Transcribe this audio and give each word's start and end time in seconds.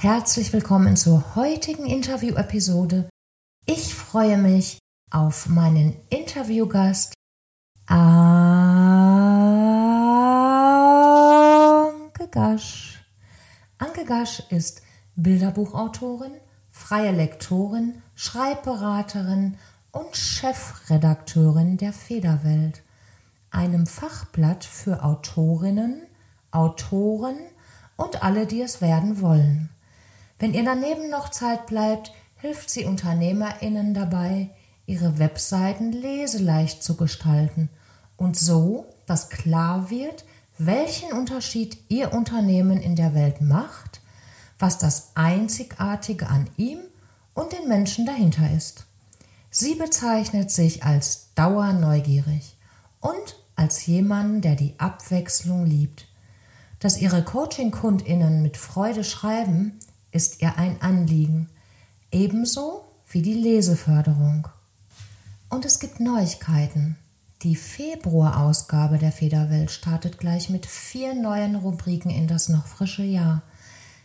Herzlich 0.00 0.52
willkommen 0.52 0.94
zur 0.94 1.34
heutigen 1.34 1.84
Interview-Episode. 1.84 3.10
Ich 3.66 3.96
freue 3.96 4.38
mich 4.38 4.78
auf 5.10 5.48
meinen 5.48 5.96
Interviewgast 6.08 7.14
Anke 7.86 7.98
Gasch. 12.30 13.02
Anke 13.78 14.04
Gasch 14.04 14.40
ist 14.50 14.82
Bilderbuchautorin, 15.16 16.30
freie 16.70 17.10
Lektorin, 17.10 18.00
Schreibberaterin 18.14 19.58
und 19.90 20.16
Chefredakteurin 20.16 21.76
der 21.76 21.92
Federwelt, 21.92 22.84
einem 23.50 23.88
Fachblatt 23.88 24.62
für 24.62 25.02
Autorinnen, 25.02 26.02
Autoren 26.52 27.38
und 27.96 28.22
alle, 28.22 28.46
die 28.46 28.62
es 28.62 28.80
werden 28.80 29.20
wollen. 29.20 29.70
Wenn 30.38 30.54
ihr 30.54 30.64
daneben 30.64 31.10
noch 31.10 31.30
Zeit 31.30 31.66
bleibt, 31.66 32.12
hilft 32.36 32.70
sie 32.70 32.84
UnternehmerInnen 32.84 33.94
dabei, 33.94 34.50
ihre 34.86 35.18
Webseiten 35.18 35.92
leseleicht 35.92 36.82
zu 36.82 36.96
gestalten 36.96 37.68
und 38.16 38.36
so, 38.36 38.86
dass 39.06 39.28
klar 39.28 39.90
wird, 39.90 40.24
welchen 40.58 41.12
Unterschied 41.12 41.78
ihr 41.88 42.12
Unternehmen 42.12 42.80
in 42.80 42.96
der 42.96 43.14
Welt 43.14 43.40
macht, 43.40 44.00
was 44.58 44.78
das 44.78 45.12
Einzigartige 45.14 46.28
an 46.28 46.48
ihm 46.56 46.80
und 47.34 47.52
den 47.52 47.68
Menschen 47.68 48.06
dahinter 48.06 48.50
ist. 48.56 48.86
Sie 49.50 49.74
bezeichnet 49.74 50.50
sich 50.50 50.84
als 50.84 51.28
dauerneugierig 51.34 52.56
und 53.00 53.36
als 53.56 53.86
jemanden, 53.86 54.40
der 54.40 54.56
die 54.56 54.74
Abwechslung 54.78 55.66
liebt. 55.66 56.06
Dass 56.80 57.00
ihre 57.00 57.24
Coaching-KundInnen 57.24 58.42
mit 58.42 58.56
Freude 58.56 59.02
schreiben, 59.04 59.78
ist 60.12 60.42
ihr 60.42 60.56
ein 60.56 60.80
Anliegen, 60.80 61.48
ebenso 62.10 62.84
wie 63.10 63.22
die 63.22 63.34
Leseförderung. 63.34 64.48
Und 65.48 65.64
es 65.64 65.78
gibt 65.78 66.00
Neuigkeiten. 66.00 66.96
Die 67.42 67.56
Februarausgabe 67.56 68.98
der 68.98 69.12
Federwelt 69.12 69.70
startet 69.70 70.18
gleich 70.18 70.50
mit 70.50 70.66
vier 70.66 71.14
neuen 71.14 71.54
Rubriken 71.54 72.10
in 72.10 72.26
das 72.26 72.48
noch 72.48 72.66
frische 72.66 73.04
Jahr. 73.04 73.42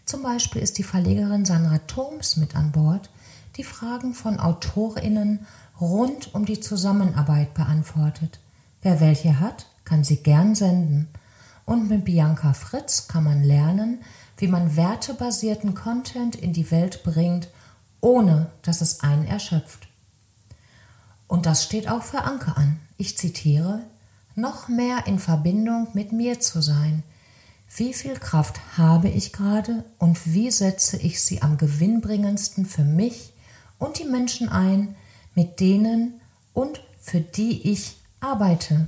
Zum 0.06 0.22
Beispiel 0.22 0.62
ist 0.62 0.78
die 0.78 0.84
Verlegerin 0.84 1.46
Sandra 1.46 1.80
Thoms 1.80 2.38
mit 2.38 2.56
an 2.56 2.72
Bord, 2.72 3.10
die 3.58 3.64
Fragen 3.64 4.14
von 4.14 4.40
AutorInnen 4.40 5.46
rund 5.80 6.34
um 6.36 6.46
die 6.46 6.60
Zusammenarbeit 6.60 7.54
beantwortet. 7.54 8.40
Wer 8.82 9.00
welche 9.00 9.40
hat, 9.40 9.68
kann 9.86 10.04
sie 10.04 10.18
gern 10.18 10.56
senden. 10.56 11.08
Und 11.66 11.90
mit 11.90 12.06
Bianca 12.06 12.54
Fritz 12.54 13.08
kann 13.08 13.24
man 13.24 13.44
lernen, 13.44 14.02
wie 14.38 14.48
man 14.48 14.76
wertebasierten 14.76 15.76
Content 15.76 16.36
in 16.36 16.54
die 16.54 16.72
Welt 16.72 17.04
bringt, 17.04 17.48
ohne 18.02 18.48
dass 18.62 18.82
es 18.82 19.02
einen 19.02 19.26
erschöpft. 19.26 19.88
Und 21.28 21.46
das 21.46 21.64
steht 21.64 21.88
auch 21.88 22.04
für 22.04 22.24
Anke 22.24 22.58
an. 22.58 22.80
Ich 22.98 23.18
zitiere, 23.18 23.82
noch 24.36 24.68
mehr 24.68 25.08
in 25.08 25.20
Verbindung 25.20 25.88
mit 25.94 26.12
mir 26.12 26.40
zu 26.40 26.62
sein. 26.62 27.04
Wie 27.76 27.94
viel 27.94 28.16
Kraft 28.16 28.60
habe 28.78 29.10
ich 29.10 29.34
gerade 29.34 29.84
und 29.98 30.34
wie 30.34 30.52
setze 30.52 30.98
ich 30.98 31.22
sie 31.22 31.42
am 31.42 31.58
gewinnbringendsten 31.58 32.66
für 32.66 32.84
mich 32.84 33.34
und 33.80 34.00
die 34.00 34.06
Menschen 34.06 34.50
ein, 34.50 34.96
mit 35.34 35.60
denen 35.60 36.22
und 36.54 36.82
für 37.02 37.20
die 37.20 37.72
ich 37.72 37.98
arbeite. 38.20 38.88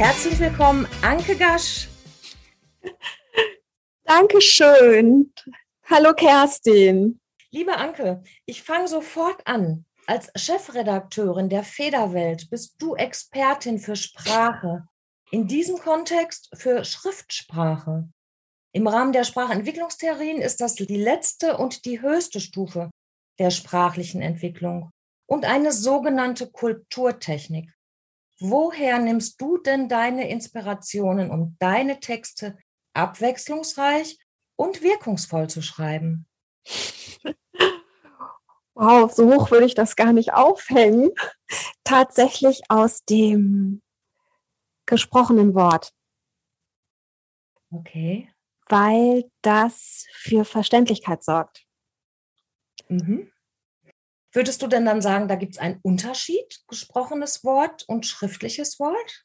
Herzlich 0.00 0.38
willkommen, 0.38 0.88
Anke 1.02 1.36
Gasch. 1.36 1.86
Dankeschön. 4.04 5.30
Hallo 5.90 6.14
Kerstin. 6.14 7.20
Liebe 7.50 7.76
Anke, 7.76 8.22
ich 8.46 8.62
fange 8.62 8.88
sofort 8.88 9.46
an. 9.46 9.84
Als 10.06 10.32
Chefredakteurin 10.36 11.50
der 11.50 11.64
Federwelt 11.64 12.48
bist 12.48 12.76
du 12.78 12.94
Expertin 12.94 13.78
für 13.78 13.94
Sprache. 13.94 14.86
In 15.32 15.46
diesem 15.46 15.76
Kontext 15.76 16.48
für 16.54 16.82
Schriftsprache. 16.82 18.08
Im 18.72 18.86
Rahmen 18.86 19.12
der 19.12 19.24
Sprachentwicklungstheorien 19.24 20.40
ist 20.40 20.62
das 20.62 20.76
die 20.76 20.86
letzte 20.86 21.58
und 21.58 21.84
die 21.84 22.00
höchste 22.00 22.40
Stufe 22.40 22.90
der 23.38 23.50
sprachlichen 23.50 24.22
Entwicklung 24.22 24.88
und 25.26 25.44
eine 25.44 25.72
sogenannte 25.72 26.50
Kulturtechnik. 26.50 27.70
Woher 28.40 28.98
nimmst 28.98 29.40
du 29.40 29.58
denn 29.58 29.88
deine 29.88 30.28
Inspirationen, 30.30 31.30
um 31.30 31.56
deine 31.58 32.00
Texte 32.00 32.56
abwechslungsreich 32.94 34.18
und 34.56 34.82
wirkungsvoll 34.82 35.48
zu 35.48 35.60
schreiben? 35.60 36.26
Wow, 38.74 39.12
so 39.12 39.30
hoch 39.30 39.50
würde 39.50 39.66
ich 39.66 39.74
das 39.74 39.94
gar 39.94 40.14
nicht 40.14 40.32
aufhängen. 40.32 41.10
Tatsächlich 41.84 42.62
aus 42.70 43.04
dem 43.04 43.82
gesprochenen 44.86 45.54
Wort. 45.54 45.92
Okay. 47.70 48.32
Weil 48.68 49.30
das 49.42 50.06
für 50.12 50.46
Verständlichkeit 50.46 51.22
sorgt. 51.22 51.66
Mhm. 52.88 53.30
Würdest 54.32 54.62
du 54.62 54.68
denn 54.68 54.84
dann 54.84 55.02
sagen, 55.02 55.28
da 55.28 55.34
gibt 55.34 55.54
es 55.54 55.58
einen 55.58 55.80
Unterschied, 55.82 56.60
gesprochenes 56.68 57.42
Wort 57.44 57.84
und 57.88 58.06
schriftliches 58.06 58.78
Wort? 58.78 59.24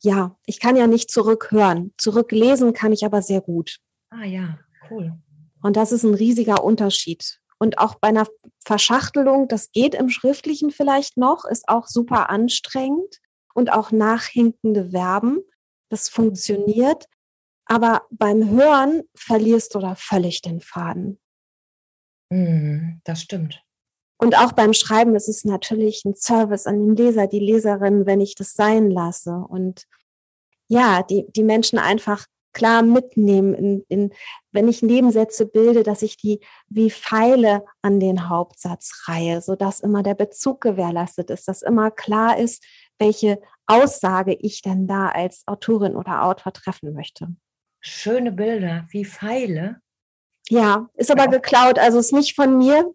Ja, 0.00 0.36
ich 0.44 0.60
kann 0.60 0.76
ja 0.76 0.86
nicht 0.86 1.10
zurückhören. 1.10 1.94
Zurücklesen 1.96 2.74
kann 2.74 2.92
ich 2.92 3.04
aber 3.04 3.22
sehr 3.22 3.40
gut. 3.40 3.78
Ah 4.10 4.24
ja, 4.24 4.58
cool. 4.90 5.14
Und 5.62 5.76
das 5.76 5.92
ist 5.92 6.02
ein 6.02 6.14
riesiger 6.14 6.62
Unterschied. 6.62 7.40
Und 7.58 7.78
auch 7.78 7.94
bei 7.94 8.08
einer 8.08 8.26
Verschachtelung, 8.64 9.48
das 9.48 9.72
geht 9.72 9.94
im 9.94 10.10
Schriftlichen 10.10 10.70
vielleicht 10.70 11.16
noch, 11.16 11.46
ist 11.46 11.68
auch 11.68 11.86
super 11.86 12.28
anstrengend 12.28 13.20
und 13.54 13.72
auch 13.72 13.90
nachhinkende 13.90 14.90
Verben. 14.90 15.40
Das 15.88 16.10
funktioniert. 16.10 17.06
Aber 17.64 18.02
beim 18.10 18.50
Hören 18.50 19.04
verlierst 19.14 19.74
du 19.74 19.78
da 19.78 19.94
völlig 19.94 20.42
den 20.42 20.60
Faden. 20.60 21.18
Mhm, 22.30 23.00
das 23.04 23.22
stimmt. 23.22 23.62
Und 24.18 24.38
auch 24.38 24.52
beim 24.52 24.72
Schreiben 24.72 25.16
ist 25.16 25.28
es 25.28 25.44
natürlich 25.44 26.04
ein 26.04 26.14
Service 26.14 26.66
an 26.66 26.80
den 26.80 26.96
Leser, 26.96 27.26
die 27.26 27.40
Leserin, 27.40 28.06
wenn 28.06 28.20
ich 28.20 28.34
das 28.34 28.52
sein 28.52 28.90
lasse. 28.90 29.44
Und 29.48 29.84
ja, 30.68 31.02
die, 31.02 31.26
die 31.30 31.42
Menschen 31.42 31.78
einfach 31.78 32.26
klar 32.54 32.82
mitnehmen, 32.82 33.52
in, 33.52 33.84
in, 33.88 34.12
wenn 34.52 34.68
ich 34.68 34.80
Nebensätze 34.80 35.44
bilde, 35.44 35.82
dass 35.82 36.02
ich 36.02 36.16
die 36.16 36.40
wie 36.68 36.90
Pfeile 36.90 37.64
an 37.82 38.00
den 38.00 38.28
Hauptsatz 38.28 39.04
reihe, 39.06 39.42
sodass 39.42 39.80
immer 39.80 40.02
der 40.02 40.14
Bezug 40.14 40.60
gewährleistet 40.60 41.30
ist, 41.30 41.48
dass 41.48 41.62
immer 41.62 41.90
klar 41.90 42.38
ist, 42.38 42.64
welche 42.98 43.40
Aussage 43.66 44.34
ich 44.40 44.62
denn 44.62 44.86
da 44.86 45.08
als 45.08 45.42
Autorin 45.46 45.96
oder 45.96 46.24
Autor 46.24 46.52
treffen 46.52 46.94
möchte. 46.94 47.34
Schöne 47.80 48.32
Bilder, 48.32 48.86
wie 48.90 49.04
Pfeile. 49.04 49.80
Ja, 50.48 50.88
ist 50.94 51.10
aber 51.10 51.28
geklaut, 51.28 51.78
also 51.78 51.98
ist 51.98 52.12
nicht 52.12 52.34
von 52.34 52.58
mir. 52.58 52.94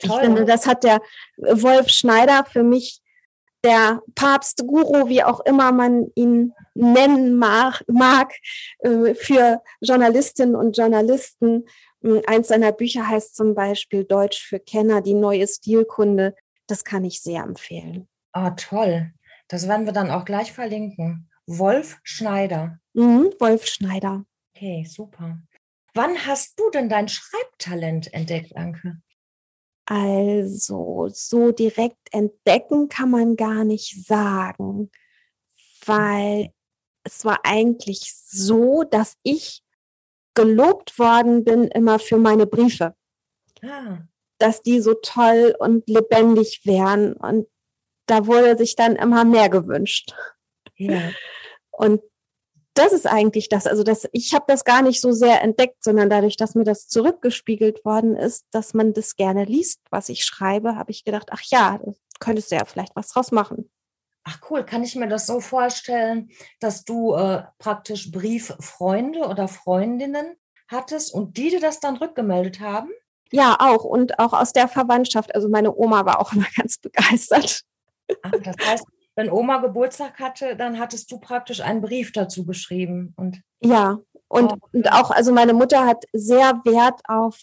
Toll. 0.00 0.10
Ich 0.10 0.14
finde, 0.20 0.44
das 0.44 0.66
hat 0.66 0.84
der 0.84 1.00
Wolf 1.38 1.88
Schneider 1.88 2.44
für 2.44 2.62
mich, 2.62 3.00
der 3.64 4.02
Papstguru, 4.14 5.08
wie 5.08 5.24
auch 5.24 5.40
immer 5.40 5.72
man 5.72 6.06
ihn 6.14 6.52
nennen 6.74 7.36
mag, 7.36 7.82
mag 7.88 8.32
äh, 8.80 9.14
für 9.14 9.62
Journalistinnen 9.80 10.54
und 10.54 10.76
Journalisten. 10.76 11.66
Hm, 12.02 12.22
eins 12.26 12.48
seiner 12.48 12.72
Bücher 12.72 13.08
heißt 13.08 13.34
zum 13.34 13.54
Beispiel 13.54 14.04
Deutsch 14.04 14.42
für 14.46 14.60
Kenner, 14.60 15.00
die 15.00 15.14
neue 15.14 15.48
Stilkunde. 15.48 16.36
Das 16.66 16.84
kann 16.84 17.04
ich 17.04 17.22
sehr 17.22 17.42
empfehlen. 17.42 18.06
Ah, 18.32 18.48
oh, 18.48 18.54
toll. 18.56 19.12
Das 19.48 19.66
werden 19.68 19.86
wir 19.86 19.92
dann 19.92 20.10
auch 20.10 20.24
gleich 20.24 20.52
verlinken. 20.52 21.30
Wolf 21.46 21.98
Schneider. 22.02 22.78
Mhm, 22.92 23.32
Wolf 23.38 23.66
Schneider. 23.66 24.24
Okay, 24.54 24.84
super. 24.88 25.38
Wann 25.96 26.26
hast 26.26 26.60
du 26.60 26.68
denn 26.68 26.90
dein 26.90 27.08
Schreibtalent 27.08 28.12
entdeckt, 28.12 28.54
Anke? 28.54 29.00
Also, 29.86 31.08
so 31.10 31.52
direkt 31.52 32.12
entdecken 32.12 32.88
kann 32.88 33.10
man 33.10 33.36
gar 33.36 33.64
nicht 33.64 34.06
sagen, 34.06 34.90
weil 35.86 36.52
es 37.02 37.24
war 37.24 37.40
eigentlich 37.44 38.12
so, 38.14 38.82
dass 38.82 39.16
ich 39.22 39.62
gelobt 40.34 40.98
worden 40.98 41.44
bin 41.44 41.64
immer 41.68 41.98
für 41.98 42.18
meine 42.18 42.46
Briefe. 42.46 42.94
Ah. 43.62 44.00
Dass 44.36 44.60
die 44.60 44.80
so 44.80 44.92
toll 44.94 45.56
und 45.58 45.88
lebendig 45.88 46.60
wären. 46.64 47.14
Und 47.14 47.48
da 48.04 48.26
wurde 48.26 48.58
sich 48.58 48.76
dann 48.76 48.96
immer 48.96 49.24
mehr 49.24 49.48
gewünscht. 49.48 50.12
Ja. 50.76 51.10
Und 51.70 52.02
das 52.78 52.92
ist 52.92 53.06
eigentlich 53.06 53.48
das. 53.48 53.66
Also 53.66 53.82
das, 53.82 54.08
ich 54.12 54.34
habe 54.34 54.44
das 54.48 54.64
gar 54.64 54.82
nicht 54.82 55.00
so 55.00 55.12
sehr 55.12 55.42
entdeckt, 55.42 55.82
sondern 55.82 56.10
dadurch, 56.10 56.36
dass 56.36 56.54
mir 56.54 56.64
das 56.64 56.88
zurückgespiegelt 56.88 57.84
worden 57.84 58.16
ist, 58.16 58.46
dass 58.50 58.74
man 58.74 58.92
das 58.92 59.16
gerne 59.16 59.44
liest, 59.44 59.80
was 59.90 60.08
ich 60.08 60.24
schreibe, 60.24 60.76
habe 60.76 60.90
ich 60.90 61.04
gedacht, 61.04 61.28
ach 61.30 61.42
ja, 61.44 61.80
könntest 62.20 62.50
du 62.50 62.56
ja 62.56 62.64
vielleicht 62.64 62.94
was 62.96 63.08
draus 63.08 63.32
machen. 63.32 63.70
Ach 64.24 64.40
cool, 64.50 64.64
kann 64.64 64.82
ich 64.82 64.96
mir 64.96 65.08
das 65.08 65.26
so 65.26 65.40
vorstellen, 65.40 66.30
dass 66.58 66.84
du 66.84 67.14
äh, 67.14 67.44
praktisch 67.58 68.10
Brieffreunde 68.10 69.20
oder 69.20 69.46
Freundinnen 69.46 70.36
hattest 70.68 71.14
und 71.14 71.36
die 71.36 71.50
dir 71.50 71.60
das 71.60 71.78
dann 71.78 71.96
rückgemeldet 71.96 72.58
haben? 72.60 72.90
Ja, 73.30 73.56
auch 73.60 73.84
und 73.84 74.18
auch 74.18 74.32
aus 74.32 74.52
der 74.52 74.68
Verwandtschaft. 74.68 75.34
Also 75.34 75.48
meine 75.48 75.74
Oma 75.74 76.04
war 76.04 76.20
auch 76.20 76.32
immer 76.34 76.46
ganz 76.56 76.78
begeistert. 76.78 77.62
Ach, 78.22 78.32
das 78.42 78.56
heißt, 78.64 78.84
wenn 79.16 79.30
Oma 79.30 79.58
Geburtstag 79.58 80.20
hatte, 80.20 80.56
dann 80.56 80.78
hattest 80.78 81.10
du 81.10 81.18
praktisch 81.18 81.60
einen 81.60 81.80
Brief 81.80 82.12
dazu 82.12 82.44
geschrieben. 82.44 83.14
Und 83.16 83.40
ja, 83.60 83.98
und, 84.28 84.52
oh, 84.52 84.56
und 84.72 84.92
auch, 84.92 85.10
also 85.10 85.32
meine 85.32 85.54
Mutter 85.54 85.86
hat 85.86 86.04
sehr 86.12 86.60
Wert 86.64 87.00
auf 87.08 87.40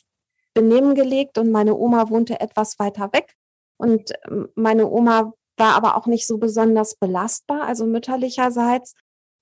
Benehmen 0.53 0.93
gelegt 0.93 1.37
und 1.39 1.51
meine 1.51 1.75
Oma 1.75 2.09
wohnte 2.09 2.39
etwas 2.39 2.77
weiter 2.77 3.11
weg. 3.11 3.35
Und 3.77 4.11
ähm, 4.27 4.49
meine 4.55 4.87
Oma 4.87 5.33
war 5.57 5.73
aber 5.75 5.97
auch 5.97 6.05
nicht 6.05 6.27
so 6.27 6.37
besonders 6.37 6.95
belastbar, 6.95 7.63
also 7.63 7.85
mütterlicherseits. 7.85 8.93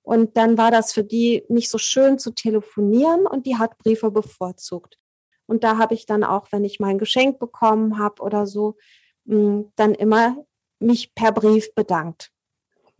Und 0.04 0.38
dann 0.38 0.58
war 0.58 0.72
das 0.72 0.94
für 0.94 1.04
die 1.04 1.44
nicht 1.50 1.70
so 1.70 1.78
schön 1.78 2.18
zu 2.18 2.32
telefonieren 2.32 3.28
und 3.28 3.46
die 3.46 3.58
hat 3.58 3.78
Briefe 3.78 4.10
bevorzugt. 4.10 4.98
Und 5.48 5.66
da 5.66 5.78
habe 5.78 5.94
ich 5.94 6.06
dann 6.06 6.24
auch, 6.24 6.48
wenn 6.52 6.64
ich 6.64 6.80
mein 6.80 6.98
Geschenk 6.98 7.40
bekommen 7.40 8.00
habe 8.00 8.22
oder 8.22 8.48
so, 8.48 8.78
mm, 9.26 9.64
dann 9.76 9.94
immer 9.94 10.38
mich 10.82 11.14
per 11.14 11.32
Brief 11.32 11.74
bedankt. 11.74 12.32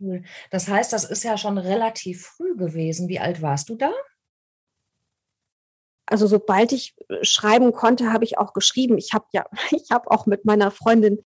Cool. 0.00 0.24
Das 0.50 0.68
heißt, 0.68 0.92
das 0.92 1.04
ist 1.04 1.22
ja 1.22 1.38
schon 1.38 1.58
relativ 1.58 2.26
früh 2.26 2.56
gewesen. 2.56 3.08
Wie 3.08 3.20
alt 3.20 3.40
warst 3.42 3.68
du 3.68 3.76
da? 3.76 3.92
Also 6.06 6.26
sobald 6.26 6.72
ich 6.72 6.94
äh, 7.08 7.24
schreiben 7.24 7.72
konnte, 7.72 8.12
habe 8.12 8.24
ich 8.24 8.38
auch 8.38 8.52
geschrieben. 8.52 8.98
Ich 8.98 9.12
habe 9.12 9.26
ja, 9.32 9.46
ich 9.70 9.90
habe 9.90 10.10
auch 10.10 10.26
mit 10.26 10.44
meiner 10.44 10.70
Freundin 10.70 11.24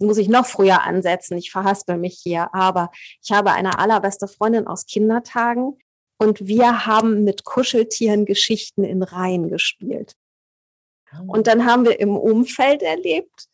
muss 0.00 0.18
ich 0.18 0.28
noch 0.28 0.46
früher 0.46 0.82
ansetzen. 0.82 1.36
Ich 1.36 1.50
verhaspel 1.50 1.98
mich 1.98 2.20
hier, 2.22 2.54
aber 2.54 2.90
ich 3.22 3.32
habe 3.32 3.52
eine 3.52 3.78
allerbeste 3.78 4.28
Freundin 4.28 4.66
aus 4.66 4.86
Kindertagen 4.86 5.76
und 6.18 6.46
wir 6.46 6.86
haben 6.86 7.24
mit 7.24 7.44
Kuscheltieren 7.44 8.24
Geschichten 8.24 8.84
in 8.84 9.02
Reihen 9.02 9.48
gespielt. 9.48 10.14
Und 11.26 11.46
dann 11.46 11.64
haben 11.64 11.84
wir 11.84 11.98
im 12.00 12.16
Umfeld 12.16 12.82
erlebt, 12.82 13.48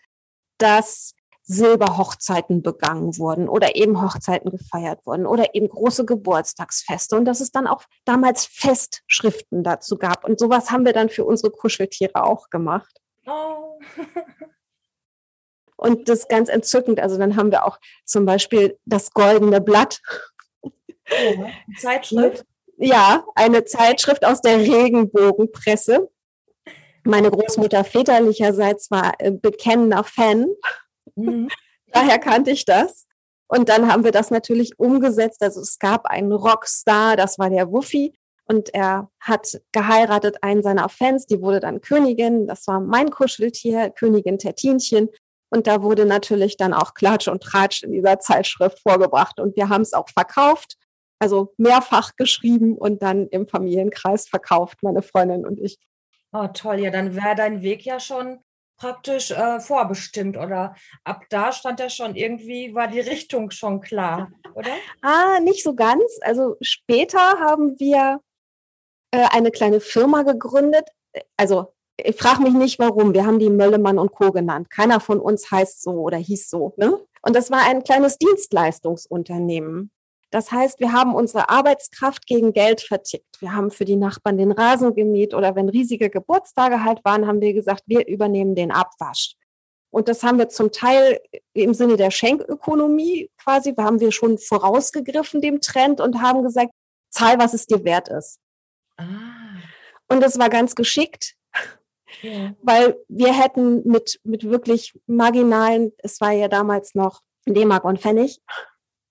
dass 0.58 1.14
Silberhochzeiten 1.46 2.62
begangen 2.62 3.18
wurden 3.18 3.48
oder 3.48 3.76
eben 3.76 4.00
Hochzeiten 4.00 4.50
gefeiert 4.50 5.04
wurden 5.04 5.26
oder 5.26 5.54
eben 5.54 5.68
große 5.68 6.06
Geburtstagsfeste 6.06 7.16
und 7.16 7.26
dass 7.26 7.40
es 7.40 7.52
dann 7.52 7.66
auch 7.66 7.84
damals 8.04 8.46
Festschriften 8.46 9.62
dazu 9.62 9.98
gab. 9.98 10.24
Und 10.24 10.38
sowas 10.38 10.70
haben 10.70 10.86
wir 10.86 10.94
dann 10.94 11.10
für 11.10 11.24
unsere 11.24 11.50
Kuscheltiere 11.50 12.24
auch 12.24 12.48
gemacht. 12.48 12.98
Oh. 13.26 13.78
und 15.76 16.08
das 16.08 16.20
ist 16.20 16.28
ganz 16.28 16.48
entzückend. 16.48 17.00
Also 17.00 17.18
dann 17.18 17.36
haben 17.36 17.50
wir 17.50 17.66
auch 17.66 17.78
zum 18.06 18.24
Beispiel 18.24 18.78
das 18.86 19.10
goldene 19.12 19.60
Blatt. 19.60 20.00
Oh, 20.62 21.44
Zeitschrift. 21.78 22.46
Ja, 22.78 23.24
eine 23.34 23.64
Zeitschrift 23.64 24.24
aus 24.24 24.40
der 24.40 24.58
Regenbogenpresse. 24.58 26.10
Meine 27.04 27.30
Großmutter 27.30 27.84
väterlicherseits 27.84 28.90
war 28.90 29.12
äh, 29.18 29.30
bekennender 29.30 30.04
Fan 30.04 30.46
Mhm. 31.16 31.48
Daher 31.92 32.18
kannte 32.18 32.50
ich 32.50 32.64
das. 32.64 33.06
Und 33.46 33.68
dann 33.68 33.90
haben 33.90 34.04
wir 34.04 34.10
das 34.10 34.30
natürlich 34.30 34.78
umgesetzt. 34.78 35.42
Also 35.42 35.60
es 35.60 35.78
gab 35.78 36.06
einen 36.06 36.32
Rockstar, 36.32 37.16
das 37.16 37.38
war 37.38 37.50
der 37.50 37.70
Wuffi. 37.70 38.14
Und 38.46 38.74
er 38.74 39.10
hat 39.20 39.60
geheiratet 39.72 40.42
einen 40.42 40.62
seiner 40.62 40.88
Fans, 40.88 41.26
die 41.26 41.40
wurde 41.40 41.60
dann 41.60 41.80
Königin. 41.80 42.46
Das 42.46 42.66
war 42.66 42.80
mein 42.80 43.10
Kuscheltier, 43.10 43.90
Königin 43.90 44.38
Tertinchen. 44.38 45.08
Und 45.50 45.66
da 45.66 45.82
wurde 45.82 46.04
natürlich 46.04 46.56
dann 46.56 46.74
auch 46.74 46.94
Klatsch 46.94 47.28
und 47.28 47.42
Tratsch 47.42 47.84
in 47.84 47.92
dieser 47.92 48.18
Zeitschrift 48.18 48.80
vorgebracht. 48.80 49.38
Und 49.40 49.56
wir 49.56 49.68
haben 49.68 49.82
es 49.82 49.92
auch 49.92 50.08
verkauft, 50.08 50.76
also 51.20 51.54
mehrfach 51.56 52.16
geschrieben 52.16 52.76
und 52.76 53.02
dann 53.02 53.28
im 53.28 53.46
Familienkreis 53.46 54.28
verkauft, 54.28 54.82
meine 54.82 55.02
Freundin 55.02 55.46
und 55.46 55.60
ich. 55.60 55.78
Oh, 56.32 56.48
toll. 56.48 56.80
Ja, 56.80 56.90
dann 56.90 57.14
wäre 57.14 57.36
dein 57.36 57.62
Weg 57.62 57.84
ja 57.84 58.00
schon 58.00 58.40
praktisch 58.76 59.30
äh, 59.30 59.60
vorbestimmt 59.60 60.36
oder 60.36 60.74
ab 61.04 61.24
da 61.30 61.52
stand 61.52 61.80
ja 61.80 61.88
schon 61.88 62.16
irgendwie, 62.16 62.74
war 62.74 62.88
die 62.88 63.00
Richtung 63.00 63.50
schon 63.50 63.80
klar, 63.80 64.30
oder? 64.54 64.72
Ah, 65.02 65.40
nicht 65.40 65.62
so 65.62 65.74
ganz. 65.74 66.02
Also 66.22 66.56
später 66.60 67.18
haben 67.18 67.78
wir 67.78 68.20
äh, 69.12 69.26
eine 69.30 69.50
kleine 69.50 69.80
Firma 69.80 70.22
gegründet. 70.22 70.88
Also 71.36 71.72
ich 71.96 72.16
frage 72.16 72.42
mich 72.42 72.54
nicht 72.54 72.78
warum. 72.78 73.14
Wir 73.14 73.24
haben 73.24 73.38
die 73.38 73.50
Möllemann 73.50 73.98
und 73.98 74.12
Co. 74.12 74.32
genannt. 74.32 74.70
Keiner 74.70 75.00
von 75.00 75.20
uns 75.20 75.50
heißt 75.50 75.82
so 75.82 75.92
oder 75.92 76.16
hieß 76.16 76.50
so. 76.50 76.74
Ne? 76.76 76.98
Und 77.22 77.36
das 77.36 77.50
war 77.50 77.62
ein 77.62 77.84
kleines 77.84 78.18
Dienstleistungsunternehmen. 78.18 79.90
Das 80.34 80.50
heißt, 80.50 80.80
wir 80.80 80.92
haben 80.92 81.14
unsere 81.14 81.48
Arbeitskraft 81.48 82.26
gegen 82.26 82.52
Geld 82.52 82.80
vertickt. 82.80 83.40
Wir 83.40 83.54
haben 83.54 83.70
für 83.70 83.84
die 83.84 83.94
Nachbarn 83.94 84.36
den 84.36 84.50
Rasen 84.50 84.92
gemäht 84.92 85.32
oder 85.32 85.54
wenn 85.54 85.68
riesige 85.68 86.10
Geburtstage 86.10 86.82
halt 86.82 87.04
waren, 87.04 87.28
haben 87.28 87.40
wir 87.40 87.52
gesagt, 87.52 87.84
wir 87.86 88.08
übernehmen 88.08 88.56
den 88.56 88.72
Abwasch. 88.72 89.36
Und 89.90 90.08
das 90.08 90.24
haben 90.24 90.38
wir 90.38 90.48
zum 90.48 90.72
Teil 90.72 91.20
im 91.52 91.72
Sinne 91.72 91.96
der 91.96 92.10
Schenkökonomie 92.10 93.30
quasi, 93.40 93.74
haben 93.78 94.00
wir 94.00 94.10
schon 94.10 94.38
vorausgegriffen 94.38 95.40
dem 95.40 95.60
Trend 95.60 96.00
und 96.00 96.20
haben 96.20 96.42
gesagt, 96.42 96.72
zahl, 97.10 97.38
was 97.38 97.54
es 97.54 97.66
dir 97.66 97.84
wert 97.84 98.08
ist. 98.08 98.40
Ah. 98.96 99.04
Und 100.08 100.20
das 100.20 100.36
war 100.40 100.50
ganz 100.50 100.74
geschickt, 100.74 101.36
ja. 102.22 102.56
weil 102.60 102.96
wir 103.06 103.32
hätten 103.32 103.86
mit, 103.86 104.18
mit 104.24 104.42
wirklich 104.42 104.98
marginalen, 105.06 105.92
es 105.98 106.20
war 106.20 106.32
ja 106.32 106.48
damals 106.48 106.96
noch 106.96 107.20
D-Mark 107.46 107.84
und 107.84 108.00
Pfennig, 108.00 108.40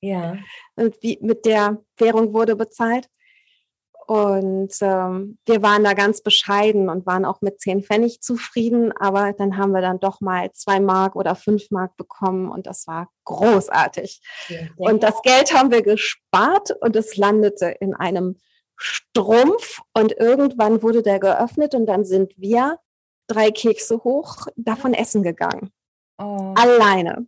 ja. 0.04 0.38
Und 0.76 1.02
wie 1.02 1.18
mit 1.22 1.46
der 1.46 1.82
Währung 1.98 2.34
wurde 2.34 2.56
bezahlt. 2.56 3.08
Und 4.06 4.74
ähm, 4.81 5.38
wir 5.45 5.62
waren 5.62 5.86
da 5.86 5.94
ganz 5.94 6.22
bescheiden 6.22 6.90
und 6.90 7.06
waren 7.06 7.24
auch 7.24 7.40
mit 7.40 7.62
zehn 7.62 7.81
Pfennig 7.81 8.22
zufrieden. 8.22 8.92
Aber 8.92 9.31
dann 9.31 9.56
haben 9.56 9.72
wir 9.72 9.80
dann 9.80 10.02
doch 10.02 10.19
mal 10.19 10.52
zwei 10.52 10.81
Mark 10.81 11.16
oder 11.16 11.36
fünf 11.36 11.72
Mark 11.72 11.95
bekommen 11.95 12.52
und 12.52 12.68
das 12.68 12.86
war 12.86 13.10
großartig. 13.24 14.22
Ja, 14.50 14.57
und 14.76 15.04
das 15.04 15.22
Geld 15.22 15.54
haben 15.54 15.72
wir 15.72 15.83
gespart 15.83 16.72
und 16.81 16.98
es 16.98 17.16
landete 17.16 17.68
in 17.80 17.95
einem 17.95 18.36
Strumpf 18.76 19.80
und 19.94 20.12
irgendwann 20.12 20.83
wurde 20.83 21.02
der 21.02 21.19
geöffnet 21.19 21.74
und 21.74 21.86
dann 21.86 22.04
sind 22.04 22.33
wir 22.36 22.80
drei 23.28 23.52
Kekse 23.52 24.04
hoch 24.04 24.48
davon 24.57 24.94
essen 24.94 25.24
gegangen. 25.24 25.72
Oh. 26.18 26.54
Alleine. 26.57 27.26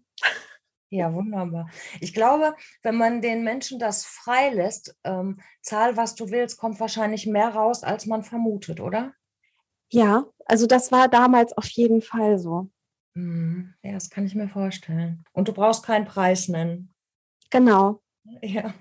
Ja, 0.89 1.13
wunderbar. 1.13 1.69
Ich 1.99 2.13
glaube, 2.13 2.55
wenn 2.83 2.95
man 2.95 3.21
den 3.21 3.43
Menschen 3.43 3.79
das 3.79 4.05
freilässt, 4.05 4.95
ähm, 5.03 5.41
zahl, 5.61 5.97
was 5.97 6.15
du 6.15 6.29
willst, 6.29 6.57
kommt 6.57 6.79
wahrscheinlich 6.79 7.25
mehr 7.25 7.49
raus, 7.49 7.83
als 7.83 8.05
man 8.05 8.23
vermutet, 8.23 8.79
oder? 8.79 9.13
Ja, 9.91 10.25
also 10.45 10.67
das 10.67 10.91
war 10.91 11.07
damals 11.07 11.57
auf 11.57 11.67
jeden 11.69 12.01
Fall 12.01 12.37
so. 12.37 12.69
Mhm. 13.15 13.73
Ja, 13.81 13.93
das 13.93 14.09
kann 14.09 14.25
ich 14.25 14.35
mir 14.35 14.47
vorstellen. 14.47 15.23
Und 15.33 15.47
du 15.47 15.53
brauchst 15.53 15.83
keinen 15.83 16.05
Preis 16.05 16.47
nennen. 16.47 16.93
Genau. 17.49 18.01
Ja. 18.41 18.73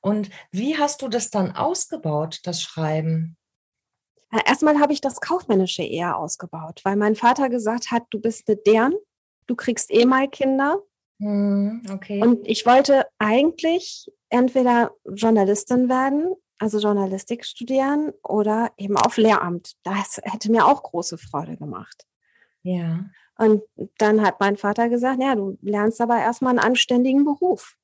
Und 0.00 0.30
wie 0.50 0.76
hast 0.76 1.00
du 1.00 1.08
das 1.08 1.30
dann 1.30 1.52
ausgebaut, 1.52 2.40
das 2.44 2.60
Schreiben? 2.60 3.36
erstmal 4.46 4.80
habe 4.80 4.92
ich 4.92 5.00
das 5.00 5.20
Kaufmännische 5.20 5.84
eher 5.84 6.18
ausgebaut, 6.18 6.80
weil 6.82 6.96
mein 6.96 7.14
Vater 7.14 7.48
gesagt 7.48 7.90
hat, 7.92 8.02
du 8.10 8.20
bist 8.20 8.48
eine 8.48 8.56
Dern 8.56 8.94
du 9.46 9.54
kriegst 9.54 9.90
eh 9.90 10.04
mal 10.04 10.28
Kinder. 10.28 10.82
Hm, 11.20 11.82
okay. 11.90 12.20
Und 12.20 12.46
ich 12.46 12.66
wollte 12.66 13.06
eigentlich 13.18 14.10
entweder 14.28 14.92
Journalistin 15.04 15.88
werden, 15.88 16.34
also 16.58 16.78
Journalistik 16.78 17.44
studieren 17.44 18.12
oder 18.22 18.72
eben 18.76 18.96
auf 18.96 19.16
Lehramt. 19.16 19.74
Das 19.84 20.20
hätte 20.24 20.50
mir 20.50 20.66
auch 20.66 20.82
große 20.82 21.18
Freude 21.18 21.56
gemacht. 21.56 22.06
Ja. 22.62 23.04
Und 23.36 23.62
dann 23.98 24.22
hat 24.22 24.40
mein 24.40 24.56
Vater 24.56 24.88
gesagt, 24.88 25.20
ja, 25.20 25.34
du 25.34 25.58
lernst 25.60 26.00
aber 26.00 26.18
erstmal 26.18 26.50
einen 26.50 26.66
anständigen 26.66 27.24
Beruf. 27.24 27.76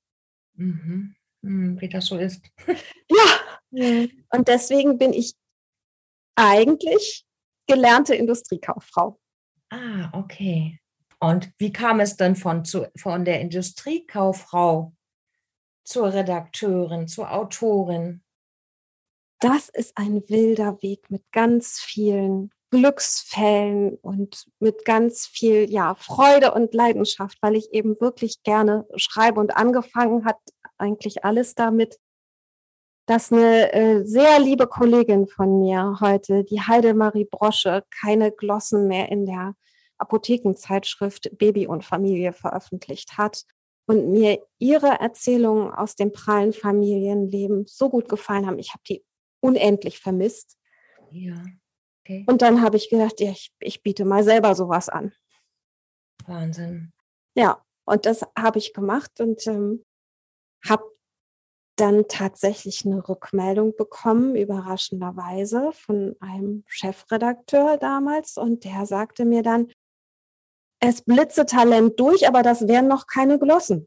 Mhm. 0.55 1.15
Hm, 1.43 1.81
wie 1.81 1.89
das 1.89 2.07
so 2.07 2.19
ist. 2.19 2.45
ja. 3.71 4.07
Und 4.33 4.49
deswegen 4.49 4.99
bin 4.99 5.13
ich 5.13 5.35
eigentlich 6.35 7.25
gelernte 7.67 8.15
Industriekauffrau. 8.15 9.19
Ah, 9.71 10.11
okay. 10.13 10.80
Und 11.21 11.53
wie 11.59 11.73
kam 11.73 12.01
es 12.01 12.17
dann 12.17 12.35
von, 12.35 12.65
zu, 12.65 12.91
von 12.97 13.25
der 13.25 13.41
Industriekauffrau 13.41 14.95
zur 15.85 16.13
Redakteurin, 16.13 17.09
zur 17.09 17.33
Autorin? 17.33 18.23
Das 19.39 19.69
ist 19.69 19.97
ein 19.97 20.23
wilder 20.29 20.83
Weg 20.83 21.11
mit 21.11 21.31
ganz 21.31 21.79
vielen 21.79 22.51
Glücksfällen 22.71 23.97
und 23.97 24.47
mit 24.61 24.85
ganz 24.85 25.27
viel 25.27 25.71
ja, 25.71 25.95
Freude 25.95 26.55
und 26.55 26.73
Leidenschaft, 26.73 27.37
weil 27.43 27.57
ich 27.57 27.73
eben 27.73 28.01
wirklich 28.01 28.43
gerne 28.43 28.87
schreibe 28.97 29.41
und 29.41 29.57
angefangen 29.57 30.25
hat 30.25 30.39
eigentlich 30.79 31.25
alles 31.25 31.55
damit, 31.55 31.99
dass 33.07 33.33
eine 33.33 33.73
äh, 33.73 34.05
sehr 34.05 34.39
liebe 34.39 34.69
Kollegin 34.69 35.27
von 35.27 35.59
mir 35.61 35.99
heute, 36.01 36.45
die 36.45 36.61
Heidemarie 36.61 37.27
Brosche, 37.29 37.83
keine 37.91 38.31
Glossen 38.31 38.87
mehr 38.87 39.11
in 39.11 39.27
der 39.27 39.55
Apothekenzeitschrift 40.01 41.37
Baby 41.39 41.67
und 41.67 41.85
Familie 41.85 42.33
veröffentlicht 42.33 43.19
hat 43.19 43.45
und 43.87 44.11
mir 44.11 44.41
ihre 44.59 45.01
Erzählungen 45.01 45.73
aus 45.73 45.97
dem 45.97 46.13
prallen 46.13 46.53
Familienleben 46.53 47.67
so 47.67 47.91
gut 47.91 48.09
gefallen 48.09 48.47
haben. 48.47 48.59
Ich 48.59 48.71
habe 48.71 48.83
die 48.89 49.05
unendlich 49.41 49.99
vermisst. 49.99 50.57
Ja. 51.11 51.43
Okay. 52.05 52.25
Und 52.27 52.43
dann 52.43 52.63
habe 52.63 52.77
ich 52.77 52.89
gedacht, 52.89 53.21
ja, 53.21 53.31
ich, 53.31 53.53
ich 53.61 53.83
biete 53.83 54.05
mal 54.05 54.25
selber 54.25 54.55
sowas 54.55 54.89
an. 54.89 55.13
Wahnsinn. 56.27 56.93
Ja, 57.35 57.65
und 57.85 58.07
das 58.07 58.25
habe 58.39 58.59
ich 58.59 58.73
gemacht 58.73 59.21
und 59.21 59.47
ähm, 59.47 59.85
habe 60.69 60.85
dann 61.77 62.07
tatsächlich 62.09 62.85
eine 62.85 63.09
Rückmeldung 63.09 63.75
bekommen, 63.75 64.37
überraschenderweise, 64.37 65.73
von 65.73 66.15
einem 66.21 66.63
Chefredakteur 66.67 67.79
damals. 67.79 68.37
Und 68.37 68.65
der 68.65 68.85
sagte 68.87 69.25
mir 69.25 69.43
dann, 69.43 69.73
es 70.81 71.03
blitze 71.03 71.47
Talent 71.47 72.01
durch, 72.01 72.27
aber 72.27 72.43
das 72.43 72.67
wären 72.67 72.89
noch 72.89 73.07
keine 73.07 73.39
Glossen. 73.39 73.87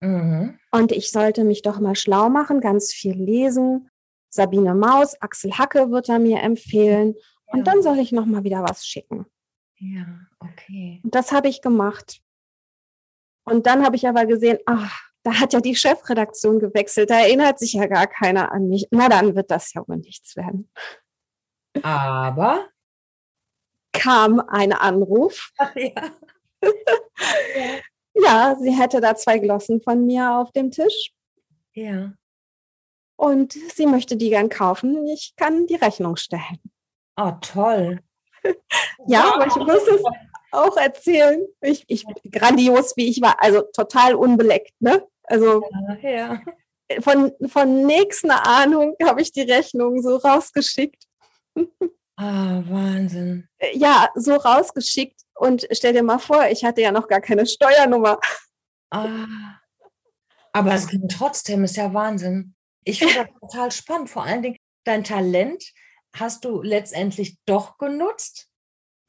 Mhm. 0.00 0.58
Und 0.70 0.92
ich 0.92 1.10
sollte 1.10 1.44
mich 1.44 1.62
doch 1.62 1.80
mal 1.80 1.96
schlau 1.96 2.28
machen, 2.28 2.60
ganz 2.60 2.92
viel 2.92 3.14
lesen. 3.14 3.90
Sabine 4.30 4.74
Maus, 4.74 5.20
Axel 5.20 5.56
Hacke 5.56 5.90
wird 5.90 6.08
er 6.08 6.18
mir 6.18 6.40
empfehlen. 6.40 7.14
Und 7.46 7.66
dann 7.66 7.82
soll 7.82 7.98
ich 7.98 8.12
noch 8.12 8.26
mal 8.26 8.44
wieder 8.44 8.62
was 8.62 8.86
schicken. 8.86 9.26
Ja, 9.78 10.06
okay. 10.38 11.00
Und 11.02 11.14
das 11.14 11.32
habe 11.32 11.48
ich 11.48 11.62
gemacht. 11.62 12.20
Und 13.44 13.66
dann 13.66 13.84
habe 13.84 13.96
ich 13.96 14.06
aber 14.06 14.26
gesehen, 14.26 14.58
ach, 14.66 15.08
da 15.22 15.40
hat 15.40 15.52
ja 15.54 15.60
die 15.60 15.74
Chefredaktion 15.74 16.58
gewechselt, 16.58 17.10
da 17.10 17.20
erinnert 17.20 17.58
sich 17.58 17.72
ja 17.72 17.86
gar 17.86 18.06
keiner 18.06 18.52
an 18.52 18.68
mich. 18.68 18.86
Na, 18.90 19.08
dann 19.08 19.34
wird 19.34 19.50
das 19.50 19.72
ja 19.72 19.86
wohl 19.86 19.96
nichts 19.96 20.36
werden. 20.36 20.70
Aber 21.82 22.68
kam 23.98 24.40
ein 24.40 24.72
Anruf. 24.72 25.50
Ach, 25.58 25.74
ja. 25.74 26.10
ja, 28.14 28.56
sie 28.60 28.70
hätte 28.70 29.00
da 29.00 29.14
zwei 29.16 29.38
Glossen 29.38 29.80
von 29.82 30.06
mir 30.06 30.36
auf 30.36 30.52
dem 30.52 30.70
Tisch. 30.70 31.12
Ja. 31.72 32.12
Und 33.16 33.52
sie 33.52 33.86
möchte 33.86 34.16
die 34.16 34.30
gern 34.30 34.48
kaufen. 34.48 35.06
Ich 35.08 35.34
kann 35.36 35.66
die 35.66 35.74
Rechnung 35.74 36.16
stellen. 36.16 36.60
Oh, 37.16 37.32
toll. 37.40 38.00
ja, 39.06 39.34
aber 39.34 39.46
ich 39.46 39.56
muss 39.56 39.86
es 39.88 40.02
auch 40.52 40.76
erzählen. 40.76 41.44
Ich, 41.60 41.84
ich, 41.88 42.04
grandios 42.30 42.96
wie 42.96 43.08
ich 43.08 43.20
war, 43.20 43.42
also 43.42 43.62
total 43.74 44.14
unbeleckt, 44.14 44.72
ne? 44.80 45.04
Also 45.24 45.62
ja, 46.02 46.10
ja. 46.10 46.42
Von, 47.00 47.32
von 47.48 47.84
nächster 47.84 48.46
Ahnung 48.46 48.96
habe 49.04 49.20
ich 49.20 49.32
die 49.32 49.42
Rechnung 49.42 50.00
so 50.00 50.16
rausgeschickt. 50.16 51.04
Ah, 52.20 52.64
Wahnsinn. 52.66 53.48
Ja, 53.74 54.08
so 54.16 54.34
rausgeschickt. 54.34 55.22
Und 55.36 55.68
stell 55.70 55.92
dir 55.92 56.02
mal 56.02 56.18
vor, 56.18 56.48
ich 56.48 56.64
hatte 56.64 56.80
ja 56.80 56.90
noch 56.90 57.06
gar 57.06 57.20
keine 57.20 57.46
Steuernummer. 57.46 58.18
Ah. 58.90 59.26
Aber 60.52 60.74
es 60.74 60.88
ging 60.88 61.08
trotzdem, 61.08 61.62
ist 61.62 61.76
ja 61.76 61.94
Wahnsinn. 61.94 62.56
Ich 62.82 62.98
finde 62.98 63.14
das 63.40 63.40
total 63.40 63.70
spannend. 63.70 64.10
Vor 64.10 64.24
allen 64.24 64.42
Dingen, 64.42 64.56
dein 64.82 65.04
Talent 65.04 65.72
hast 66.12 66.44
du 66.44 66.60
letztendlich 66.60 67.38
doch 67.46 67.78
genutzt. 67.78 68.48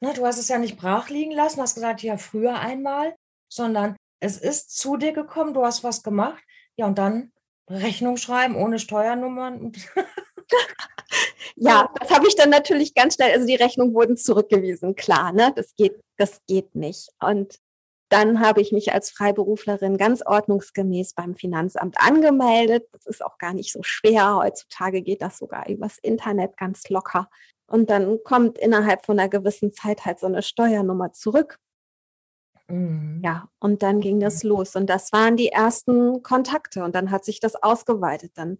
Ne, 0.00 0.14
du 0.14 0.24
hast 0.24 0.38
es 0.38 0.46
ja 0.46 0.58
nicht 0.58 0.78
brach 0.78 1.08
liegen 1.08 1.32
lassen, 1.32 1.60
hast 1.60 1.74
gesagt, 1.74 2.02
ja, 2.02 2.16
früher 2.16 2.60
einmal, 2.60 3.16
sondern 3.48 3.96
es 4.20 4.38
ist 4.38 4.78
zu 4.78 4.96
dir 4.96 5.12
gekommen, 5.12 5.52
du 5.52 5.64
hast 5.64 5.82
was 5.82 6.04
gemacht. 6.04 6.42
Ja, 6.76 6.86
und 6.86 6.96
dann 6.96 7.32
Rechnung 7.68 8.16
schreiben 8.18 8.54
ohne 8.54 8.78
Steuernummern. 8.78 9.72
ja, 11.56 11.90
das 11.98 12.10
habe 12.10 12.26
ich 12.28 12.36
dann 12.36 12.50
natürlich 12.50 12.94
ganz 12.94 13.14
schnell, 13.14 13.32
also 13.32 13.46
die 13.46 13.56
Rechnungen 13.56 13.94
wurden 13.94 14.16
zurückgewiesen, 14.16 14.94
klar, 14.96 15.32
ne? 15.32 15.52
Das 15.54 15.74
geht, 15.76 16.00
das 16.16 16.40
geht 16.46 16.74
nicht. 16.74 17.10
Und 17.20 17.58
dann 18.10 18.40
habe 18.40 18.60
ich 18.60 18.72
mich 18.72 18.92
als 18.92 19.10
Freiberuflerin 19.10 19.96
ganz 19.96 20.22
ordnungsgemäß 20.26 21.14
beim 21.14 21.36
Finanzamt 21.36 21.96
angemeldet. 22.00 22.88
Das 22.92 23.06
ist 23.06 23.24
auch 23.24 23.38
gar 23.38 23.54
nicht 23.54 23.72
so 23.72 23.84
schwer. 23.84 24.36
Heutzutage 24.36 25.02
geht 25.02 25.22
das 25.22 25.38
sogar 25.38 25.68
übers 25.68 25.96
Internet 25.98 26.56
ganz 26.56 26.88
locker. 26.88 27.30
Und 27.68 27.88
dann 27.88 28.18
kommt 28.24 28.58
innerhalb 28.58 29.06
von 29.06 29.18
einer 29.18 29.28
gewissen 29.28 29.72
Zeit 29.72 30.04
halt 30.04 30.18
so 30.18 30.26
eine 30.26 30.42
Steuernummer 30.42 31.12
zurück. 31.12 31.60
Mhm. 32.66 33.20
Ja, 33.24 33.48
und 33.60 33.84
dann 33.84 34.00
ging 34.00 34.18
das 34.18 34.42
los. 34.42 34.74
Und 34.74 34.90
das 34.90 35.12
waren 35.12 35.36
die 35.36 35.50
ersten 35.50 36.24
Kontakte. 36.24 36.82
Und 36.82 36.96
dann 36.96 37.12
hat 37.12 37.24
sich 37.24 37.38
das 37.38 37.54
ausgeweitet. 37.62 38.32
Dann 38.34 38.58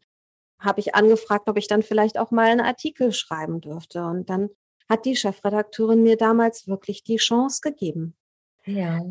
habe 0.61 0.81
ich 0.81 0.95
angefragt, 0.95 1.49
ob 1.49 1.57
ich 1.57 1.67
dann 1.67 1.83
vielleicht 1.83 2.19
auch 2.19 2.31
mal 2.31 2.47
einen 2.47 2.61
Artikel 2.61 3.13
schreiben 3.13 3.61
dürfte. 3.61 4.05
Und 4.05 4.31
dann 4.31 4.51
hat 4.89 5.05
die 5.05 5.17
Chefredakteurin 5.17 6.03
mir 6.03 6.17
damals 6.17 6.69
wirklich 6.69 7.03
die 7.03 7.17
Chance 7.17 7.61
gegeben. 7.63 8.15
Ja 8.65 9.03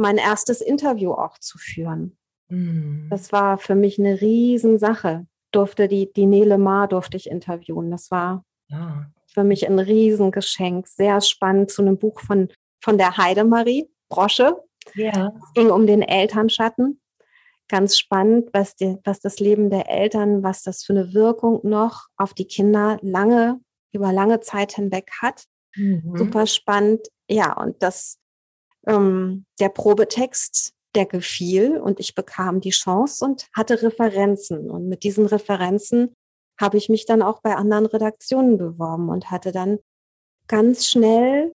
mein 0.00 0.16
erstes 0.16 0.60
Interview 0.60 1.12
auch 1.12 1.38
zu 1.38 1.58
führen. 1.58 2.16
Mhm. 2.48 3.06
Das 3.10 3.30
war 3.32 3.58
für 3.58 3.76
mich 3.76 3.98
eine 3.98 4.20
Riesensache. 4.20 5.26
Durfte 5.52 5.88
die, 5.88 6.12
die 6.12 6.26
Nele 6.26 6.58
Maar 6.58 6.88
durfte 6.88 7.16
ich 7.16 7.28
interviewen. 7.30 7.90
Das 7.90 8.10
war 8.10 8.44
ja. 8.68 9.10
für 9.26 9.44
mich 9.44 9.68
ein 9.68 9.78
Riesengeschenk. 9.78 10.88
Sehr 10.88 11.20
spannend 11.20 11.70
zu 11.70 11.82
einem 11.82 11.98
Buch 11.98 12.20
von, 12.20 12.48
von 12.82 12.98
der 12.98 13.16
Heidemarie 13.16 13.88
Brosche. 14.08 14.56
Ja. 14.94 15.32
Es 15.42 15.52
ging 15.54 15.70
um 15.70 15.86
den 15.86 16.02
Elternschatten. 16.02 17.00
Ganz 17.70 17.96
spannend, 17.96 18.50
was, 18.52 18.74
die, 18.74 18.98
was 19.04 19.20
das 19.20 19.38
Leben 19.38 19.70
der 19.70 19.88
Eltern, 19.88 20.42
was 20.42 20.62
das 20.64 20.82
für 20.82 20.92
eine 20.92 21.14
Wirkung 21.14 21.60
noch 21.62 22.08
auf 22.16 22.34
die 22.34 22.46
Kinder 22.46 22.98
lange, 23.00 23.60
über 23.92 24.12
lange 24.12 24.40
Zeit 24.40 24.72
hinweg 24.72 25.10
hat. 25.22 25.44
Mhm. 25.76 26.16
Super 26.16 26.46
spannend. 26.46 27.06
Ja, 27.28 27.56
und 27.56 27.80
das 27.82 28.18
ähm, 28.86 29.46
der 29.60 29.68
Probetext, 29.68 30.72
der 30.94 31.06
gefiel 31.06 31.78
und 31.78 32.00
ich 32.00 32.14
bekam 32.14 32.60
die 32.60 32.70
Chance 32.70 33.24
und 33.24 33.46
hatte 33.54 33.80
Referenzen. 33.82 34.68
Und 34.70 34.88
mit 34.88 35.04
diesen 35.04 35.26
Referenzen 35.26 36.14
habe 36.60 36.76
ich 36.76 36.88
mich 36.88 37.06
dann 37.06 37.22
auch 37.22 37.40
bei 37.40 37.54
anderen 37.54 37.86
Redaktionen 37.86 38.58
beworben 38.58 39.08
und 39.08 39.30
hatte 39.30 39.52
dann 39.52 39.78
ganz 40.48 40.88
schnell 40.88 41.52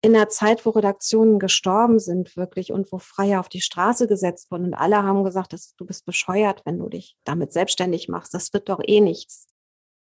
in 0.00 0.12
der 0.12 0.28
Zeit, 0.28 0.64
wo 0.64 0.70
Redaktionen 0.70 1.38
gestorben 1.38 1.98
sind, 1.98 2.36
wirklich 2.36 2.72
und 2.72 2.92
wo 2.92 2.98
Freie 2.98 3.40
auf 3.40 3.48
die 3.48 3.60
Straße 3.60 4.06
gesetzt 4.06 4.50
wurden 4.50 4.66
und 4.66 4.74
alle 4.74 5.02
haben 5.02 5.24
gesagt, 5.24 5.52
dass 5.52 5.74
du 5.74 5.84
bist 5.84 6.06
bescheuert, 6.06 6.62
wenn 6.64 6.78
du 6.78 6.88
dich 6.88 7.16
damit 7.24 7.52
selbstständig 7.52 8.08
machst. 8.08 8.32
Das 8.32 8.52
wird 8.52 8.68
doch 8.68 8.80
eh 8.84 9.00
nichts. 9.00 9.48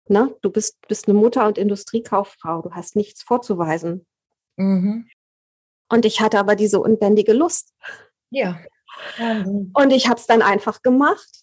Ne? 0.08 0.34
Du 0.40 0.50
bist, 0.50 0.78
bist 0.86 1.08
eine 1.08 1.18
Mutter 1.18 1.46
und 1.46 1.58
Industriekauffrau, 1.58 2.62
du 2.62 2.70
hast 2.72 2.96
nichts 2.96 3.22
vorzuweisen. 3.22 4.06
Mhm. 4.56 5.08
Und 5.88 6.04
ich 6.04 6.20
hatte 6.20 6.38
aber 6.38 6.54
diese 6.54 6.80
unbändige 6.80 7.32
Lust. 7.32 7.74
Ja. 8.30 8.58
Und 9.18 9.90
ich 9.90 10.08
habe 10.08 10.18
es 10.20 10.26
dann 10.26 10.42
einfach 10.42 10.82
gemacht. 10.82 11.41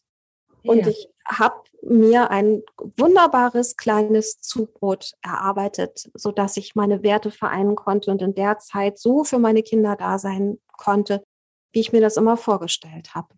Ja. 0.70 0.74
Und 0.74 0.88
ich 0.88 1.10
habe 1.26 1.64
mir 1.82 2.30
ein 2.30 2.62
wunderbares 2.98 3.78
kleines 3.78 4.40
Zubrot 4.42 5.14
erarbeitet, 5.22 6.10
so 6.14 6.32
dass 6.32 6.58
ich 6.58 6.76
meine 6.76 7.04
Werte 7.04 7.32
vereinen 7.32 7.76
konnte 7.76 8.12
und 8.12 8.22
in 8.22 8.36
der 8.36 8.58
Zeit 8.60 9.00
so 9.00 9.24
für 9.24 9.40
meine 9.40 9.64
Kinder 9.64 9.96
da 9.96 10.20
sein 10.20 10.60
konnte, 10.74 11.24
wie 11.72 11.80
ich 11.80 11.92
mir 11.92 12.02
das 12.02 12.18
immer 12.18 12.38
vorgestellt 12.38 13.16
habe. 13.16 13.36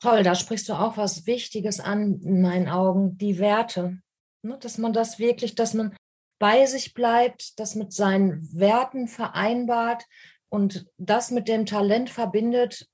Toll, 0.00 0.22
da 0.22 0.34
sprichst 0.34 0.68
du 0.68 0.74
auch 0.74 0.96
was 0.96 1.26
Wichtiges 1.26 1.78
an 1.80 2.20
in 2.22 2.42
meinen 2.42 2.68
Augen, 2.68 3.18
die 3.18 3.38
Werte. 3.38 3.98
Ne, 4.42 4.56
dass 4.58 4.78
man 4.78 4.94
das 4.94 5.18
wirklich, 5.18 5.54
dass 5.54 5.74
man 5.74 5.94
bei 6.38 6.64
sich 6.64 6.94
bleibt, 6.94 7.60
das 7.60 7.74
mit 7.74 7.92
seinen 7.92 8.48
Werten 8.58 9.08
vereinbart, 9.08 10.06
und 10.50 10.86
das 10.98 11.30
mit 11.30 11.48
dem 11.48 11.64
Talent 11.64 12.10
verbindet, 12.10 12.88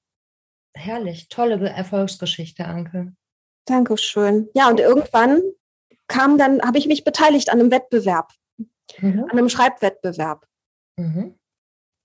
herrlich, 0.75 1.29
tolle 1.29 1.69
Erfolgsgeschichte, 1.69 2.67
Anke. 2.67 3.15
Dankeschön. 3.67 4.49
Ja, 4.55 4.69
und 4.69 4.81
irgendwann 4.81 5.43
kam 6.09 6.39
dann, 6.39 6.63
habe 6.63 6.79
ich 6.79 6.87
mich 6.87 7.05
beteiligt 7.05 7.51
an 7.51 7.61
einem 7.61 7.71
Wettbewerb, 7.71 8.33
mhm. 8.99 9.25
an 9.25 9.31
einem 9.31 9.49
Schreibwettbewerb 9.49 10.47
mhm. 10.97 11.39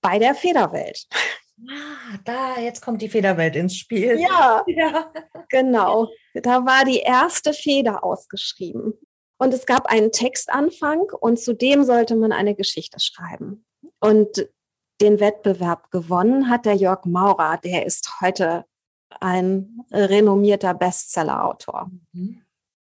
bei 0.01 0.19
der 0.19 0.35
Federwelt. 0.35 1.07
Ah, 1.69 2.17
da, 2.25 2.59
jetzt 2.59 2.81
kommt 2.81 3.01
die 3.01 3.09
Federwelt 3.09 3.55
ins 3.55 3.75
Spiel. 3.75 4.19
Ja, 4.19 4.63
ja, 4.67 5.13
genau. 5.49 6.09
Da 6.33 6.65
war 6.65 6.85
die 6.85 6.99
erste 6.99 7.53
Feder 7.53 8.03
ausgeschrieben. 8.03 8.93
Und 9.37 9.53
es 9.53 9.65
gab 9.65 9.87
einen 9.87 10.11
Textanfang 10.11 11.01
und 11.19 11.39
zudem 11.39 11.83
sollte 11.83 12.15
man 12.15 12.31
eine 12.31 12.55
Geschichte 12.55 12.99
schreiben. 12.99 13.65
Und 13.99 14.47
den 15.01 15.19
Wettbewerb 15.19 15.89
gewonnen 15.91 16.49
hat 16.49 16.65
der 16.65 16.75
Jörg 16.75 17.05
Maurer. 17.05 17.57
Der 17.57 17.85
ist 17.85 18.21
heute 18.21 18.65
ein 19.19 19.85
renommierter 19.91 20.73
Bestseller-Autor. 20.73 21.91
Mhm. 22.13 22.43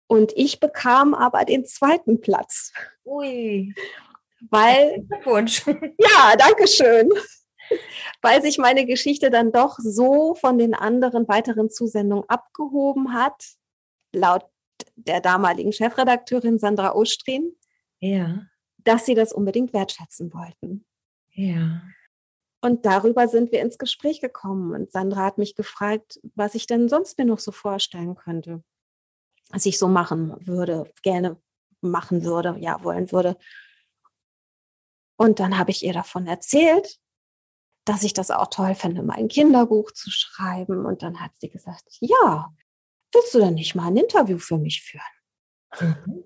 Und 0.07 0.33
ich 0.37 0.61
bekam 0.61 1.14
aber 1.14 1.45
den 1.45 1.64
zweiten 1.64 2.21
Platz. 2.21 2.73
Ui. 3.04 3.75
Weil. 4.50 5.02
Glückwunsch. 5.09 5.64
Ja, 5.99 6.37
danke 6.37 6.69
schön. 6.69 7.09
Weil 8.21 8.42
sich 8.42 8.59
meine 8.59 8.85
Geschichte 8.85 9.31
dann 9.31 9.52
doch 9.52 9.78
so 9.78 10.35
von 10.35 10.59
den 10.59 10.75
anderen 10.75 11.26
weiteren 11.28 11.71
Zusendungen 11.71 12.28
abgehoben 12.28 13.14
hat, 13.14 13.42
laut 14.14 14.45
der 14.97 15.21
damaligen 15.21 15.73
Chefredakteurin 15.73 16.59
Sandra 16.59 16.95
Ostrin. 16.95 17.57
Ja. 18.00 18.42
Dass 18.78 19.07
sie 19.07 19.14
das 19.14 19.33
unbedingt 19.33 19.73
wertschätzen 19.73 20.35
wollten. 20.35 20.85
Ja. 21.31 21.83
Und 22.62 22.87
darüber 22.87 23.26
sind 23.26 23.50
wir 23.50 23.61
ins 23.61 23.76
Gespräch 23.76 24.21
gekommen. 24.21 24.73
Und 24.73 24.92
Sandra 24.92 25.25
hat 25.25 25.37
mich 25.37 25.57
gefragt, 25.57 26.21
was 26.35 26.54
ich 26.54 26.66
denn 26.66 26.88
sonst 26.88 27.19
mir 27.19 27.25
noch 27.25 27.40
so 27.40 27.50
vorstellen 27.50 28.14
könnte, 28.14 28.62
was 29.50 29.66
ich 29.66 29.78
so 29.78 29.88
machen 29.88 30.35
würde, 30.47 30.90
gerne 31.02 31.40
machen 31.81 32.25
würde, 32.25 32.57
ja, 32.61 32.83
wollen 32.85 33.11
würde. 33.11 33.37
Und 35.16 35.40
dann 35.40 35.59
habe 35.59 35.73
ich 35.73 35.85
ihr 35.85 35.92
davon 35.92 36.28
erzählt, 36.28 36.99
dass 37.85 38.04
ich 38.04 38.14
das 38.14 38.31
auch 38.31 38.47
toll 38.47 38.76
finde, 38.76 39.02
mein 39.02 39.26
Kinderbuch 39.26 39.90
zu 39.90 40.11
schreiben. 40.11 40.87
Und 40.87 41.02
dann 41.02 41.21
hat 41.21 41.33
sie 41.40 41.50
gesagt, 41.50 41.85
ja, 41.99 42.54
willst 43.12 43.35
du 43.35 43.40
denn 43.40 43.54
nicht 43.54 43.75
mal 43.75 43.88
ein 43.88 43.97
Interview 43.97 44.38
für 44.38 44.59
mich 44.59 44.83
führen? 44.83 45.97
Mhm. 46.07 46.25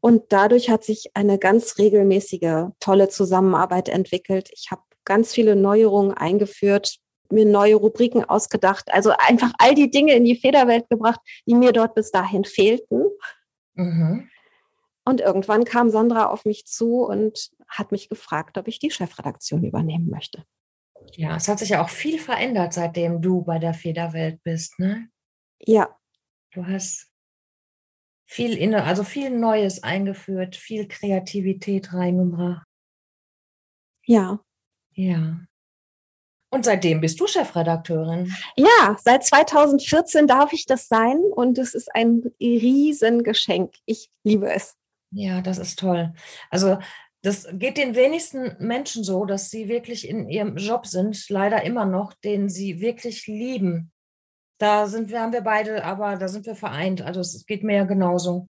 Und 0.00 0.32
dadurch 0.32 0.70
hat 0.70 0.84
sich 0.84 1.10
eine 1.14 1.38
ganz 1.38 1.78
regelmäßige, 1.78 2.70
tolle 2.78 3.08
Zusammenarbeit 3.08 3.88
entwickelt. 3.88 4.48
Ich 4.52 4.70
habe 4.70 4.82
ganz 5.04 5.32
viele 5.32 5.56
Neuerungen 5.56 6.12
eingeführt, 6.14 6.98
mir 7.30 7.46
neue 7.46 7.76
Rubriken 7.76 8.24
ausgedacht, 8.24 8.92
also 8.92 9.12
einfach 9.18 9.52
all 9.58 9.74
die 9.74 9.90
Dinge 9.90 10.14
in 10.14 10.24
die 10.24 10.36
Federwelt 10.36 10.88
gebracht, 10.88 11.20
die 11.46 11.54
mir 11.54 11.72
dort 11.72 11.94
bis 11.94 12.10
dahin 12.10 12.44
fehlten. 12.44 13.04
Mhm. 13.74 14.28
Und 15.04 15.20
irgendwann 15.20 15.64
kam 15.64 15.90
Sandra 15.90 16.26
auf 16.26 16.44
mich 16.44 16.66
zu 16.66 17.04
und 17.04 17.50
hat 17.66 17.90
mich 17.90 18.08
gefragt, 18.08 18.58
ob 18.58 18.68
ich 18.68 18.78
die 18.78 18.90
Chefredaktion 18.90 19.64
übernehmen 19.64 20.08
möchte. 20.10 20.44
Ja, 21.12 21.36
es 21.36 21.48
hat 21.48 21.58
sich 21.58 21.70
ja 21.70 21.82
auch 21.82 21.88
viel 21.88 22.18
verändert, 22.20 22.72
seitdem 22.72 23.20
du 23.20 23.42
bei 23.42 23.58
der 23.58 23.74
Federwelt 23.74 24.42
bist, 24.44 24.78
ne? 24.78 25.08
Ja. 25.58 25.96
Du 26.52 26.66
hast 26.66 27.10
viel 28.24 28.56
inne, 28.56 28.84
also 28.84 29.02
viel 29.04 29.30
Neues 29.30 29.82
eingeführt, 29.82 30.54
viel 30.54 30.86
Kreativität 30.86 31.92
reingebracht. 31.92 32.66
Ja. 34.04 34.40
Ja. 34.94 35.40
Und 36.50 36.66
seitdem 36.66 37.00
bist 37.00 37.18
du 37.18 37.26
Chefredakteurin. 37.26 38.30
Ja, 38.56 38.96
seit 39.02 39.24
2014 39.24 40.26
darf 40.26 40.52
ich 40.52 40.66
das 40.66 40.86
sein 40.86 41.18
und 41.34 41.56
es 41.56 41.74
ist 41.74 41.94
ein 41.94 42.22
Riesengeschenk. 42.38 43.74
Ich 43.86 44.10
liebe 44.22 44.52
es. 44.52 44.76
Ja, 45.12 45.40
das 45.40 45.56
ist 45.56 45.78
toll. 45.78 46.12
Also 46.50 46.78
das 47.22 47.48
geht 47.52 47.78
den 47.78 47.94
wenigsten 47.94 48.56
Menschen 48.58 49.02
so, 49.02 49.24
dass 49.24 49.48
sie 49.48 49.68
wirklich 49.68 50.06
in 50.06 50.28
ihrem 50.28 50.56
Job 50.56 50.86
sind, 50.86 51.28
leider 51.30 51.62
immer 51.62 51.86
noch, 51.86 52.12
den 52.12 52.50
sie 52.50 52.80
wirklich 52.80 53.26
lieben. 53.26 53.90
Da 54.58 54.88
sind 54.88 55.10
wir, 55.10 55.22
haben 55.22 55.32
wir 55.32 55.40
beide, 55.40 55.84
aber 55.84 56.16
da 56.16 56.28
sind 56.28 56.44
wir 56.44 56.54
vereint. 56.54 57.00
Also 57.00 57.20
es 57.20 57.46
geht 57.46 57.62
mir 57.62 57.76
ja 57.76 57.84
genauso. 57.84 58.46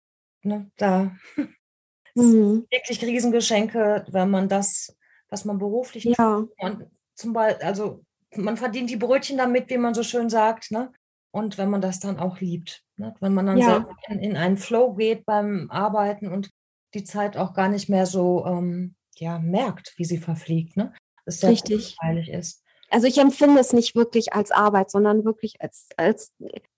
Ne? 0.43 0.69
Da 0.77 1.15
mhm. 2.15 2.67
wirklich 2.69 3.01
Riesengeschenke, 3.01 4.05
wenn 4.09 4.29
man 4.29 4.49
das 4.49 4.95
was 5.29 5.45
man 5.45 5.57
beruflich 5.57 6.05
ja. 6.05 6.45
Und 6.59 6.85
zum 7.15 7.33
Beispiel, 7.33 7.65
also 7.65 8.03
man 8.35 8.57
verdient 8.57 8.89
die 8.89 8.97
Brötchen 8.97 9.37
damit, 9.37 9.69
wie 9.69 9.77
man 9.77 9.93
so 9.93 10.03
schön 10.03 10.29
sagt, 10.29 10.71
ne? 10.71 10.91
Und 11.31 11.57
wenn 11.57 11.69
man 11.69 11.81
das 11.81 11.99
dann 11.99 12.17
auch 12.19 12.39
liebt, 12.39 12.83
ne? 12.95 13.13
wenn 13.19 13.33
man 13.33 13.45
dann 13.45 13.57
ja. 13.57 13.87
in, 14.07 14.19
in, 14.19 14.37
einen 14.37 14.57
Flow 14.57 14.93
geht 14.95 15.25
beim 15.25 15.69
Arbeiten 15.69 16.31
und 16.31 16.49
die 16.93 17.03
Zeit 17.03 17.37
auch 17.37 17.53
gar 17.53 17.67
nicht 17.67 17.89
mehr 17.89 18.05
so 18.05 18.45
ähm, 18.45 18.95
ja, 19.17 19.37
merkt, 19.37 19.93
wie 19.97 20.05
sie 20.05 20.17
verfliegt, 20.17 20.77
ne? 20.77 20.93
Das 21.25 21.41
sehr 21.41 21.51
Richtig. 21.51 21.97
ist. 22.31 22.63
Also 22.89 23.07
ich 23.07 23.17
empfinde 23.17 23.59
es 23.59 23.73
nicht 23.73 23.95
wirklich 23.95 24.33
als 24.33 24.51
Arbeit, 24.51 24.89
sondern 24.89 25.25
wirklich 25.25 25.61
als, 25.61 25.89
als 25.97 26.33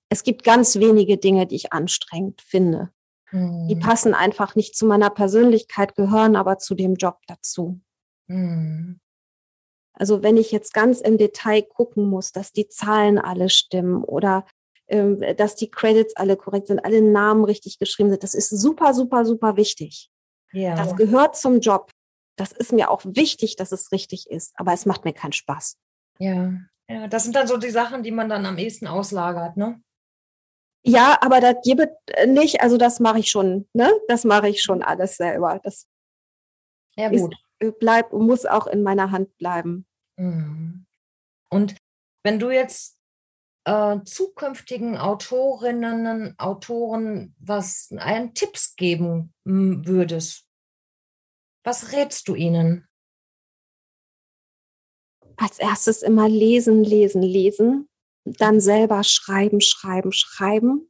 es 0.10 0.24
gibt 0.24 0.44
ganz 0.44 0.78
wenige 0.78 1.18
Dinge, 1.18 1.46
die 1.46 1.56
ich 1.56 1.72
anstrengend 1.72 2.42
finde. 2.42 2.92
Hm. 3.28 3.68
Die 3.68 3.76
passen 3.76 4.16
einfach 4.16 4.56
nicht 4.56 4.76
zu 4.76 4.88
meiner 4.88 5.12
Persönlichkeit, 5.12 5.96
gehören 5.96 6.36
aber 6.36 6.58
zu 6.58 6.74
dem 6.74 6.96
Job 6.96 7.20
dazu. 7.28 7.80
Mhm. 8.30 9.00
Also 9.94 10.24
wenn 10.24 10.38
ich 10.38 10.52
jetzt 10.52 10.74
ganz 10.74 11.02
im 11.02 11.18
Detail 11.18 11.62
gucken 11.62 12.10
muss, 12.10 12.32
dass 12.32 12.54
die 12.54 12.70
Zahlen 12.70 13.18
alle 13.18 13.50
stimmen 13.50 14.04
oder 14.04 14.46
ähm, 14.88 15.20
dass 15.36 15.56
die 15.56 15.70
Credits 15.70 16.16
alle 16.16 16.38
korrekt 16.38 16.68
sind, 16.68 16.80
alle 16.80 17.02
Namen 17.02 17.44
richtig 17.44 17.80
geschrieben 17.80 18.10
sind, 18.10 18.24
das 18.24 18.34
ist 18.34 18.50
super, 18.50 18.94
super, 18.94 19.26
super 19.26 19.58
wichtig. 19.58 20.10
Ja. 20.52 20.76
Das 20.76 20.96
gehört 20.96 21.36
zum 21.36 21.60
Job. 21.60 21.92
Das 22.38 22.54
ist 22.54 22.72
mir 22.72 22.90
auch 22.90 23.02
wichtig, 23.04 23.58
dass 23.58 23.72
es 23.72 23.92
richtig 23.92 24.30
ist, 24.30 24.54
aber 24.56 24.74
es 24.74 24.86
macht 24.86 25.04
mir 25.04 25.14
keinen 25.14 25.34
Spaß. 25.34 25.78
Ja, 26.20 26.54
ja 26.90 27.08
das 27.08 27.24
sind 27.24 27.36
dann 27.36 27.48
so 27.48 27.58
die 27.58 27.70
Sachen, 27.70 28.02
die 28.02 28.12
man 28.12 28.30
dann 28.30 28.46
am 28.46 28.58
ehesten 28.58 28.88
auslagert, 28.88 29.58
ne? 29.58 29.82
Ja, 30.82 31.18
aber 31.22 31.42
das 31.42 31.56
gibt 31.64 31.92
nicht, 32.26 32.62
also 32.62 32.78
das 32.78 33.02
mache 33.02 33.20
ich 33.20 33.30
schon, 33.30 33.68
ne? 33.74 33.92
Das 34.08 34.24
mache 34.24 34.48
ich 34.48 34.62
schon 34.62 34.82
alles 34.82 35.18
selber. 35.18 35.60
Das 35.62 35.88
ja, 36.96 37.10
gut. 37.10 37.34
Ist, 37.34 37.49
bleibt 37.80 38.14
und 38.14 38.26
muss 38.26 38.46
auch 38.46 38.68
in 38.68 38.84
meiner 38.84 39.12
Hand 39.12 39.38
bleiben. 39.38 39.86
Mhm. 40.18 40.86
Und 41.52 41.76
wenn 42.24 42.40
du 42.40 42.52
jetzt 42.52 42.98
äh, 43.66 44.00
zukünftigen 44.04 44.98
Autorinnen, 44.98 46.38
Autoren 46.40 47.36
was 47.40 47.90
einen 47.98 48.34
Tipps 48.34 48.76
geben 48.76 49.34
würdest, 49.44 50.46
was 51.64 51.92
rätst 51.92 52.28
du 52.28 52.36
ihnen? 52.36 52.88
Als 55.38 55.60
erstes 55.60 56.02
immer 56.02 56.28
lesen, 56.28 56.84
lesen, 56.84 57.22
lesen, 57.22 57.90
dann 58.26 58.60
selber 58.60 59.04
schreiben, 59.04 59.62
schreiben, 59.62 60.12
schreiben 60.12 60.89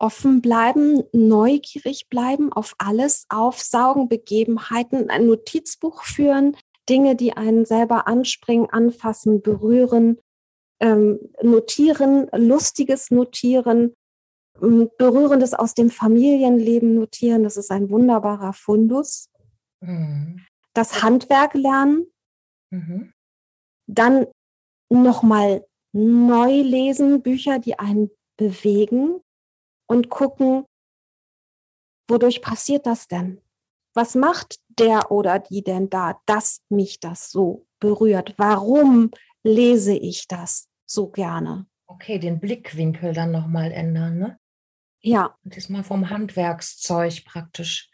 offen 0.00 0.40
bleiben, 0.40 1.04
neugierig 1.12 2.08
bleiben 2.08 2.52
auf 2.52 2.74
alles, 2.78 3.26
aufsaugen, 3.28 4.08
Begebenheiten, 4.08 5.10
ein 5.10 5.26
Notizbuch 5.26 6.02
führen, 6.02 6.56
Dinge, 6.88 7.14
die 7.14 7.36
einen 7.36 7.66
selber 7.66 8.08
anspringen, 8.08 8.68
anfassen, 8.70 9.42
berühren, 9.42 10.18
ähm, 10.80 11.20
notieren, 11.42 12.28
lustiges 12.32 13.10
notieren, 13.10 13.94
ähm, 14.60 14.90
berührendes 14.98 15.54
aus 15.54 15.74
dem 15.74 15.90
Familienleben 15.90 16.94
notieren. 16.94 17.44
Das 17.44 17.56
ist 17.56 17.70
ein 17.70 17.90
wunderbarer 17.90 18.54
Fundus. 18.54 19.28
Mhm. 19.80 20.44
Das 20.72 21.02
Handwerk 21.02 21.54
lernen. 21.54 22.06
Mhm. 22.70 23.12
Dann 23.86 24.26
nochmal 24.88 25.66
neu 25.92 26.62
lesen, 26.62 27.22
Bücher, 27.22 27.58
die 27.58 27.78
einen 27.78 28.10
bewegen, 28.36 29.20
und 29.90 30.08
gucken, 30.08 30.64
wodurch 32.08 32.40
passiert 32.42 32.86
das 32.86 33.08
denn? 33.08 33.40
Was 33.92 34.14
macht 34.14 34.60
der 34.68 35.10
oder 35.10 35.40
die 35.40 35.64
denn 35.64 35.90
da, 35.90 36.20
dass 36.26 36.62
mich 36.68 37.00
das 37.00 37.32
so 37.32 37.66
berührt? 37.80 38.34
Warum 38.36 39.10
lese 39.42 39.94
ich 39.94 40.28
das 40.28 40.68
so 40.86 41.08
gerne? 41.08 41.66
Okay, 41.88 42.20
den 42.20 42.38
Blickwinkel 42.38 43.12
dann 43.14 43.32
nochmal 43.32 43.72
ändern, 43.72 44.18
ne? 44.18 44.38
Ja. 45.00 45.36
Und 45.44 45.56
diesmal 45.56 45.82
vom 45.82 46.08
Handwerkszeug 46.08 47.24
praktisch. 47.24 47.90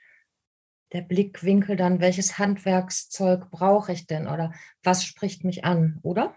Der 0.92 1.00
Blickwinkel 1.00 1.76
dann, 1.76 2.00
welches 2.00 2.38
Handwerkszeug 2.38 3.50
brauche 3.50 3.92
ich 3.92 4.06
denn 4.06 4.28
oder 4.28 4.52
was 4.82 5.02
spricht 5.04 5.44
mich 5.44 5.64
an, 5.64 5.98
oder? 6.02 6.36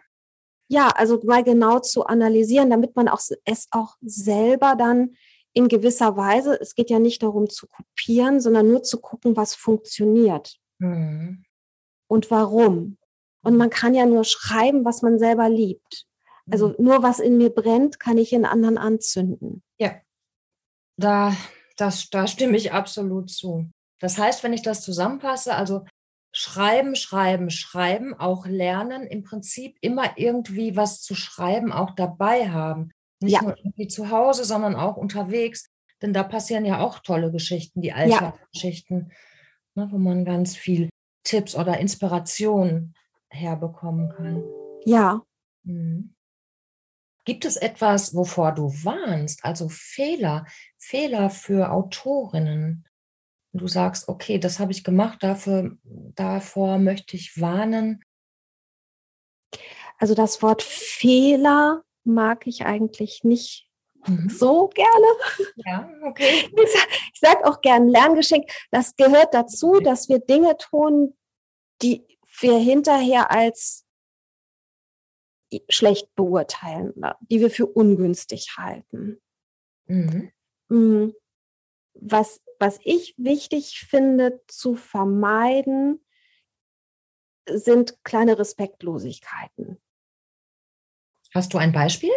Ja, 0.69 0.88
also 0.88 1.19
mal 1.24 1.43
genau 1.43 1.80
zu 1.80 2.06
analysieren, 2.06 2.69
damit 2.69 2.95
man 2.95 3.10
auch, 3.10 3.19
es 3.43 3.67
auch 3.72 3.98
selber 4.02 4.76
dann 4.78 5.15
in 5.53 5.67
gewisser 5.67 6.15
Weise, 6.15 6.59
es 6.59 6.75
geht 6.75 6.89
ja 6.89 6.99
nicht 6.99 7.23
darum 7.23 7.49
zu 7.49 7.67
kopieren, 7.67 8.39
sondern 8.39 8.67
nur 8.67 8.83
zu 8.83 8.99
gucken, 8.99 9.35
was 9.35 9.55
funktioniert 9.55 10.57
mhm. 10.79 11.43
und 12.07 12.31
warum. 12.31 12.97
Und 13.41 13.57
man 13.57 13.69
kann 13.69 13.93
ja 13.93 14.05
nur 14.05 14.25
schreiben, 14.25 14.85
was 14.85 15.01
man 15.01 15.17
selber 15.17 15.49
liebt. 15.49 16.05
Also 16.51 16.69
mhm. 16.69 16.75
nur 16.79 17.03
was 17.03 17.19
in 17.19 17.38
mir 17.38 17.49
brennt, 17.49 17.99
kann 17.99 18.17
ich 18.17 18.33
in 18.33 18.45
anderen 18.45 18.77
anzünden. 18.77 19.63
Ja, 19.79 19.95
da, 20.97 21.35
das, 21.77 22.09
da 22.09 22.27
stimme 22.27 22.57
ich 22.57 22.71
absolut 22.71 23.29
zu. 23.29 23.69
Das 23.99 24.17
heißt, 24.17 24.43
wenn 24.43 24.53
ich 24.53 24.62
das 24.62 24.81
zusammenfasse, 24.81 25.55
also 25.55 25.85
schreiben, 26.31 26.95
schreiben, 26.95 27.49
schreiben, 27.49 28.13
auch 28.13 28.45
lernen, 28.45 29.07
im 29.07 29.23
Prinzip 29.23 29.77
immer 29.81 30.17
irgendwie 30.17 30.75
was 30.75 31.01
zu 31.01 31.15
schreiben, 31.15 31.71
auch 31.71 31.95
dabei 31.95 32.49
haben. 32.49 32.91
Nicht 33.21 33.34
ja. 33.34 33.41
nur 33.41 33.58
irgendwie 33.58 33.88
zu 33.88 34.10
Hause, 34.10 34.45
sondern 34.45 34.75
auch 34.75 34.97
unterwegs. 34.97 35.69
Denn 36.01 36.13
da 36.13 36.23
passieren 36.23 36.65
ja 36.65 36.79
auch 36.79 36.99
tolle 36.99 37.32
Geschichten, 37.32 37.82
die 37.82 37.91
Alltagsgeschichten, 37.91 39.12
ja. 39.75 39.86
ne, 39.86 39.91
wo 39.91 39.97
man 39.97 40.23
ganz 40.23 40.55
viel 40.55 40.89
Tipps 41.23 41.55
oder 41.55 41.77
Inspiration 41.79 42.93
herbekommen 43.29 44.10
kann. 44.10 44.43
Ja. 44.86 45.21
Mhm. 45.63 46.15
Gibt 47.25 47.45
es 47.45 47.58
etwas, 47.58 48.15
wovor 48.15 48.53
du 48.53 48.69
warnst, 48.84 49.43
also 49.45 49.69
Fehler, 49.69 50.45
Fehler 50.77 51.29
für 51.29 51.71
Autorinnen? 51.71 52.88
Du 53.51 53.67
sagst, 53.67 54.08
okay, 54.08 54.39
das 54.39 54.60
habe 54.60 54.71
ich 54.71 54.84
gemacht, 54.84 55.21
dafür, 55.21 55.77
davor 55.84 56.79
möchte 56.79 57.15
ich 57.17 57.39
warnen. 57.39 58.03
Also 59.97 60.15
das 60.15 60.41
Wort 60.41 60.63
Fehler 60.63 61.84
mag 62.13 62.48
ich 62.48 62.65
eigentlich 62.65 63.24
nicht 63.24 63.69
mhm. 64.08 64.30
so 64.30 64.67
gerne. 64.69 65.08
Ja, 65.65 65.89
okay. 66.04 66.50
Ich 67.13 67.19
sage 67.19 67.45
auch 67.45 67.62
gern 67.62 67.88
Lerngeschenk. 67.88 68.50
Das 68.72 68.95
gehört 68.95 69.34
dazu, 69.34 69.74
okay. 69.74 69.84
dass 69.84 70.10
wir 70.10 70.19
Dinge 70.19 70.58
tun, 70.58 71.17
die 71.82 72.06
wir 72.39 72.58
hinterher 72.58 73.32
als 73.32 73.86
schlecht 75.69 76.13
beurteilen, 76.15 76.93
die 77.22 77.39
wir 77.39 77.50
für 77.50 77.65
ungünstig 77.65 78.56
halten. 78.58 79.22
Mhm. 79.88 80.32
Mm, 80.69 81.12
was, 81.93 82.41
was 82.60 82.80
ich 82.84 83.15
wichtig 83.17 83.80
finde 83.80 84.41
zu 84.48 84.76
vermeiden, 84.76 86.06
sind 87.52 88.04
kleine 88.04 88.38
Respektlosigkeiten. 88.38 89.82
Hast 91.34 91.54
du 91.54 91.58
ein 91.58 91.72
Beispiel? 91.72 92.12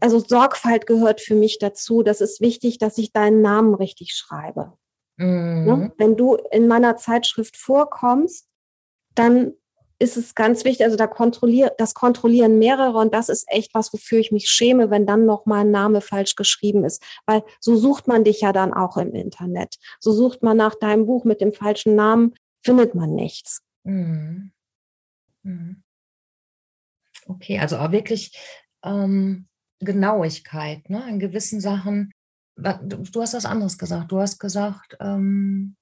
Also 0.00 0.20
Sorgfalt 0.20 0.86
gehört 0.86 1.20
für 1.20 1.34
mich 1.34 1.58
dazu. 1.58 2.02
Das 2.02 2.20
ist 2.20 2.40
wichtig, 2.40 2.78
dass 2.78 2.98
ich 2.98 3.12
deinen 3.12 3.42
Namen 3.42 3.74
richtig 3.74 4.14
schreibe. 4.14 4.74
Ne? 5.16 5.26
Mhm. 5.26 5.92
Wenn 5.98 6.16
du 6.16 6.36
in 6.52 6.68
meiner 6.68 6.96
Zeitschrift 6.96 7.56
vorkommst, 7.56 8.46
dann 9.14 9.54
ist 9.98 10.16
es 10.16 10.36
ganz 10.36 10.64
wichtig, 10.64 10.84
also 10.84 10.96
da 10.96 11.08
kontrolliert, 11.08 11.74
das 11.78 11.92
kontrollieren 11.92 12.58
mehrere 12.58 12.98
und 12.98 13.12
das 13.12 13.28
ist 13.28 13.46
echt 13.48 13.74
was, 13.74 13.92
wofür 13.92 14.20
ich 14.20 14.30
mich 14.30 14.48
schäme, 14.48 14.90
wenn 14.90 15.06
dann 15.06 15.26
noch 15.26 15.44
mal 15.44 15.62
ein 15.62 15.72
Name 15.72 16.00
falsch 16.00 16.36
geschrieben 16.36 16.84
ist, 16.84 17.02
weil 17.26 17.42
so 17.58 17.74
sucht 17.74 18.06
man 18.06 18.22
dich 18.22 18.40
ja 18.42 18.52
dann 18.52 18.72
auch 18.72 18.96
im 18.96 19.12
Internet. 19.12 19.76
So 19.98 20.12
sucht 20.12 20.44
man 20.44 20.56
nach 20.56 20.76
deinem 20.76 21.06
Buch 21.06 21.24
mit 21.24 21.40
dem 21.40 21.52
falschen 21.52 21.96
Namen, 21.96 22.34
findet 22.62 22.94
man 22.94 23.14
nichts. 23.14 23.62
Mhm. 23.82 24.52
Mhm. 25.42 25.82
Okay, 27.28 27.58
also 27.58 27.76
auch 27.76 27.92
wirklich 27.92 28.36
ähm, 28.82 29.46
Genauigkeit, 29.80 30.88
ne? 30.90 31.08
In 31.08 31.18
gewissen 31.20 31.60
Sachen. 31.60 32.12
Du 32.56 33.20
hast 33.20 33.34
was 33.34 33.44
anderes 33.44 33.78
gesagt. 33.78 34.10
Du 34.10 34.18
hast 34.18 34.38
gesagt, 34.40 34.96
ähm, 34.98 35.76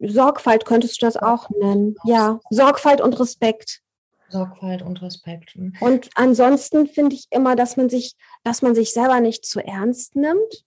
Sorgfalt 0.00 0.64
könntest 0.64 1.00
du 1.00 1.06
das 1.06 1.16
auch 1.16 1.48
nennen. 1.50 1.94
Ja, 2.04 2.40
Sorgfalt 2.50 3.00
und 3.00 3.18
Respekt. 3.20 3.82
Sorgfalt 4.28 4.82
und 4.82 5.00
Respekt. 5.02 5.54
Hm. 5.54 5.74
Und 5.80 6.10
ansonsten 6.14 6.86
finde 6.86 7.16
ich 7.16 7.26
immer, 7.30 7.56
dass 7.56 7.76
man 7.76 7.88
sich, 7.88 8.14
dass 8.44 8.62
man 8.62 8.74
sich 8.74 8.92
selber 8.92 9.20
nicht 9.20 9.46
zu 9.46 9.60
ernst 9.60 10.16
nimmt, 10.16 10.64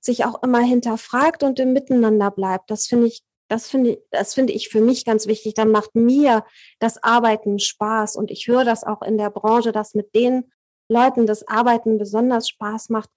sich 0.00 0.24
auch 0.24 0.42
immer 0.42 0.60
hinterfragt 0.60 1.42
und 1.42 1.60
im 1.60 1.72
Miteinander 1.72 2.30
bleibt. 2.30 2.70
Das 2.70 2.86
finde 2.86 3.06
ich, 3.06 3.22
das 3.50 3.68
finde 3.68 3.90
ich, 3.90 3.98
das 4.10 4.32
finde 4.32 4.52
ich 4.52 4.68
für 4.68 4.80
mich 4.80 5.04
ganz 5.04 5.26
wichtig. 5.26 5.54
Dann 5.54 5.72
macht 5.72 5.96
mir 5.96 6.44
das 6.78 7.02
Arbeiten 7.02 7.58
Spaß 7.58 8.14
und 8.14 8.30
ich 8.30 8.46
höre 8.46 8.64
das 8.64 8.84
auch 8.84 9.02
in 9.02 9.18
der 9.18 9.30
Branche, 9.30 9.72
dass 9.72 9.94
mit 9.94 10.14
den 10.14 10.52
Leuten 10.88 11.26
das 11.26 11.46
Arbeiten 11.48 11.98
besonders 11.98 12.48
Spaß 12.48 12.90
macht, 12.90 13.10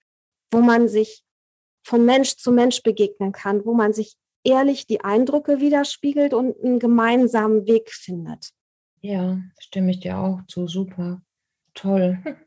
wo 0.52 0.60
man 0.60 0.88
sich 0.88 1.24
von 1.86 2.04
Mensch 2.04 2.38
zu 2.38 2.52
Mensch 2.52 2.82
begegnen 2.82 3.32
kann, 3.32 3.64
wo 3.64 3.76
man 3.76 3.94
sich 3.94 4.16
ehrlich 4.44 4.88
die 4.88 5.02
Eindrücke 5.02 5.60
widerspiegelt 5.60 6.34
und 6.34 6.60
einen 6.64 6.80
gemeinsamen 6.80 7.68
Weg 7.68 7.92
findet. 7.92 8.50
Ja, 9.02 9.40
stimme 9.60 9.92
ich 9.92 10.00
dir 10.00 10.18
auch 10.18 10.40
zu. 10.48 10.68
Super. 10.68 11.22
Toll. 11.76 12.18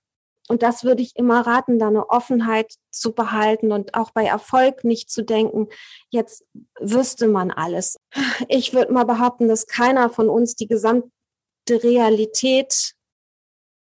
Und 0.48 0.62
das 0.62 0.84
würde 0.84 1.02
ich 1.02 1.16
immer 1.16 1.46
raten, 1.46 1.78
da 1.78 1.88
eine 1.88 2.08
Offenheit 2.08 2.74
zu 2.90 3.12
behalten 3.12 3.72
und 3.72 3.94
auch 3.94 4.12
bei 4.12 4.24
Erfolg 4.24 4.84
nicht 4.84 5.10
zu 5.10 5.24
denken, 5.24 5.68
jetzt 6.10 6.44
wüsste 6.78 7.26
man 7.26 7.50
alles. 7.50 7.98
Ich 8.48 8.72
würde 8.72 8.92
mal 8.92 9.04
behaupten, 9.04 9.48
dass 9.48 9.66
keiner 9.66 10.08
von 10.08 10.28
uns 10.28 10.54
die 10.54 10.68
gesamte 10.68 11.10
Realität 11.68 12.94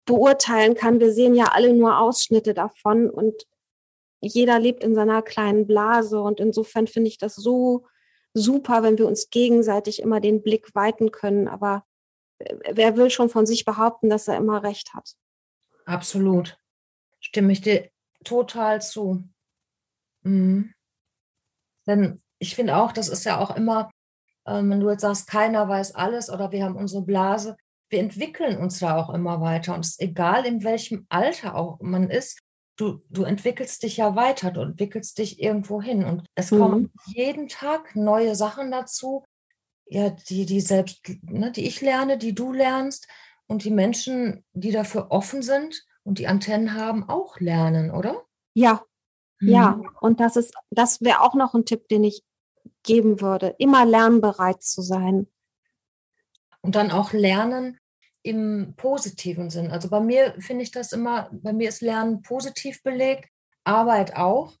beurteilen 0.04 0.74
kann. 0.74 1.00
Wir 1.00 1.12
sehen 1.12 1.34
ja 1.34 1.46
alle 1.52 1.72
nur 1.74 1.98
Ausschnitte 1.98 2.54
davon 2.54 3.08
und 3.10 3.46
jeder 4.20 4.58
lebt 4.58 4.82
in 4.82 4.94
seiner 4.94 5.22
kleinen 5.22 5.66
Blase. 5.66 6.20
Und 6.20 6.40
insofern 6.40 6.86
finde 6.86 7.08
ich 7.08 7.18
das 7.18 7.36
so 7.36 7.86
super, 8.34 8.82
wenn 8.82 8.98
wir 8.98 9.06
uns 9.06 9.30
gegenseitig 9.30 10.00
immer 10.02 10.20
den 10.20 10.42
Blick 10.42 10.74
weiten 10.74 11.12
können. 11.12 11.46
Aber 11.46 11.84
wer 12.70 12.96
will 12.96 13.10
schon 13.10 13.28
von 13.28 13.46
sich 13.46 13.64
behaupten, 13.64 14.08
dass 14.10 14.26
er 14.28 14.36
immer 14.36 14.62
recht 14.62 14.94
hat? 14.94 15.14
Absolut. 15.88 16.58
Stimme 17.18 17.52
ich 17.52 17.62
dir 17.62 17.88
total 18.22 18.82
zu. 18.82 19.24
Mhm. 20.22 20.74
Denn 21.86 22.20
ich 22.38 22.54
finde 22.54 22.76
auch, 22.76 22.92
das 22.92 23.08
ist 23.08 23.24
ja 23.24 23.38
auch 23.38 23.56
immer, 23.56 23.90
ähm, 24.46 24.70
wenn 24.70 24.80
du 24.80 24.90
jetzt 24.90 25.00
sagst, 25.00 25.28
keiner 25.28 25.66
weiß 25.66 25.94
alles 25.94 26.28
oder 26.28 26.52
wir 26.52 26.62
haben 26.62 26.76
unsere 26.76 27.02
Blase, 27.02 27.56
wir 27.88 28.00
entwickeln 28.00 28.58
uns 28.58 28.80
da 28.80 28.96
auch 28.96 29.08
immer 29.08 29.40
weiter. 29.40 29.74
Und 29.74 29.80
es 29.80 29.92
ist 29.92 30.02
egal, 30.02 30.44
in 30.44 30.62
welchem 30.62 31.06
Alter 31.08 31.54
auch 31.54 31.80
man 31.80 32.10
ist, 32.10 32.38
du, 32.76 33.00
du 33.08 33.22
entwickelst 33.24 33.82
dich 33.82 33.96
ja 33.96 34.14
weiter, 34.14 34.50
du 34.50 34.60
entwickelst 34.60 35.16
dich 35.16 35.40
irgendwo 35.40 35.80
hin. 35.80 36.04
Und 36.04 36.26
es 36.34 36.50
mhm. 36.50 36.58
kommen 36.58 36.92
jeden 37.06 37.48
Tag 37.48 37.96
neue 37.96 38.34
Sachen 38.34 38.70
dazu, 38.70 39.24
ja, 39.86 40.10
die, 40.10 40.44
die 40.44 40.60
selbst, 40.60 41.00
ne, 41.22 41.50
die 41.50 41.66
ich 41.66 41.80
lerne, 41.80 42.18
die 42.18 42.34
du 42.34 42.52
lernst 42.52 43.08
und 43.48 43.64
die 43.64 43.70
Menschen, 43.70 44.44
die 44.52 44.70
dafür 44.70 45.10
offen 45.10 45.42
sind 45.42 45.84
und 46.04 46.18
die 46.18 46.28
Antennen 46.28 46.74
haben, 46.74 47.08
auch 47.08 47.40
lernen, 47.40 47.90
oder? 47.90 48.24
Ja, 48.54 48.84
mhm. 49.40 49.48
ja. 49.48 49.80
Und 50.00 50.20
das 50.20 50.36
ist, 50.36 50.54
das 50.70 51.00
wäre 51.00 51.22
auch 51.22 51.34
noch 51.34 51.54
ein 51.54 51.64
Tipp, 51.64 51.88
den 51.88 52.04
ich 52.04 52.22
geben 52.84 53.20
würde, 53.20 53.56
immer 53.58 53.84
lernbereit 53.84 54.62
zu 54.62 54.82
sein. 54.82 55.26
Und 56.60 56.76
dann 56.76 56.90
auch 56.90 57.12
lernen, 57.12 57.78
im 58.22 58.74
positiven 58.76 59.48
Sinn. 59.48 59.70
Also 59.70 59.88
bei 59.88 60.00
mir 60.00 60.34
finde 60.38 60.62
ich 60.62 60.70
das 60.70 60.92
immer, 60.92 61.30
bei 61.32 61.52
mir 61.52 61.68
ist 61.68 61.80
Lernen 61.80 62.20
positiv 62.22 62.82
belegt, 62.82 63.30
Arbeit 63.64 64.16
auch. 64.16 64.54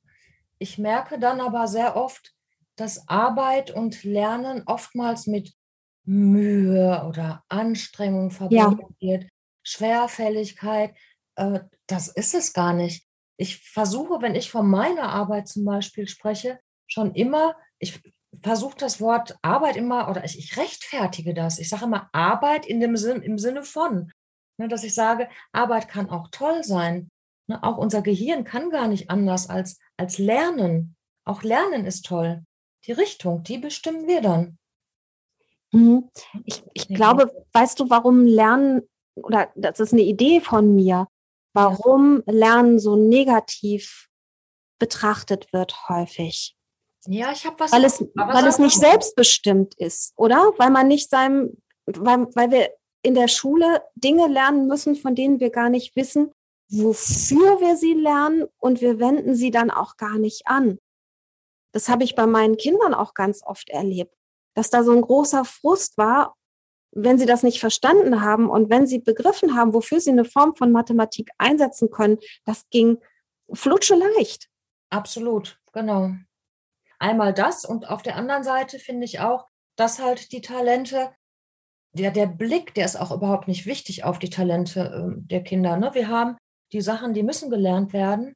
Ich 0.58 0.78
merke 0.78 1.18
dann 1.18 1.40
aber 1.40 1.68
sehr 1.68 1.96
oft, 1.96 2.34
dass 2.76 3.08
Arbeit 3.08 3.70
und 3.70 4.04
Lernen 4.04 4.62
oftmals 4.66 5.26
mit 5.26 5.52
Mühe 6.08 7.04
oder 7.06 7.44
Anstrengung 7.48 8.30
verbunden 8.30 8.94
ja. 8.98 9.20
wird, 9.20 9.30
Schwerfälligkeit. 9.62 10.96
Äh, 11.36 11.60
das 11.86 12.08
ist 12.08 12.34
es 12.34 12.54
gar 12.54 12.72
nicht. 12.72 13.06
Ich 13.36 13.58
versuche, 13.58 14.22
wenn 14.22 14.34
ich 14.34 14.50
von 14.50 14.68
meiner 14.68 15.10
Arbeit 15.10 15.48
zum 15.48 15.64
Beispiel 15.64 16.08
spreche, 16.08 16.58
schon 16.86 17.14
immer, 17.14 17.54
ich 17.78 18.00
versuche 18.42 18.76
das 18.78 19.00
Wort 19.00 19.36
Arbeit 19.42 19.76
immer, 19.76 20.08
oder 20.08 20.24
ich, 20.24 20.38
ich 20.38 20.56
rechtfertige 20.56 21.34
das. 21.34 21.58
Ich 21.58 21.68
sage 21.68 21.84
immer 21.84 22.08
Arbeit 22.12 22.64
in 22.64 22.80
dem 22.80 22.96
Sinn, 22.96 23.20
im 23.20 23.38
Sinne 23.38 23.62
von, 23.62 24.10
ne, 24.58 24.68
dass 24.68 24.84
ich 24.84 24.94
sage, 24.94 25.28
Arbeit 25.52 25.88
kann 25.88 26.08
auch 26.08 26.28
toll 26.30 26.64
sein. 26.64 27.10
Ne, 27.48 27.62
auch 27.62 27.76
unser 27.76 28.00
Gehirn 28.00 28.44
kann 28.44 28.70
gar 28.70 28.88
nicht 28.88 29.10
anders 29.10 29.50
als, 29.50 29.78
als 29.98 30.16
lernen. 30.16 30.96
Auch 31.26 31.42
Lernen 31.42 31.84
ist 31.84 32.06
toll. 32.06 32.44
Die 32.86 32.92
Richtung, 32.92 33.42
die 33.42 33.58
bestimmen 33.58 34.06
wir 34.06 34.22
dann. 34.22 34.58
Mhm. 35.72 36.10
Ich, 36.44 36.62
ich 36.72 36.88
glaube, 36.88 37.30
weißt 37.52 37.80
du, 37.80 37.90
warum 37.90 38.24
Lernen, 38.24 38.82
oder 39.16 39.50
das 39.54 39.80
ist 39.80 39.92
eine 39.92 40.02
Idee 40.02 40.40
von 40.40 40.74
mir, 40.74 41.08
warum 41.52 42.22
Lernen 42.26 42.78
so 42.78 42.96
negativ 42.96 44.08
betrachtet 44.78 45.52
wird 45.52 45.88
häufig. 45.88 46.56
Ja, 47.06 47.32
ich 47.32 47.46
habe 47.46 47.58
was. 47.58 47.72
Weil 47.72 47.84
es, 47.84 48.00
weil 48.14 48.46
es 48.46 48.58
nicht 48.58 48.76
selbstbestimmt 48.76 49.74
ist, 49.74 50.12
oder? 50.16 50.52
Weil 50.58 50.70
man 50.70 50.88
nicht 50.88 51.10
seinem, 51.10 51.56
weil, 51.86 52.26
weil 52.34 52.50
wir 52.50 52.70
in 53.02 53.14
der 53.14 53.28
Schule 53.28 53.82
Dinge 53.94 54.26
lernen 54.26 54.66
müssen, 54.66 54.96
von 54.96 55.14
denen 55.14 55.40
wir 55.40 55.50
gar 55.50 55.70
nicht 55.70 55.96
wissen, 55.96 56.32
wofür 56.70 57.60
wir 57.60 57.76
sie 57.76 57.94
lernen 57.94 58.46
und 58.58 58.80
wir 58.80 58.98
wenden 58.98 59.34
sie 59.34 59.50
dann 59.50 59.70
auch 59.70 59.96
gar 59.96 60.18
nicht 60.18 60.46
an. 60.46 60.78
Das 61.72 61.88
habe 61.88 62.04
ich 62.04 62.14
bei 62.14 62.26
meinen 62.26 62.56
Kindern 62.56 62.94
auch 62.94 63.14
ganz 63.14 63.42
oft 63.44 63.70
erlebt, 63.70 64.14
dass 64.58 64.70
da 64.70 64.82
so 64.82 64.90
ein 64.90 65.02
großer 65.02 65.44
Frust 65.44 65.96
war, 65.98 66.34
wenn 66.90 67.16
sie 67.16 67.26
das 67.26 67.44
nicht 67.44 67.60
verstanden 67.60 68.22
haben 68.22 68.50
und 68.50 68.70
wenn 68.70 68.88
sie 68.88 68.98
begriffen 68.98 69.54
haben, 69.54 69.72
wofür 69.72 70.00
sie 70.00 70.10
eine 70.10 70.24
Form 70.24 70.56
von 70.56 70.72
Mathematik 70.72 71.30
einsetzen 71.38 71.92
können, 71.92 72.18
das 72.44 72.68
ging 72.70 72.98
flutsche 73.52 73.94
leicht. 73.94 74.48
Absolut, 74.90 75.60
genau. 75.72 76.10
Einmal 76.98 77.32
das 77.32 77.64
und 77.64 77.88
auf 77.88 78.02
der 78.02 78.16
anderen 78.16 78.42
Seite 78.42 78.80
finde 78.80 79.04
ich 79.04 79.20
auch, 79.20 79.46
dass 79.76 80.00
halt 80.00 80.32
die 80.32 80.40
Talente, 80.40 81.12
der, 81.92 82.10
der 82.10 82.26
Blick, 82.26 82.74
der 82.74 82.86
ist 82.86 82.96
auch 82.96 83.12
überhaupt 83.12 83.46
nicht 83.46 83.64
wichtig 83.64 84.02
auf 84.02 84.18
die 84.18 84.30
Talente 84.30 84.80
äh, 84.80 85.20
der 85.20 85.44
Kinder. 85.44 85.76
Ne? 85.76 85.94
Wir 85.94 86.08
haben 86.08 86.36
die 86.72 86.80
Sachen, 86.80 87.14
die 87.14 87.22
müssen 87.22 87.48
gelernt 87.48 87.92
werden. 87.92 88.34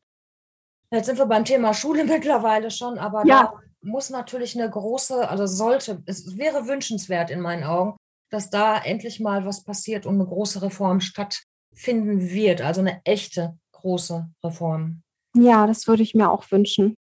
Jetzt 0.93 1.07
sind 1.07 1.19
wir 1.19 1.27
beim 1.27 1.45
Thema 1.45 1.75
Schule 1.75 2.05
mittlerweile 2.05 2.71
schon, 2.71 3.01
aber 3.01 3.27
ja. 3.27 3.43
da 3.43 3.61
muss 3.83 4.11
natürlich 4.11 4.59
eine 4.59 4.71
große, 4.71 5.29
also 5.29 5.47
sollte, 5.47 6.03
es 6.07 6.37
wäre 6.39 6.67
wünschenswert 6.67 7.31
in 7.31 7.41
meinen 7.41 7.65
Augen, 7.65 7.97
dass 8.31 8.51
da 8.51 8.79
endlich 8.79 9.21
mal 9.21 9.45
was 9.45 9.65
passiert 9.65 10.07
und 10.07 10.15
eine 10.15 10.27
große 10.27 10.63
Reform 10.63 11.01
statt, 11.01 11.43
finden 11.75 12.31
wird. 12.31 12.61
Also 12.61 12.81
eine 12.81 13.01
echte 13.05 13.59
große 13.73 14.31
Reform. 14.45 15.03
Ja, 15.35 15.67
das 15.67 15.87
würde 15.87 16.03
ich 16.03 16.15
mir 16.15 16.31
auch 16.31 16.51
wünschen. 16.51 16.95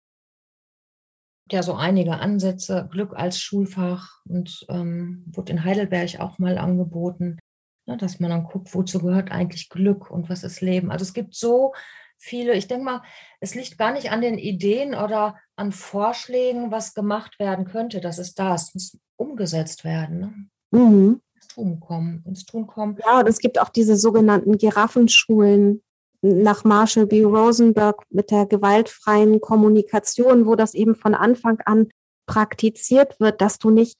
Ja, 1.51 1.63
so 1.63 1.73
einige 1.73 2.17
Ansätze, 2.17 2.87
Glück 2.91 3.15
als 3.15 3.39
Schulfach 3.39 4.21
und 4.25 4.65
ähm, 4.69 5.23
wurde 5.27 5.51
in 5.51 5.63
Heidelberg 5.63 6.19
auch 6.19 6.37
mal 6.37 6.59
angeboten, 6.59 7.39
ne, 7.87 7.97
dass 7.97 8.19
man 8.19 8.29
dann 8.29 8.43
guckt, 8.43 8.73
wozu 8.75 8.99
gehört 8.99 9.31
eigentlich 9.31 9.69
Glück 9.69 10.11
und 10.11 10.29
was 10.29 10.43
ist 10.43 10.61
Leben. 10.61 10.91
Also 10.91 11.03
es 11.03 11.13
gibt 11.13 11.33
so 11.33 11.73
viele, 12.19 12.53
ich 12.53 12.67
denke 12.67 12.85
mal, 12.85 13.01
es 13.39 13.55
liegt 13.55 13.77
gar 13.77 13.91
nicht 13.91 14.11
an 14.11 14.21
den 14.21 14.37
Ideen 14.37 14.93
oder 14.93 15.37
an 15.55 15.71
Vorschlägen, 15.71 16.71
was 16.71 16.93
gemacht 16.93 17.39
werden 17.39 17.65
könnte. 17.65 18.01
Das 18.01 18.19
ist 18.19 18.37
das, 18.37 18.69
es 18.69 18.73
muss 18.73 18.97
umgesetzt 19.15 19.83
werden. 19.83 20.19
Ne? 20.19 20.79
Mhm. 20.79 21.21
Ins 21.35 21.47
Tun 21.47 21.79
kommen, 21.79 22.23
ins 22.27 22.45
Tun 22.45 22.67
kommen. 22.67 22.97
Ja, 23.03 23.19
und 23.19 23.27
es 23.27 23.39
gibt 23.39 23.59
auch 23.59 23.69
diese 23.69 23.95
sogenannten 23.95 24.57
Giraffenschulen, 24.57 25.81
nach 26.21 26.63
Marshall 26.63 27.07
B. 27.07 27.23
Rosenberg 27.23 28.03
mit 28.09 28.31
der 28.31 28.45
gewaltfreien 28.45 29.39
Kommunikation, 29.39 30.45
wo 30.45 30.55
das 30.55 30.73
eben 30.73 30.95
von 30.95 31.15
Anfang 31.15 31.59
an 31.65 31.89
praktiziert 32.25 33.19
wird, 33.19 33.41
dass 33.41 33.57
du 33.57 33.69
nicht 33.69 33.97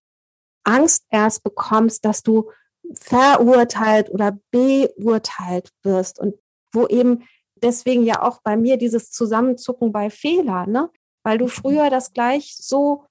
Angst 0.64 1.06
erst 1.10 1.44
bekommst, 1.44 2.06
dass 2.06 2.22
du 2.22 2.52
verurteilt 2.94 4.10
oder 4.10 4.38
beurteilt 4.52 5.70
wirst 5.84 6.20
und 6.20 6.36
wo 6.74 6.88
eben 6.88 7.24
deswegen 7.64 8.04
ja 8.04 8.22
auch 8.22 8.42
bei 8.42 8.58
mir 8.58 8.78
dieses 8.78 9.12
Zusammenzucken 9.12 9.92
bei 9.92 10.10
Fehler, 10.10 10.66
ne? 10.68 10.90
Weil 11.24 11.38
du 11.38 11.48
früher 11.48 11.90
das 11.90 12.14
gleich 12.14 12.56
so 12.56 13.06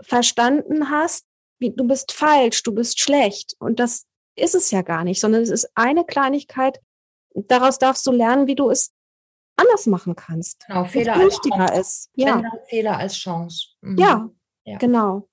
verstanden 0.00 0.90
hast, 0.90 1.26
wie 1.58 1.70
du 1.70 1.86
bist 1.86 2.12
falsch, 2.12 2.62
du 2.62 2.74
bist 2.74 3.00
schlecht 3.00 3.54
und 3.58 3.78
das 3.80 4.06
ist 4.36 4.54
es 4.54 4.70
ja 4.70 4.82
gar 4.82 5.04
nicht, 5.04 5.20
sondern 5.20 5.42
es 5.42 5.50
ist 5.50 5.70
eine 5.74 6.04
Kleinigkeit, 6.04 6.80
daraus 7.34 7.78
darfst 7.78 8.06
du 8.06 8.12
lernen, 8.12 8.46
wie 8.46 8.54
du 8.54 8.70
es 8.70 8.92
anders 9.56 9.86
machen 9.86 10.14
kannst. 10.14 10.66
Genau, 10.66 10.84
Fehler 10.84 11.14
als 11.14 11.40
Chance. 11.40 11.74
ist. 11.80 12.10
Ja. 12.14 12.42
Fehler 12.68 12.98
als 12.98 13.16
Chance. 13.16 13.68
Mhm. 13.80 13.98
Ja, 13.98 14.30
ja, 14.64 14.78
genau. 14.78 15.28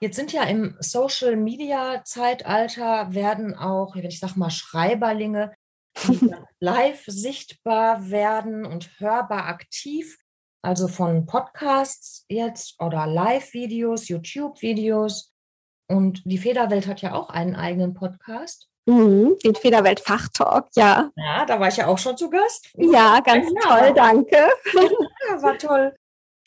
Jetzt 0.00 0.16
sind 0.16 0.32
ja 0.32 0.44
im 0.44 0.76
Social 0.80 1.36
Media 1.36 2.02
Zeitalter 2.04 3.12
werden 3.12 3.54
auch, 3.54 3.94
wenn 3.94 4.06
ich 4.06 4.18
sag 4.18 4.34
mal, 4.36 4.48
Schreiberlinge 4.48 5.52
live 6.60 7.04
sichtbar 7.06 8.10
werden 8.10 8.64
und 8.64 8.98
hörbar 9.00 9.46
aktiv. 9.46 10.18
Also 10.62 10.88
von 10.88 11.26
Podcasts 11.26 12.26
jetzt 12.28 12.80
oder 12.80 13.06
Live-Videos, 13.06 14.08
YouTube-Videos. 14.08 15.32
Und 15.88 16.22
die 16.24 16.38
Federwelt 16.38 16.86
hat 16.86 17.02
ja 17.02 17.14
auch 17.14 17.30
einen 17.30 17.56
eigenen 17.56 17.94
Podcast. 17.94 18.68
Mhm, 18.86 19.36
den 19.44 19.54
Federwelt 19.54 20.00
Fachtalk, 20.00 20.68
ja. 20.74 21.10
Ja, 21.16 21.46
da 21.46 21.60
war 21.60 21.68
ich 21.68 21.76
ja 21.76 21.86
auch 21.86 21.98
schon 21.98 22.16
zu 22.16 22.30
Gast. 22.30 22.70
Ja, 22.76 23.20
ganz 23.20 23.46
ja, 23.52 23.60
toll, 23.60 23.92
danke. 23.94 24.36
Ja, 25.26 25.42
war 25.42 25.58
toll. 25.58 25.96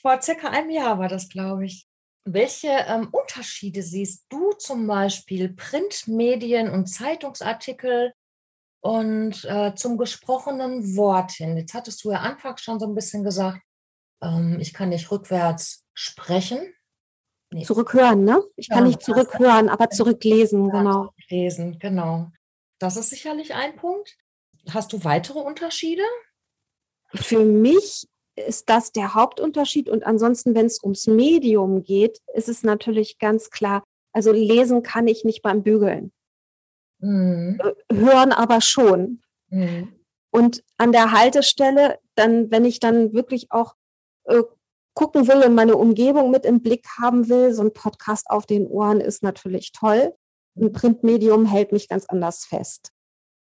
Vor 0.01 0.21
circa 0.21 0.49
einem 0.49 0.69
Jahr 0.69 0.99
war 0.99 1.07
das, 1.07 1.29
glaube 1.29 1.65
ich. 1.65 1.87
Welche 2.25 2.69
ähm, 2.87 3.09
Unterschiede 3.11 3.81
siehst 3.81 4.25
du 4.29 4.51
zum 4.53 4.87
Beispiel 4.87 5.53
Printmedien 5.53 6.69
und 6.69 6.87
Zeitungsartikel 6.87 8.13
und 8.83 9.45
äh, 9.45 9.73
zum 9.75 9.97
gesprochenen 9.97 10.97
Wort 10.97 11.31
hin? 11.31 11.55
Jetzt 11.55 11.73
hattest 11.73 12.03
du 12.03 12.11
ja 12.11 12.19
anfangs 12.19 12.61
schon 12.61 12.79
so 12.79 12.85
ein 12.85 12.95
bisschen 12.95 13.23
gesagt, 13.23 13.61
ähm, 14.21 14.57
ich 14.59 14.73
kann 14.73 14.89
nicht 14.89 15.09
rückwärts 15.09 15.85
sprechen. 15.93 16.59
Nee. 17.51 17.63
Zurückhören, 17.63 18.25
ne? 18.25 18.43
Ich 18.55 18.67
kann 18.67 18.79
ja, 18.79 18.87
nicht 18.87 19.01
zurückhören, 19.01 19.69
aber 19.69 19.89
zurücklesen, 19.89 20.69
genau. 20.69 21.13
Lesen, 21.29 21.79
genau. 21.79 22.29
Das 22.79 22.97
ist 22.97 23.09
sicherlich 23.09 23.53
ein 23.53 23.75
Punkt. 23.77 24.17
Hast 24.69 24.91
du 24.91 25.03
weitere 25.03 25.39
Unterschiede? 25.39 26.03
Für 27.13 27.45
mich 27.45 28.07
ist 28.35 28.69
das 28.69 28.91
der 28.91 29.13
Hauptunterschied. 29.13 29.87
Und 29.87 30.03
ansonsten, 30.03 30.55
wenn 30.55 30.65
es 30.65 30.83
ums 30.83 31.07
Medium 31.07 31.83
geht, 31.83 32.19
ist 32.33 32.49
es 32.49 32.63
natürlich 32.63 33.19
ganz 33.19 33.49
klar, 33.49 33.83
also 34.11 34.31
lesen 34.31 34.83
kann 34.83 35.07
ich 35.07 35.23
nicht 35.23 35.41
beim 35.41 35.63
Bügeln. 35.63 36.11
Mhm. 37.03 37.59
Äh, 37.61 37.95
hören 37.95 38.31
aber 38.31 38.61
schon. 38.61 39.21
Mhm. 39.49 39.93
Und 40.31 40.63
an 40.77 40.91
der 40.91 41.11
Haltestelle, 41.11 41.99
dann, 42.15 42.49
wenn 42.49 42.65
ich 42.65 42.79
dann 42.79 43.13
wirklich 43.13 43.51
auch 43.51 43.75
äh, 44.23 44.41
gucken 44.93 45.27
will 45.27 45.43
und 45.43 45.55
meine 45.55 45.75
Umgebung 45.75 46.31
mit 46.31 46.45
im 46.45 46.61
Blick 46.61 46.87
haben 46.97 47.29
will, 47.29 47.53
so 47.53 47.61
ein 47.61 47.73
Podcast 47.73 48.29
auf 48.29 48.45
den 48.45 48.67
Ohren 48.67 49.01
ist 49.01 49.21
natürlich 49.21 49.71
toll. 49.73 50.15
Ein 50.55 50.71
Printmedium 50.71 51.45
hält 51.45 51.71
mich 51.71 51.89
ganz 51.89 52.05
anders 52.05 52.45
fest. 52.45 52.91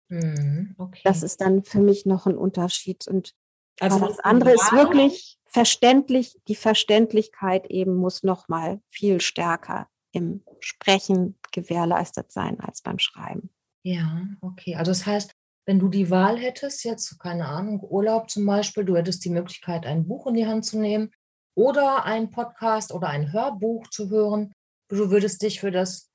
Mhm, 0.08 0.74
okay. 0.78 1.00
Das 1.04 1.22
ist 1.22 1.40
dann 1.40 1.64
für 1.64 1.80
mich 1.80 2.06
noch 2.06 2.26
ein 2.26 2.36
Unterschied. 2.36 3.06
Und 3.08 3.34
also 3.80 3.98
das 3.98 4.20
andere 4.20 4.52
ist 4.52 4.72
wirklich 4.72 5.38
verständlich. 5.46 6.40
Die 6.48 6.54
Verständlichkeit 6.54 7.66
eben 7.66 7.96
muss 7.96 8.22
noch 8.22 8.48
mal 8.48 8.80
viel 8.90 9.20
stärker 9.20 9.88
im 10.12 10.44
Sprechen 10.64 11.38
gewährleistet 11.52 12.32
sein 12.32 12.60
als 12.60 12.82
beim 12.82 12.98
Schreiben. 12.98 13.50
Ja, 13.82 14.26
okay. 14.40 14.76
Also 14.76 14.90
das 14.90 15.06
heißt, 15.06 15.34
wenn 15.66 15.78
du 15.78 15.88
die 15.88 16.10
Wahl 16.10 16.38
hättest, 16.38 16.84
jetzt, 16.84 17.18
keine 17.18 17.46
Ahnung, 17.46 17.80
Urlaub 17.82 18.30
zum 18.30 18.46
Beispiel, 18.46 18.84
du 18.84 18.96
hättest 18.96 19.24
die 19.24 19.30
Möglichkeit, 19.30 19.86
ein 19.86 20.06
Buch 20.06 20.26
in 20.26 20.34
die 20.34 20.46
Hand 20.46 20.64
zu 20.64 20.78
nehmen 20.78 21.10
oder 21.54 22.04
einen 22.04 22.30
Podcast 22.30 22.92
oder 22.92 23.08
ein 23.08 23.32
Hörbuch 23.32 23.88
zu 23.88 24.10
hören. 24.10 24.52
Du 24.88 25.10
würdest 25.10 25.42
dich 25.42 25.60
für 25.60 25.70
das 25.70 26.10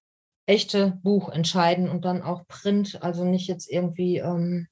echte 0.47 0.99
Buch 1.03 1.29
entscheiden 1.29 1.89
und 1.89 2.05
dann 2.05 2.21
auch 2.23 2.47
Print, 2.47 3.01
also 3.03 3.23
nicht 3.23 3.47
jetzt 3.47 3.69
irgendwie, 3.69 4.17
ähm, 4.17 4.67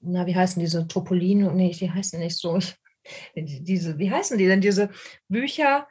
na, 0.00 0.26
wie 0.26 0.36
heißen 0.36 0.60
diese 0.60 0.86
Topolino? 0.86 1.52
Nee, 1.52 1.70
die 1.70 1.90
heißen 1.90 2.18
nicht 2.18 2.36
so. 2.36 2.58
diese, 3.36 3.98
wie 3.98 4.10
heißen 4.10 4.38
die 4.38 4.46
denn, 4.46 4.60
diese 4.60 4.90
Bücher, 5.28 5.86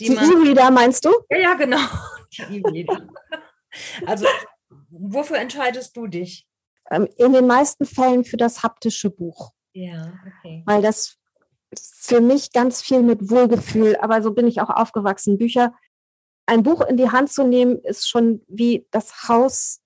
die, 0.00 0.08
die. 0.08 0.14
E-Reader 0.14 0.70
meinst 0.70 1.04
du? 1.04 1.10
Ja, 1.30 1.38
ja, 1.38 1.54
genau. 1.54 1.78
Die 2.48 2.60
E-Reader. 2.60 3.06
also, 4.06 4.26
wofür 4.90 5.38
entscheidest 5.38 5.96
du 5.96 6.06
dich? 6.06 6.46
Ähm, 6.90 7.08
in 7.16 7.32
den 7.32 7.46
meisten 7.46 7.86
Fällen 7.86 8.24
für 8.24 8.36
das 8.36 8.62
haptische 8.62 9.10
Buch. 9.10 9.52
Ja, 9.72 10.12
okay. 10.26 10.62
Weil 10.66 10.82
das 10.82 11.16
für 11.74 12.20
mich 12.20 12.52
ganz 12.52 12.82
viel 12.82 13.02
mit 13.02 13.30
Wohlgefühl, 13.30 13.96
aber 13.96 14.22
so 14.22 14.32
bin 14.32 14.46
ich 14.46 14.60
auch 14.60 14.70
aufgewachsen. 14.70 15.38
Bücher, 15.38 15.72
ein 16.46 16.62
Buch 16.62 16.80
in 16.82 16.96
die 16.96 17.10
Hand 17.10 17.32
zu 17.32 17.44
nehmen, 17.44 17.78
ist 17.78 18.08
schon 18.08 18.42
wie 18.48 18.86
das 18.90 19.28
Haus 19.28 19.80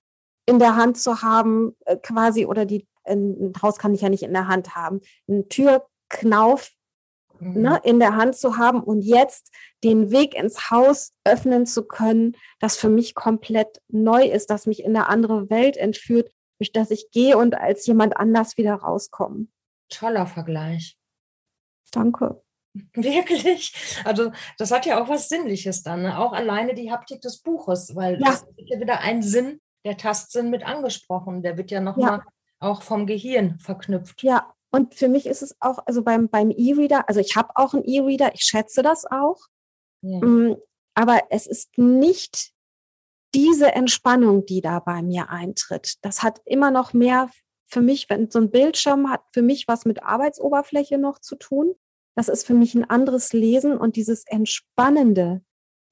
in 0.47 0.59
der 0.59 0.77
Hand 0.77 0.99
zu 0.99 1.23
haben, 1.23 1.77
äh, 1.87 1.97
quasi, 1.97 2.47
oder 2.47 2.67
die, 2.67 2.87
ein 3.05 3.53
Haus 3.63 3.79
kann 3.79 3.95
ich 3.95 4.03
ja 4.03 4.09
nicht 4.09 4.23
in 4.23 4.33
der 4.33 4.49
Hand 4.49 4.75
haben, 4.75 5.01
ein 5.29 5.49
Türknauf 5.49 6.73
mhm. 7.41 7.63
ne, 7.63 7.81
in 7.85 7.99
der 7.99 8.17
Hand 8.17 8.37
zu 8.37 8.57
haben 8.57 8.83
und 8.83 9.03
jetzt 9.03 9.51
den 9.83 10.11
Weg 10.11 10.35
ins 10.35 10.71
Haus 10.71 11.13
öffnen 11.25 11.67
zu 11.67 11.85
können, 11.87 12.37
das 12.59 12.77
für 12.77 12.89
mich 12.89 13.15
komplett 13.15 13.81
neu 13.89 14.25
ist, 14.25 14.51
das 14.51 14.67
mich 14.67 14.85
in 14.85 14.97
eine 14.97 15.09
andere 15.09 15.51
Welt 15.51 15.77
entführt, 15.77 16.31
durch 16.59 16.73
das 16.73 16.91
ich 16.91 17.11
gehe 17.11 17.39
und 17.39 17.55
als 17.55 17.87
jemand 17.87 18.17
anders 18.17 18.57
wieder 18.57 18.75
rauskomme. 18.75 19.47
Toller 19.89 20.27
Vergleich. 20.27 20.99
Danke. 21.91 22.43
Wirklich? 22.95 23.75
Also 24.05 24.31
das 24.59 24.71
hat 24.71 24.87
ja 24.87 25.03
auch 25.03 25.09
was 25.09 25.29
Sinnliches 25.29 25.83
dann, 25.83 26.03
ne? 26.03 26.19
auch 26.19 26.33
alleine 26.33 26.75
die 26.75 26.93
Haptik 26.93 27.21
des 27.21 27.39
Buches, 27.39 27.97
weil 27.97 28.21
ja. 28.21 28.27
das 28.27 28.43
ist 28.43 28.69
ja 28.71 28.81
wieder 28.81 29.01
ein 29.01 29.23
Sinn, 29.23 29.61
der 29.85 29.97
Tastsinn 29.97 30.51
mit 30.51 30.65
angesprochen, 30.65 31.43
der 31.43 31.57
wird 31.57 31.71
ja 31.71 31.81
nochmal 31.81 32.19
ja. 32.19 32.27
auch 32.61 32.83
vom 32.83 33.07
Gehirn 33.07 33.59
verknüpft. 33.59 34.23
Ja, 34.23 34.53
und 34.73 34.95
für 34.95 35.09
mich 35.09 35.27
ist 35.27 35.43
es 35.43 35.57
auch, 35.61 35.81
also 35.87 36.03
beim, 36.03 36.29
beim 36.29 36.51
E-Reader, 36.51 37.09
also 37.09 37.21
ich 37.21 37.37
habe 37.37 37.51
auch 37.55 37.75
einen 37.75 37.85
E-Reader, 37.85 38.35
ich 38.35 38.43
schätze 38.43 38.83
das 38.83 39.05
auch, 39.05 39.39
ja. 40.03 40.21
Mm, 40.21 40.57
aber 40.95 41.21
es 41.31 41.47
ist 41.47 41.77
nicht 41.79 42.53
diese 43.35 43.73
Entspannung, 43.73 44.45
die 44.45 44.61
da 44.61 44.81
bei 44.81 45.03
mir 45.03 45.31
eintritt. 45.31 45.95
Das 46.03 46.23
hat 46.23 46.41
immer 46.45 46.71
noch 46.71 46.93
mehr 46.93 47.31
für 47.67 47.81
mich, 47.81 48.11
wenn 48.11 48.31
so 48.31 48.41
ein 48.41 48.51
Bildschirm 48.51 49.11
hat 49.11 49.23
für 49.33 49.43
mich 49.43 49.69
was 49.69 49.85
mit 49.85 50.03
Arbeitsoberfläche 50.03 50.99
noch 50.99 51.21
zu 51.21 51.37
tun. 51.37 51.75
Das 52.17 52.29
ist 52.29 52.47
für 52.47 52.55
mich 52.55 52.75
ein 52.75 52.89
anderes 52.89 53.33
Lesen 53.33 53.79
und 53.79 53.97
dieses 53.97 54.25
entspannende, 54.27 55.43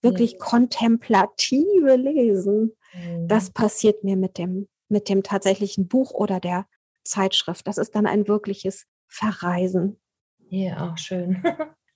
wirklich 0.02 0.32
ja. 0.32 0.38
kontemplative 0.38 1.96
Lesen, 1.96 2.76
mhm. 2.92 3.28
das 3.28 3.50
passiert 3.50 4.02
mir 4.04 4.16
mit 4.16 4.38
dem, 4.38 4.68
mit 4.88 5.08
dem 5.08 5.22
tatsächlichen 5.22 5.86
Buch 5.86 6.12
oder 6.12 6.40
der 6.40 6.66
Zeitschrift. 7.08 7.66
Das 7.66 7.78
ist 7.78 7.94
dann 7.94 8.06
ein 8.06 8.28
wirkliches 8.28 8.86
Verreisen. 9.06 9.98
Ja, 10.48 10.88
auch 10.88 10.98
schön. 10.98 11.42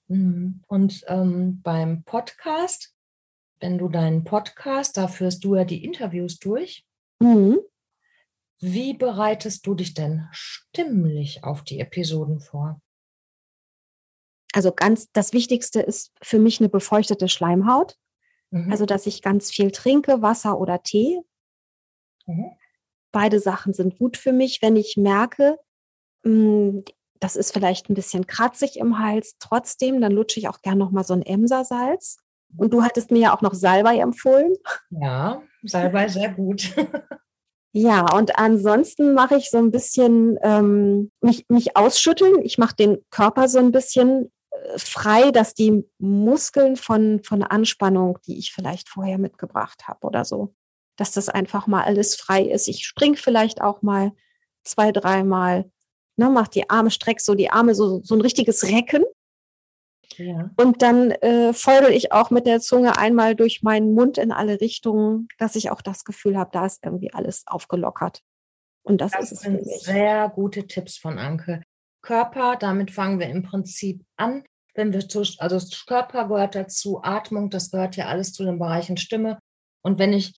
Mhm. 0.09 0.63
und 0.67 1.05
ähm, 1.07 1.63
beim 1.63 2.03
Podcast, 2.03 2.95
wenn 3.61 3.79
du 3.79 3.89
deinen 3.89 4.25
Podcast, 4.25 4.99
da 4.99 5.09
führst 5.09 5.43
du 5.43 5.55
ja 5.55 5.65
die 5.65 5.85
Interviews 5.85 6.39
durch. 6.39 6.85
Mhm. 7.21 7.61
Wie 8.59 8.93
bereitest 8.93 9.67
du 9.67 9.75
dich 9.75 9.95
denn 9.95 10.29
stimmlich 10.33 11.45
auf 11.45 11.63
die 11.63 11.81
Episoden 11.81 12.41
vor? 12.41 12.81
Also 14.53 14.71
ganz, 14.73 15.11
das 15.13 15.33
Wichtigste 15.33 15.81
ist 15.81 16.13
für 16.21 16.39
mich 16.39 16.61
eine 16.61 16.69
befeuchtete 16.69 17.29
Schleimhaut. 17.29 17.97
Mhm. 18.51 18.71
Also, 18.71 18.85
dass 18.85 19.07
ich 19.07 19.23
ganz 19.23 19.51
viel 19.51 19.71
trinke, 19.71 20.21
Wasser 20.21 20.59
oder 20.59 20.83
Tee. 20.83 21.21
Mhm. 22.27 22.53
Beide 23.13 23.41
Sachen 23.41 23.73
sind 23.73 23.99
gut 23.99 24.17
für 24.17 24.33
mich. 24.33 24.61
Wenn 24.63 24.77
ich 24.77 24.97
merke, 24.97 25.59
hm, 26.25 26.85
das 27.21 27.37
ist 27.37 27.53
vielleicht 27.53 27.89
ein 27.89 27.95
bisschen 27.95 28.27
kratzig 28.27 28.79
im 28.79 28.99
Hals, 28.99 29.37
trotzdem, 29.39 30.01
dann 30.01 30.13
lutsche 30.13 30.41
ich 30.41 30.49
auch 30.49 30.61
gern 30.63 30.79
noch 30.79 30.91
mal 30.91 31.05
so 31.05 31.15
ein 31.15 31.23
Emsersalz. 31.23 32.19
Und 32.57 32.73
du 32.73 32.83
hattest 32.83 33.11
mir 33.11 33.21
ja 33.21 33.37
auch 33.37 33.41
noch 33.41 33.55
Salbei 33.55 33.99
empfohlen. 33.99 34.55
Ja, 34.91 35.43
Salbei 35.63 36.09
sehr 36.09 36.31
gut. 36.31 36.75
Ja, 37.75 38.05
und 38.15 38.39
ansonsten 38.39 39.15
mache 39.15 39.37
ich 39.37 39.49
so 39.49 39.57
ein 39.57 39.71
bisschen 39.71 40.39
ähm, 40.43 41.11
mich, 41.23 41.47
mich 41.49 41.75
ausschütteln. 41.75 42.43
Ich 42.43 42.59
mache 42.59 42.77
den 42.77 42.99
Körper 43.11 43.49
so 43.49 43.59
ein 43.59 43.73
bisschen 43.73 44.31
äh, 44.51 44.79
frei, 44.79 45.31
dass 45.31 45.55
die 45.55 45.83
Muskeln 45.99 46.77
von, 46.77 47.23
von 47.25 47.43
Anspannung, 47.43 48.19
die 48.27 48.39
ich 48.39 48.53
vielleicht 48.53 48.91
vorher 48.91 49.17
mitgebracht 49.17 49.89
habe 49.89 50.07
oder 50.07 50.27
so, 50.27 50.55
dass 50.97 51.13
das 51.13 51.29
einfach 51.29 51.67
mal 51.67 51.83
alles 51.83 52.15
frei 52.15 52.43
ist. 52.43 52.69
Ich 52.69 52.85
spring 52.85 53.17
vielleicht 53.17 53.61
auch 53.61 53.83
mal 53.83 54.13
zwei, 54.63 54.93
dreimal, 54.93 55.71
ne, 56.17 56.31
mach 56.31 56.49
die 56.49 56.69
Arme, 56.71 56.91
streck 56.91 57.21
so 57.21 57.35
die 57.35 57.51
Arme, 57.51 57.75
so, 57.75 58.01
so 58.03 58.15
ein 58.15 58.21
richtiges 58.21 58.65
Recken. 58.65 59.05
Ja. 60.19 60.51
Und 60.57 60.83
dann 60.83 61.11
äh, 61.11 61.53
feudel 61.55 61.91
ich 61.91 62.13
auch 62.13 62.31
mit 62.31 62.47
der 62.47 62.61
Zunge 62.61 62.99
einmal 62.99 63.35
durch 63.35 63.63
meinen 63.63 63.95
Mund 63.95 64.19
in 64.19 64.31
alle 64.31 64.61
Richtungen, 64.61 65.29
dass 65.39 65.57
ich 65.57 65.71
auch 65.71 65.81
das 65.81 66.05
Gefühl 66.05 66.37
habe, 66.37 66.51
da 66.53 66.67
ist 66.67 66.85
irgendwie 66.85 67.13
alles 67.13 67.45
aufgelockert. 67.47 68.23
Und 68.83 69.01
das, 69.01 69.13
das 69.13 69.25
ist 69.25 69.33
es 69.33 69.41
sind 69.41 69.65
sehr 69.65 70.29
gute 70.29 70.67
Tipps 70.67 70.99
von 70.99 71.19
Anke. 71.19 71.63
Körper, 72.03 72.57
damit 72.57 72.91
fangen 72.91 73.21
wir 73.21 73.29
im 73.29 73.43
Prinzip 73.43 74.05
an. 74.17 74.45
Wenn 74.75 74.93
wir 74.93 75.09
zu, 75.09 75.23
also 75.39 75.59
Körper 75.87 76.29
gehört 76.29 76.55
dazu, 76.55 77.01
Atmung, 77.03 77.51
das 77.51 77.71
gehört 77.71 77.97
ja 77.97 78.07
alles 78.07 78.33
zu 78.33 78.45
den 78.45 78.59
Bereichen 78.59 78.97
Stimme. 78.97 79.39
Und 79.83 79.99
wenn 79.99 80.13
ich 80.13 80.35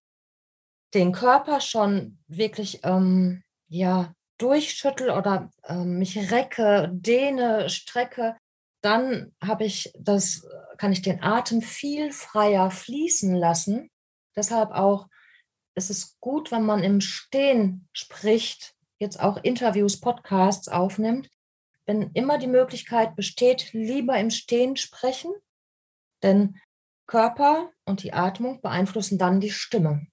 den 0.95 1.13
Körper 1.13 1.61
schon 1.61 2.19
wirklich 2.29 2.81
ähm, 2.85 3.43
ja 3.69 4.15
durchschüttel 4.39 5.11
oder 5.11 5.51
ähm, 5.65 5.99
mich 5.99 6.31
recke, 6.31 6.91
dehne, 6.93 7.69
strecke, 7.69 8.37
dann 8.83 9.33
habe 9.43 9.65
ich 9.65 9.93
das, 9.99 10.47
kann 10.77 10.93
ich 10.93 11.03
den 11.03 11.23
Atem 11.23 11.63
viel 11.63 12.13
freier 12.13 12.71
fließen 12.71 13.35
lassen. 13.35 13.91
Deshalb 14.37 14.73
auch 14.73 15.09
ist 15.75 15.91
es 15.91 16.19
gut, 16.21 16.53
wenn 16.53 16.65
man 16.65 16.83
im 16.83 17.01
Stehen 17.01 17.89
spricht, 17.93 18.75
jetzt 18.99 19.21
auch 19.21 19.39
Interviews, 19.43 20.01
Podcasts 20.01 20.69
aufnimmt, 20.69 21.31
wenn 21.87 22.11
immer 22.13 22.39
die 22.39 22.47
Möglichkeit 22.47 23.17
besteht, 23.17 23.73
lieber 23.73 24.19
im 24.19 24.31
Stehen 24.31 24.77
sprechen, 24.77 25.33
denn 26.23 26.59
Körper 27.07 27.71
und 27.85 28.03
die 28.03 28.13
Atmung 28.13 28.61
beeinflussen 28.63 29.19
dann 29.19 29.41
die 29.41 29.51
Stimme. 29.51 30.07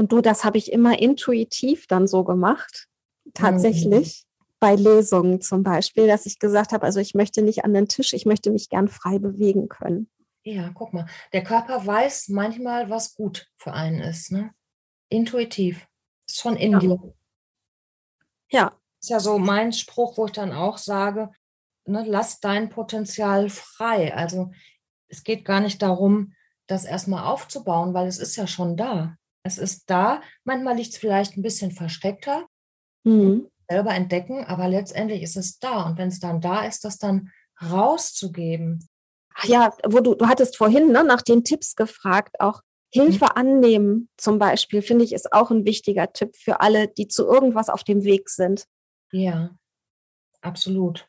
Und 0.00 0.12
du, 0.12 0.22
das 0.22 0.44
habe 0.44 0.56
ich 0.56 0.72
immer 0.72 0.98
intuitiv 0.98 1.86
dann 1.86 2.08
so 2.08 2.24
gemacht, 2.24 2.88
tatsächlich. 3.34 4.24
Mhm 4.24 4.30
bei 4.60 4.74
Lesungen 4.74 5.40
zum 5.40 5.62
Beispiel, 5.62 6.06
dass 6.06 6.26
ich 6.26 6.38
gesagt 6.38 6.72
habe, 6.72 6.84
also 6.84 7.00
ich 7.00 7.14
möchte 7.14 7.40
nicht 7.40 7.64
an 7.64 7.72
den 7.72 7.88
Tisch, 7.88 8.12
ich 8.12 8.26
möchte 8.26 8.50
mich 8.50 8.68
gern 8.68 8.88
frei 8.88 9.18
bewegen 9.18 9.70
können. 9.70 10.10
Ja, 10.44 10.70
guck 10.74 10.92
mal, 10.92 11.06
der 11.32 11.42
Körper 11.42 11.86
weiß 11.86 12.28
manchmal, 12.28 12.90
was 12.90 13.14
gut 13.14 13.50
für 13.56 13.72
einen 13.72 14.00
ist, 14.00 14.30
ne? 14.30 14.50
Intuitiv. 15.08 15.86
Ist 16.28 16.40
schon 16.40 16.56
in 16.56 16.72
ja. 16.72 16.78
dir. 16.78 17.14
Ja. 18.50 18.72
Ist 19.00 19.08
ja 19.08 19.18
so 19.18 19.38
mein 19.38 19.72
Spruch, 19.72 20.18
wo 20.18 20.26
ich 20.26 20.32
dann 20.32 20.52
auch 20.52 20.76
sage, 20.76 21.30
ne, 21.86 22.04
lass 22.06 22.40
dein 22.40 22.68
Potenzial 22.68 23.48
frei. 23.48 24.14
Also 24.14 24.50
es 25.08 25.24
geht 25.24 25.46
gar 25.46 25.60
nicht 25.60 25.80
darum, 25.80 26.34
das 26.66 26.84
erstmal 26.84 27.24
aufzubauen, 27.24 27.94
weil 27.94 28.08
es 28.08 28.18
ist 28.18 28.36
ja 28.36 28.46
schon 28.46 28.76
da. 28.76 29.16
Es 29.42 29.58
ist 29.58 29.88
da. 29.88 30.20
Manchmal 30.44 30.76
liegt 30.76 30.92
es 30.92 30.98
vielleicht 30.98 31.36
ein 31.36 31.42
bisschen 31.42 31.72
versteckter. 31.72 32.46
Mhm 33.04 33.50
selber 33.70 33.94
entdecken, 33.94 34.44
aber 34.44 34.68
letztendlich 34.68 35.22
ist 35.22 35.36
es 35.36 35.60
da. 35.60 35.86
Und 35.86 35.96
wenn 35.96 36.08
es 36.08 36.18
dann 36.18 36.40
da 36.40 36.66
ist, 36.66 36.84
das 36.84 36.98
dann 36.98 37.30
rauszugeben. 37.62 38.88
Ach 39.34 39.44
ja, 39.44 39.72
wo 39.86 40.00
du, 40.00 40.14
du 40.14 40.26
hattest 40.26 40.56
vorhin 40.56 40.90
ne, 40.90 41.04
nach 41.04 41.22
den 41.22 41.44
Tipps 41.44 41.76
gefragt, 41.76 42.40
auch 42.40 42.62
Hilfe 42.92 43.26
mhm. 43.26 43.30
annehmen 43.36 44.08
zum 44.16 44.40
Beispiel, 44.40 44.82
finde 44.82 45.04
ich, 45.04 45.12
ist 45.12 45.32
auch 45.32 45.52
ein 45.52 45.64
wichtiger 45.64 46.12
Tipp 46.12 46.34
für 46.36 46.60
alle, 46.60 46.88
die 46.88 47.06
zu 47.06 47.26
irgendwas 47.26 47.68
auf 47.68 47.84
dem 47.84 48.02
Weg 48.02 48.28
sind. 48.28 48.64
Ja, 49.12 49.50
absolut. 50.40 51.06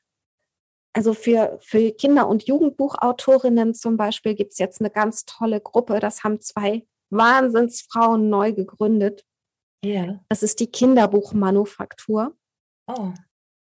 Also 0.94 1.16
für, 1.16 1.58
für 1.62 1.92
Kinder- 1.94 2.28
und 2.28 2.44
Jugendbuchautorinnen 2.44 3.74
zum 3.74 3.98
Beispiel 3.98 4.36
gibt 4.36 4.52
es 4.52 4.60
jetzt 4.60 4.82
eine 4.82 4.92
ganz 4.92 5.26
tolle 5.26 5.62
Gruppe. 5.62 6.00
Das 6.00 6.24
haben 6.24 6.42
zwei 6.42 6.86
Wahnsinnsfrauen 7.12 8.30
neu 8.30 8.54
gegründet. 8.54 9.24
Ja. 9.84 10.20
Das 10.30 10.44
ist 10.44 10.60
die 10.60 10.72
Kinderbuchmanufaktur. 10.72 12.36
Oh. 12.88 13.14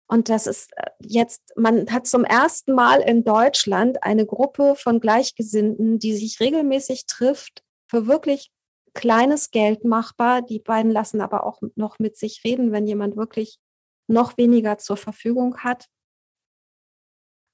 Und 0.08 0.30
das 0.30 0.48
ist 0.48 0.72
äh, 0.76 0.92
jetzt, 1.00 1.54
man 1.56 1.92
hat 1.92 2.08
zum 2.08 2.24
ersten 2.24 2.74
Mal 2.74 3.02
in 3.02 3.24
Deutschland 3.24 4.04
eine 4.04 4.26
Gruppe 4.26 4.76
von 4.76 5.00
Gleichgesinnten, 5.00 6.00
die 6.00 6.16
sich 6.16 6.40
regelmäßig 6.40 7.06
trifft, 7.08 7.64
für 7.90 8.08
wirklich 8.08 8.52
kleines 8.94 9.52
Geld 9.52 9.86
machbar. 9.86 10.42
Die 10.42 10.60
beiden 10.60 10.92
lassen 10.92 11.22
aber 11.22 11.46
auch 11.46 11.62
noch 11.76 12.00
mit 12.00 12.18
sich 12.18 12.44
reden, 12.44 12.72
wenn 12.72 12.86
jemand 12.86 13.16
wirklich 13.16 13.60
noch 14.08 14.38
weniger 14.38 14.78
zur 14.78 14.98
Verfügung 14.98 15.60
hat. 15.60 15.88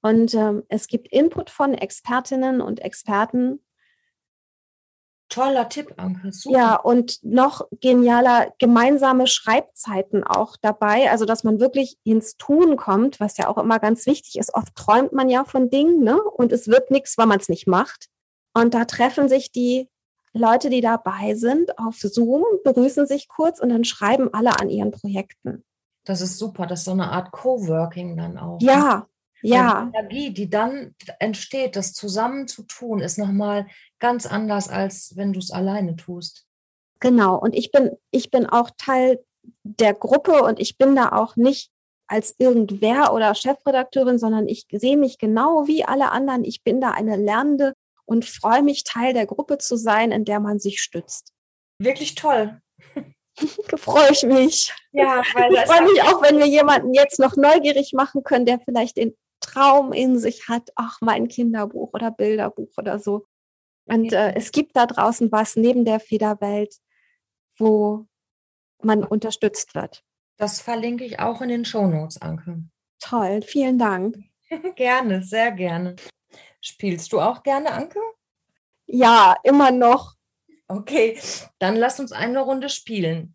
Und 0.02 0.34
ähm, 0.34 0.64
es 0.68 0.86
gibt 0.86 1.08
Input 1.08 1.50
von 1.50 1.74
Expertinnen 1.74 2.60
und 2.60 2.80
Experten 2.80 3.64
Toller 5.30 5.68
Tipp, 5.68 5.94
Anke. 5.96 6.32
Super. 6.32 6.58
Ja, 6.58 6.74
und 6.76 7.20
noch 7.22 7.66
genialer 7.80 8.52
gemeinsame 8.58 9.26
Schreibzeiten 9.26 10.24
auch 10.24 10.56
dabei. 10.60 11.10
Also, 11.10 11.24
dass 11.24 11.44
man 11.44 11.60
wirklich 11.60 11.96
ins 12.04 12.36
Tun 12.36 12.76
kommt, 12.76 13.20
was 13.20 13.38
ja 13.38 13.48
auch 13.48 13.56
immer 13.56 13.78
ganz 13.78 14.06
wichtig 14.06 14.38
ist. 14.38 14.52
Oft 14.52 14.74
träumt 14.74 15.12
man 15.12 15.30
ja 15.30 15.44
von 15.44 15.70
Dingen, 15.70 16.02
ne? 16.02 16.20
Und 16.20 16.52
es 16.52 16.68
wird 16.68 16.90
nichts, 16.90 17.16
weil 17.16 17.26
man 17.26 17.38
es 17.38 17.48
nicht 17.48 17.66
macht. 17.66 18.08
Und 18.54 18.74
da 18.74 18.84
treffen 18.84 19.28
sich 19.28 19.52
die 19.52 19.88
Leute, 20.32 20.68
die 20.68 20.80
dabei 20.80 21.34
sind, 21.34 21.78
auf 21.78 21.96
Zoom, 21.98 22.44
begrüßen 22.64 23.06
sich 23.06 23.28
kurz 23.28 23.60
und 23.60 23.68
dann 23.70 23.84
schreiben 23.84 24.32
alle 24.32 24.60
an 24.60 24.68
ihren 24.68 24.90
Projekten. 24.90 25.64
Das 26.04 26.20
ist 26.20 26.38
super. 26.38 26.66
Das 26.66 26.80
ist 26.80 26.84
so 26.86 26.92
eine 26.92 27.10
Art 27.10 27.30
Coworking 27.30 28.16
dann 28.16 28.38
auch. 28.38 28.60
Ja, 28.60 29.06
ja. 29.42 29.84
Die 29.84 29.98
Energie, 29.98 30.30
die 30.34 30.50
dann 30.50 30.94
entsteht, 31.18 31.76
das 31.76 31.92
zusammen 31.92 32.48
zu 32.48 32.62
tun, 32.64 33.00
ist 33.00 33.18
nochmal 33.18 33.66
ganz 33.98 34.26
anders, 34.26 34.68
als 34.68 35.16
wenn 35.16 35.32
du 35.32 35.38
es 35.38 35.50
alleine 35.50 35.96
tust. 35.96 36.46
Genau. 37.00 37.38
Und 37.38 37.54
ich 37.54 37.72
bin, 37.72 37.92
ich 38.10 38.30
bin 38.30 38.46
auch 38.46 38.70
Teil 38.76 39.24
der 39.62 39.94
Gruppe 39.94 40.42
und 40.42 40.60
ich 40.60 40.76
bin 40.76 40.94
da 40.94 41.12
auch 41.12 41.36
nicht 41.36 41.70
als 42.06 42.34
irgendwer 42.38 43.14
oder 43.14 43.34
Chefredakteurin, 43.34 44.18
sondern 44.18 44.48
ich 44.48 44.66
sehe 44.70 44.96
mich 44.96 45.18
genau 45.18 45.66
wie 45.66 45.84
alle 45.84 46.10
anderen. 46.10 46.44
Ich 46.44 46.62
bin 46.62 46.80
da 46.80 46.90
eine 46.90 47.16
Lernende 47.16 47.74
und 48.04 48.24
freue 48.24 48.62
mich, 48.62 48.82
Teil 48.84 49.14
der 49.14 49.26
Gruppe 49.26 49.58
zu 49.58 49.76
sein, 49.76 50.10
in 50.10 50.24
der 50.24 50.40
man 50.40 50.58
sich 50.58 50.80
stützt. 50.80 51.32
Wirklich 51.78 52.16
toll. 52.16 52.60
freue 53.76 54.10
ich 54.10 54.24
mich. 54.24 54.74
Ja, 54.92 55.22
weil 55.34 55.52
ich 55.52 55.60
freue 55.60 55.82
mich 55.82 56.02
auch, 56.02 56.20
wenn 56.22 56.38
wir 56.38 56.46
jemanden 56.46 56.92
jetzt 56.92 57.20
noch 57.20 57.36
neugierig 57.36 57.92
machen 57.92 58.24
können, 58.24 58.44
der 58.44 58.58
vielleicht 58.58 58.96
den 58.96 59.16
Traum 59.40 59.92
in 59.92 60.18
sich 60.18 60.48
hat, 60.48 60.70
ach, 60.76 60.98
mein 61.00 61.28
Kinderbuch 61.28 61.92
oder 61.92 62.10
Bilderbuch 62.10 62.72
oder 62.76 62.98
so. 62.98 63.26
Und 63.86 64.12
äh, 64.12 64.34
es 64.34 64.52
gibt 64.52 64.76
da 64.76 64.86
draußen 64.86 65.32
was 65.32 65.56
neben 65.56 65.84
der 65.84 66.00
Federwelt, 66.00 66.76
wo 67.58 68.06
man 68.82 69.04
unterstützt 69.04 69.74
wird. 69.74 70.04
Das 70.36 70.60
verlinke 70.60 71.04
ich 71.04 71.18
auch 71.18 71.40
in 71.40 71.48
den 71.48 71.64
Shownotes, 71.64 72.22
Anke. 72.22 72.64
Toll, 72.98 73.42
vielen 73.42 73.78
Dank. 73.78 74.18
gerne, 74.76 75.22
sehr 75.22 75.52
gerne. 75.52 75.96
Spielst 76.60 77.12
du 77.12 77.20
auch 77.20 77.42
gerne, 77.42 77.72
Anke? 77.72 78.00
Ja, 78.86 79.36
immer 79.44 79.70
noch. 79.70 80.14
Okay, 80.68 81.18
dann 81.58 81.76
lass 81.76 81.98
uns 81.98 82.12
eine 82.12 82.40
Runde 82.40 82.68
spielen. 82.68 83.34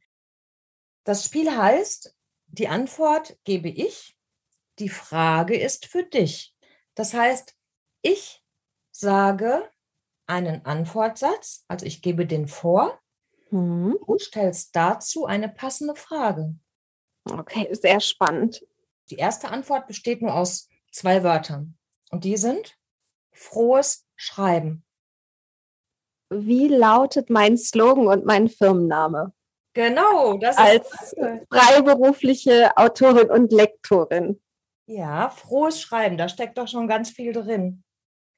Das 1.04 1.26
Spiel 1.26 1.56
heißt, 1.56 2.16
die 2.48 2.68
Antwort 2.68 3.38
gebe 3.44 3.70
ich, 3.70 4.15
die 4.80 4.90
Frage 4.90 5.58
ist 5.58 5.86
für 5.86 6.04
dich. 6.04 6.56
Das 6.96 7.14
heißt, 7.14 7.56
ich 8.02 8.44
sage 8.92 9.70
einen 10.28 10.66
Antwortsatz, 10.66 11.66
also 11.68 11.86
ich 11.86 12.02
gebe 12.02 12.26
den 12.26 12.48
vor. 12.48 13.00
Mhm. 13.52 13.98
Du 14.06 14.18
stellst 14.18 14.76
dazu 14.76 15.26
eine 15.26 15.50
passende 15.50 15.96
Frage. 15.96 16.56
Okay, 17.30 17.68
sehr 17.74 18.00
spannend. 18.00 18.66
Die 19.10 19.16
erste 19.16 19.50
Antwort 19.50 19.88
besteht 19.88 20.22
nur 20.22 20.34
aus 20.34 20.68
zwei 20.92 21.24
Wörtern. 21.24 21.78
Und 22.12 22.24
die 22.24 22.38
sind 22.38 22.78
frohes 23.32 24.06
Schreiben. 24.16 24.84
Wie 26.30 26.68
lautet 26.68 27.30
mein 27.30 27.58
Slogan 27.58 28.08
und 28.08 28.26
mein 28.26 28.50
Firmenname? 28.50 29.34
Genau, 29.74 30.38
das 30.38 30.58
als 30.58 31.16
freiberufliche 31.52 32.76
Autorin 32.78 33.30
und 33.30 33.52
Lektorin. 33.52 34.42
Ja, 34.88 35.30
frohes 35.30 35.82
Schreiben, 35.82 36.18
da 36.18 36.30
steckt 36.30 36.58
doch 36.58 36.68
schon 36.68 36.88
ganz 36.88 37.10
viel 37.10 37.34
drin. 37.34 37.84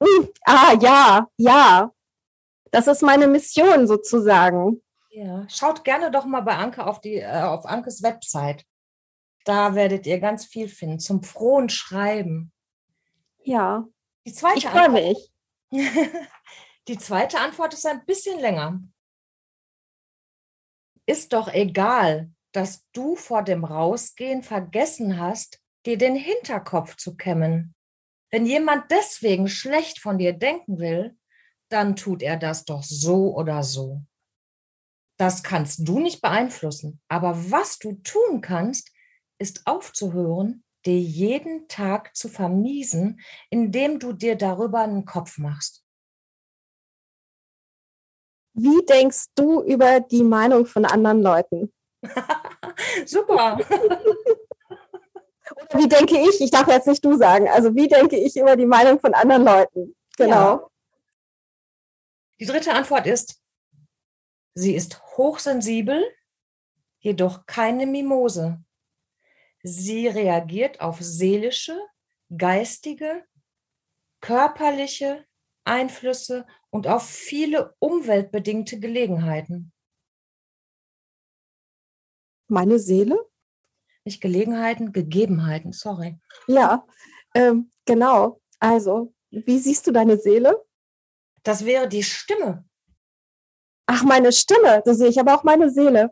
Hm, 0.02 0.30
ah, 0.46 0.74
ja, 0.80 1.28
ja. 1.38 1.92
Das 2.72 2.88
ist 2.88 3.02
meine 3.02 3.28
Mission 3.28 3.88
sozusagen. 3.88 4.82
Ja, 5.10 5.48
schaut 5.50 5.84
gerne 5.84 6.12
doch 6.12 6.26
mal 6.26 6.42
bei 6.42 6.56
Anke 6.56 6.86
auf 6.86 7.02
die 7.02 7.16
äh, 7.16 7.42
auf 7.42 7.66
Ankes 7.66 8.04
Website. 8.04 8.66
Da 9.46 9.76
werdet 9.76 10.06
ihr 10.06 10.20
ganz 10.20 10.46
viel 10.46 10.68
finden 10.68 11.00
zum 11.00 11.24
frohen 11.24 11.70
Schreiben. 11.70 12.52
Ja. 13.44 13.88
Die 14.26 14.34
zweite 14.34 14.60
ich 14.60 14.68
freue 14.68 14.90
mich. 14.90 15.32
die 16.88 16.98
zweite 16.98 17.40
Antwort 17.40 17.74
ist 17.74 17.86
ein 17.86 18.06
bisschen 18.06 18.40
länger. 18.40 18.82
Ist 21.06 21.32
doch 21.32 21.48
egal, 21.48 22.30
dass 22.52 22.86
du 22.92 23.16
vor 23.16 23.44
dem 23.44 23.64
Rausgehen 23.64 24.44
vergessen 24.44 25.18
hast, 25.18 25.62
dir 25.86 25.98
den 25.98 26.16
Hinterkopf 26.16 26.96
zu 26.98 27.16
kämmen. 27.16 27.76
Wenn 28.32 28.46
jemand 28.46 28.92
deswegen 28.92 29.48
schlecht 29.48 30.00
von 30.00 30.18
dir 30.18 30.34
denken 30.34 30.80
will, 30.80 31.18
dann 31.70 31.96
tut 31.96 32.22
er 32.22 32.38
das 32.38 32.66
doch 32.66 32.84
so 32.84 33.36
oder 33.36 33.64
so. 33.64 34.02
Das 35.18 35.44
kannst 35.44 35.88
du 35.88 36.00
nicht 36.00 36.22
beeinflussen. 36.22 37.02
Aber 37.08 37.52
was 37.52 37.80
du 37.80 37.94
tun 38.04 38.42
kannst, 38.42 38.92
ist 39.40 39.66
aufzuhören, 39.66 40.64
dir 40.86 41.00
jeden 41.00 41.68
Tag 41.68 42.16
zu 42.16 42.30
vermiesen, 42.30 43.20
indem 43.50 44.00
du 44.00 44.14
dir 44.14 44.36
darüber 44.36 44.82
einen 44.82 45.06
Kopf 45.06 45.38
machst. 45.38 45.84
Wie 48.54 48.84
denkst 48.86 49.28
du 49.36 49.62
über 49.62 50.00
die 50.00 50.24
Meinung 50.24 50.66
von 50.66 50.86
anderen 50.86 51.22
Leuten? 51.22 51.74
Super. 53.06 53.60
Oder 55.58 55.80
wie 55.80 55.88
denke 55.88 56.18
ich? 56.18 56.42
Ich 56.42 56.52
darf 56.52 56.68
jetzt 56.68 56.88
nicht 56.88 57.04
du 57.04 57.18
sagen. 57.18 57.48
Also 57.50 57.74
wie 57.76 57.88
denke 57.88 58.18
ich 58.18 58.36
über 58.36 58.56
die 58.56 58.66
Meinung 58.66 59.00
von 59.00 59.14
anderen 59.14 59.44
Leuten? 59.44 59.96
Genau. 60.18 60.32
Ja. 60.34 60.68
Die 62.40 62.46
dritte 62.46 62.74
Antwort 62.74 63.08
ist, 63.08 63.42
sie 64.54 64.76
ist 64.76 65.02
hochsensibel, 65.18 66.04
jedoch 67.00 67.46
keine 67.46 67.88
Mimose. 67.88 68.64
Sie 69.64 70.08
reagiert 70.08 70.80
auf 70.80 70.98
seelische, 71.02 71.80
geistige, 72.36 73.26
körperliche 74.22 75.26
Einflüsse 75.64 76.46
und 76.70 76.88
auf 76.88 77.08
viele 77.08 77.76
umweltbedingte 77.80 78.80
Gelegenheiten. 78.80 79.72
Meine 82.48 82.80
Seele? 82.80 83.30
Nicht 84.08 84.22
Gelegenheiten, 84.22 84.94
Gegebenheiten, 84.94 85.74
sorry. 85.74 86.18
Ja, 86.48 86.86
ähm, 87.36 87.70
genau. 87.84 88.40
Also, 88.58 89.14
wie 89.32 89.60
siehst 89.60 89.86
du 89.86 89.92
deine 89.92 90.16
Seele? 90.18 90.64
Das 91.44 91.66
wäre 91.66 91.90
die 91.90 92.04
Stimme. 92.04 92.64
Ach, 93.86 94.04
meine 94.04 94.32
Stimme, 94.32 94.82
so 94.86 94.94
sehe 94.94 95.10
ich 95.10 95.20
aber 95.20 95.36
auch 95.36 95.44
meine 95.44 95.70
Seele. 95.70 96.12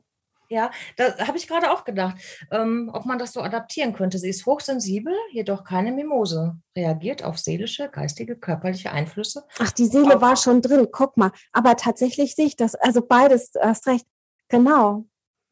Ja, 0.49 0.71
da 0.97 1.17
habe 1.25 1.37
ich 1.37 1.47
gerade 1.47 1.71
auch 1.71 1.85
gedacht, 1.85 2.17
ähm, 2.51 2.91
ob 2.91 3.05
man 3.05 3.17
das 3.17 3.31
so 3.31 3.39
adaptieren 3.39 3.93
könnte. 3.93 4.19
Sie 4.19 4.27
ist 4.27 4.45
hochsensibel, 4.45 5.15
jedoch 5.31 5.63
keine 5.63 5.93
Mimose. 5.93 6.57
Reagiert 6.75 7.23
auf 7.23 7.37
seelische, 7.37 7.87
geistige, 7.87 8.35
körperliche 8.35 8.91
Einflüsse. 8.91 9.45
Ach, 9.57 9.71
die 9.71 9.85
Seele 9.85 10.19
war 10.19 10.35
schon 10.35 10.61
drin, 10.61 10.89
guck 10.91 11.15
mal. 11.15 11.31
Aber 11.53 11.77
tatsächlich 11.77 12.35
sehe 12.35 12.47
ich 12.47 12.57
das, 12.57 12.75
also 12.75 13.01
beides, 13.01 13.51
du 13.51 13.61
hast 13.61 13.87
recht. 13.87 14.05
Genau. 14.49 15.05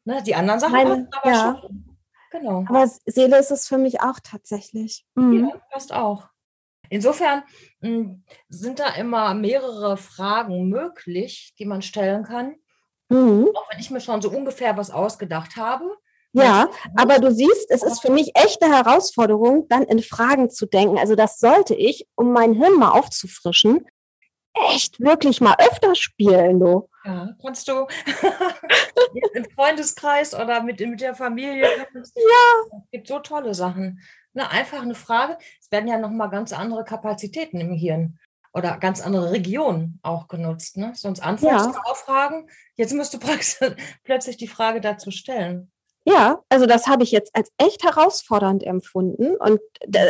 Ne, 0.04 0.22
die 0.22 0.34
anderen 0.34 0.60
Sachen 0.60 0.72
Meine, 0.72 1.08
aber 1.10 1.30
ja. 1.30 1.58
schon. 1.62 1.93
Genau. 2.34 2.64
Aber 2.68 2.90
Seele 3.06 3.38
ist 3.38 3.52
es 3.52 3.68
für 3.68 3.78
mich 3.78 4.00
auch 4.00 4.18
tatsächlich. 4.20 5.06
Mhm. 5.14 5.50
Ja, 5.50 5.60
passt 5.70 5.92
auch. 5.92 6.26
Insofern 6.90 7.44
hm, 7.80 8.24
sind 8.48 8.80
da 8.80 8.88
immer 8.96 9.34
mehrere 9.34 9.96
Fragen 9.96 10.68
möglich, 10.68 11.54
die 11.58 11.64
man 11.64 11.80
stellen 11.80 12.24
kann. 12.24 12.56
Mhm. 13.08 13.50
Auch 13.54 13.70
wenn 13.70 13.78
ich 13.78 13.90
mir 13.90 14.00
schon 14.00 14.20
so 14.20 14.30
ungefähr 14.30 14.76
was 14.76 14.90
ausgedacht 14.90 15.56
habe. 15.56 15.84
Ja, 16.32 16.68
aber 16.96 17.20
du 17.20 17.32
siehst, 17.32 17.70
es 17.70 17.84
ist 17.84 18.02
für 18.02 18.10
mich 18.10 18.32
echt 18.34 18.60
eine 18.60 18.74
Herausforderung, 18.74 19.68
dann 19.68 19.84
in 19.84 20.02
Fragen 20.02 20.50
zu 20.50 20.66
denken. 20.66 20.98
Also 20.98 21.14
das 21.14 21.38
sollte 21.38 21.76
ich, 21.76 22.08
um 22.16 22.32
mein 22.32 22.54
Hirn 22.54 22.76
mal 22.76 22.90
aufzufrischen, 22.90 23.86
echt 24.72 25.00
wirklich 25.00 25.40
mal 25.40 25.56
öfter 25.58 25.94
spielen, 25.94 26.60
du. 26.60 26.88
Ja, 27.04 27.30
kannst 27.42 27.68
du 27.68 27.86
im 29.34 29.44
Freundeskreis 29.54 30.34
oder 30.34 30.62
mit, 30.62 30.80
mit 30.80 31.00
der 31.00 31.14
Familie. 31.14 31.68
Ja. 31.94 32.78
Es 32.84 32.90
gibt 32.90 33.08
so 33.08 33.18
tolle 33.18 33.54
Sachen. 33.54 34.00
Ne, 34.32 34.50
einfach 34.50 34.82
eine 34.82 34.94
Frage. 34.94 35.38
Es 35.60 35.70
werden 35.70 35.88
ja 35.88 35.98
nochmal 35.98 36.30
ganz 36.30 36.52
andere 36.52 36.84
Kapazitäten 36.84 37.60
im 37.60 37.72
Hirn 37.72 38.18
oder 38.52 38.78
ganz 38.78 39.00
andere 39.00 39.32
Regionen 39.32 40.00
auch 40.02 40.28
genutzt. 40.28 40.76
Ne? 40.76 40.92
Sonst 40.94 41.20
antwortest 41.20 41.66
ja. 41.66 41.72
du 41.72 41.90
auf 41.90 41.98
Fragen. 41.98 42.48
Jetzt 42.74 42.94
musst 42.94 43.14
du 43.14 43.18
plötzlich 44.04 44.36
die 44.36 44.48
Frage 44.48 44.80
dazu 44.80 45.10
stellen. 45.10 45.70
Ja, 46.06 46.42
also 46.50 46.66
das 46.66 46.86
habe 46.86 47.02
ich 47.02 47.12
jetzt 47.12 47.34
als 47.34 47.50
echt 47.56 47.82
herausfordernd 47.82 48.62
empfunden 48.62 49.36
und 49.36 49.60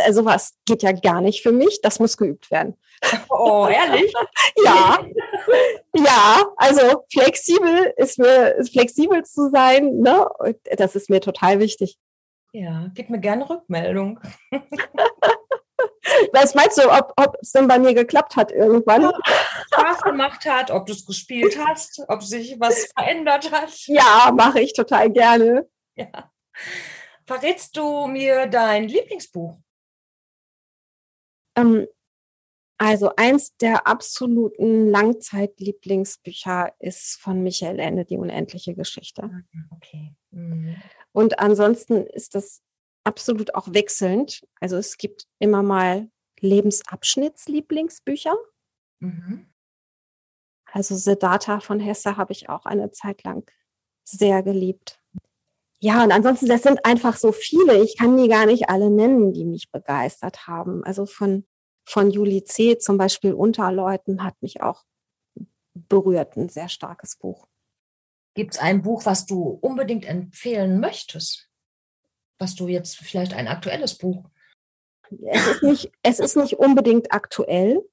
also 0.05 0.25
was 0.25 0.55
geht 0.67 0.83
ja 0.83 0.91
gar 0.91 1.21
nicht 1.21 1.43
für 1.43 1.53
mich. 1.53 1.81
Das 1.83 2.01
muss 2.01 2.17
geübt 2.17 2.51
werden. 2.51 2.77
Oh, 3.29 3.69
ehrlich? 3.69 4.13
ja, 4.65 4.99
ja. 5.95 6.47
Also 6.57 7.05
flexibel 7.13 7.93
ist 7.97 8.19
mir 8.19 8.57
flexibel 8.71 9.23
zu 9.25 9.51
sein. 9.51 9.99
Ne? 9.99 10.27
Das 10.77 10.97
ist 10.97 11.11
mir 11.11 11.21
total 11.21 11.59
wichtig. 11.59 11.99
Ja, 12.53 12.89
gib 12.95 13.11
mir 13.11 13.19
gerne 13.19 13.51
Rückmeldung. 13.51 14.21
Was 16.33 16.55
meinst 16.55 16.79
du, 16.79 16.91
ob, 16.91 17.13
ob 17.17 17.37
es 17.41 17.53
denn 17.53 17.69
bei 17.69 17.79
mir 17.79 17.95
geklappt 17.95 18.37
hat 18.37 18.53
irgendwann? 18.53 19.07
Ob 19.07 19.15
es 19.27 19.33
Spaß 19.75 20.03
gemacht 20.03 20.47
hat, 20.47 20.71
ob 20.71 20.87
du 20.87 20.93
es 20.93 21.05
gespielt 21.05 21.59
hast, 21.67 22.03
ob 22.09 22.23
sich 22.23 22.57
was 22.59 22.93
verändert 22.97 23.51
hat? 23.51 23.71
Ja, 23.87 24.33
mache 24.35 24.61
ich 24.61 24.73
total 24.73 25.11
gerne. 25.11 25.67
Ja. 26.13 26.33
Verrätst 27.25 27.77
du 27.77 28.07
mir 28.07 28.47
dein 28.47 28.89
Lieblingsbuch? 28.89 29.57
Ähm, 31.57 31.87
also 32.79 33.13
eins 33.17 33.57
der 33.57 33.87
absoluten 33.87 34.89
Langzeitlieblingsbücher 34.89 36.75
ist 36.81 37.21
von 37.21 37.43
Michael 37.43 37.79
Ende, 37.79 38.05
die 38.05 38.19
unendliche 38.19 38.75
Geschichte. 38.75 39.31
Okay. 39.71 40.15
Mhm. 40.31 40.77
Und 41.13 41.39
ansonsten 41.39 42.05
ist 42.07 42.35
das 42.35 42.61
absolut 43.05 43.55
auch 43.55 43.73
wechselnd. 43.73 44.45
Also 44.61 44.77
es 44.77 44.99
gibt 44.99 45.29
immer 45.39 45.63
mal 45.63 46.11
Lebensabschnittslieblingsbücher. 46.41 48.37
Mhm. 48.99 49.53
Also 50.73 50.97
Siddhartha 50.97 51.61
von 51.61 51.79
Hesse 51.79 52.17
habe 52.17 52.33
ich 52.33 52.49
auch 52.49 52.67
eine 52.67 52.91
Zeit 52.91 53.23
lang 53.23 53.49
sehr 54.03 54.43
geliebt. 54.43 55.01
Ja, 55.85 56.03
und 56.03 56.13
ansonsten, 56.13 56.47
das 56.47 56.63
sind 56.63 56.83
einfach 56.87 57.15
so 57.19 57.31
viele. 57.31 57.85
Ich 57.85 57.99
kann 57.99 58.17
die 58.17 58.27
gar 58.27 58.47
nicht 58.47 58.71
alle 58.71 58.89
nennen, 58.89 59.35
die 59.35 59.45
mich 59.45 59.71
begeistert 59.71 60.47
haben. 60.47 60.83
Also 60.83 61.05
von, 61.05 61.45
von 61.85 62.11
Julie 62.11 62.43
C. 62.43 62.79
zum 62.79 62.97
Beispiel 62.97 63.35
Unterleuten 63.35 64.25
hat 64.25 64.41
mich 64.41 64.63
auch 64.63 64.85
berührt, 65.75 66.39
ein 66.39 66.49
sehr 66.49 66.71
starkes 66.71 67.17
Buch. 67.17 67.49
Gibt 68.33 68.55
es 68.55 68.61
ein 68.61 68.81
Buch, 68.81 69.05
was 69.05 69.27
du 69.27 69.59
unbedingt 69.61 70.07
empfehlen 70.07 70.81
möchtest? 70.81 71.51
Was 72.39 72.55
du 72.55 72.67
jetzt 72.67 72.97
vielleicht 72.97 73.35
ein 73.35 73.47
aktuelles 73.47 73.99
Buch? 73.99 74.25
Es 75.11 75.47
ist 75.47 75.63
nicht, 75.63 75.93
es 76.03 76.19
ist 76.19 76.37
nicht 76.39 76.55
unbedingt 76.55 77.13
aktuell. 77.13 77.87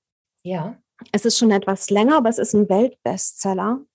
Ja. 0.43 0.81
Es 1.11 1.25
ist 1.25 1.37
schon 1.37 1.51
etwas 1.51 1.89
länger, 1.89 2.15
aber 2.15 2.29
es 2.29 2.37
ist 2.37 2.53
ein 2.53 2.69
Weltbestseller. 2.69 3.85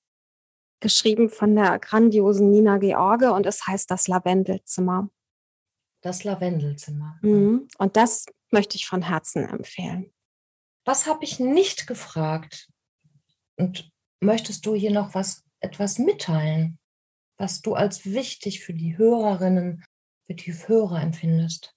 Geschrieben 0.81 1.31
von 1.31 1.55
der 1.55 1.79
grandiosen 1.79 2.51
Nina 2.51 2.79
George 2.79 3.33
und 3.33 3.47
es 3.47 3.67
heißt 3.67 3.91
Das 3.91 4.09
Lavendelzimmer. 4.09 5.11
Das 6.03 6.25
Lavendelzimmer. 6.25 7.19
Mhm. 7.23 7.69
Und 7.79 7.97
das 7.97 8.27
möchte 8.51 8.77
ich 8.77 8.87
von 8.87 9.03
Herzen 9.03 9.49
empfehlen. 9.49 10.13
Was 10.85 11.07
habe 11.07 11.25
ich 11.25 11.41
nicht 11.41 11.87
gefragt? 11.87 12.69
Und 13.57 13.91
möchtest 14.21 14.67
du 14.67 14.75
hier 14.75 14.93
noch 14.93 15.15
was 15.15 15.45
etwas 15.61 15.99
mitteilen, 15.99 16.79
was 17.39 17.63
du 17.63 17.75
als 17.75 18.05
wichtig 18.05 18.61
für 18.61 18.75
die 18.75 18.97
Hörerinnen, 18.97 19.83
für 20.27 20.35
die 20.35 20.53
Hörer 20.53 21.03
empfindest? 21.03 21.75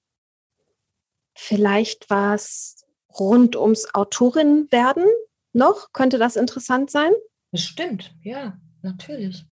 Vielleicht 1.36 2.10
war 2.10 2.36
es 2.36 2.86
rund 3.18 3.56
ums 3.56 3.94
Autorinnenwerden 3.94 5.08
noch. 5.54 5.92
Könnte 5.94 6.18
das 6.18 6.36
interessant 6.36 6.92
sein? 6.92 7.12
Bestimmt, 7.52 8.14
ja, 8.22 8.60
natürlich. 8.82 9.46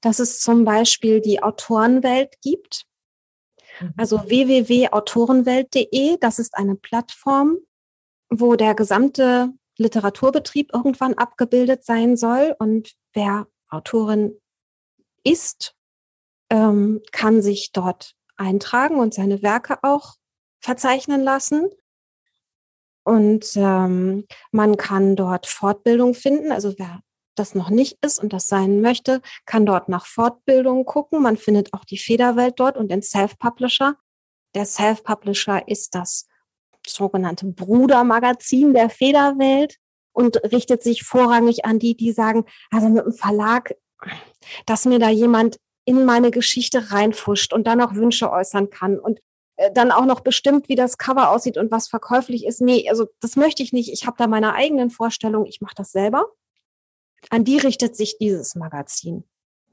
Dass 0.00 0.18
es 0.18 0.40
zum 0.40 0.64
Beispiel 0.64 1.20
die 1.20 1.42
Autorenwelt 1.42 2.40
gibt. 2.42 2.86
Mhm. 3.80 3.94
Also 3.96 4.28
www.autorenwelt.de, 4.28 6.18
das 6.20 6.38
ist 6.38 6.56
eine 6.56 6.76
Plattform, 6.76 7.58
wo 8.30 8.56
der 8.56 8.74
gesamte 8.74 9.52
Literaturbetrieb 9.78 10.72
irgendwann 10.72 11.14
abgebildet 11.14 11.84
sein 11.84 12.16
soll. 12.16 12.54
Und 12.58 12.94
wer 13.12 13.46
Autorin 13.68 14.40
ist, 15.24 15.74
ähm, 16.50 17.02
kann 17.12 17.42
sich 17.42 17.72
dort 17.72 18.14
eintragen 18.36 18.98
und 18.98 19.14
seine 19.14 19.42
Werke 19.42 19.78
auch 19.82 20.14
verzeichnen 20.60 21.22
lassen. 21.22 21.68
Und 23.04 23.52
ähm, 23.56 24.26
man 24.50 24.76
kann 24.76 25.14
dort 25.14 25.46
Fortbildung 25.46 26.14
finden. 26.14 26.50
Also 26.50 26.74
wer 26.76 27.02
das 27.38 27.54
noch 27.54 27.70
nicht 27.70 27.98
ist 28.04 28.18
und 28.18 28.32
das 28.32 28.48
sein 28.48 28.80
möchte, 28.80 29.20
kann 29.44 29.66
dort 29.66 29.88
nach 29.88 30.06
Fortbildungen 30.06 30.84
gucken. 30.84 31.22
Man 31.22 31.36
findet 31.36 31.72
auch 31.74 31.84
die 31.84 31.98
Federwelt 31.98 32.54
dort 32.58 32.76
und 32.76 32.90
den 32.90 33.02
Self-Publisher. 33.02 33.96
Der 34.54 34.64
Self-Publisher 34.64 35.68
ist 35.68 35.94
das 35.94 36.26
sogenannte 36.86 37.46
Brudermagazin 37.46 38.74
der 38.74 38.90
Federwelt 38.90 39.76
und 40.12 40.36
richtet 40.50 40.82
sich 40.82 41.02
vorrangig 41.02 41.64
an 41.64 41.78
die, 41.78 41.96
die 41.96 42.12
sagen, 42.12 42.44
also 42.70 42.88
mit 42.88 43.04
dem 43.04 43.12
Verlag, 43.12 43.74
dass 44.64 44.84
mir 44.84 44.98
da 44.98 45.10
jemand 45.10 45.58
in 45.84 46.04
meine 46.04 46.30
Geschichte 46.30 46.90
reinfuscht 46.90 47.52
und 47.52 47.66
dann 47.66 47.80
auch 47.80 47.94
Wünsche 47.94 48.30
äußern 48.30 48.70
kann 48.70 48.98
und 48.98 49.20
äh, 49.56 49.70
dann 49.72 49.92
auch 49.92 50.04
noch 50.04 50.20
bestimmt, 50.20 50.68
wie 50.68 50.74
das 50.74 50.98
Cover 50.98 51.30
aussieht 51.30 51.58
und 51.58 51.70
was 51.70 51.88
verkäuflich 51.88 52.44
ist. 52.44 52.60
Nee, 52.60 52.88
also 52.88 53.06
das 53.20 53.36
möchte 53.36 53.62
ich 53.62 53.72
nicht. 53.72 53.92
Ich 53.92 54.06
habe 54.06 54.16
da 54.18 54.26
meine 54.26 54.54
eigenen 54.54 54.90
Vorstellungen. 54.90 55.46
Ich 55.46 55.60
mache 55.60 55.74
das 55.76 55.92
selber. 55.92 56.26
An 57.30 57.44
die 57.44 57.58
richtet 57.58 57.96
sich 57.96 58.18
dieses 58.18 58.54
Magazin. 58.54 59.24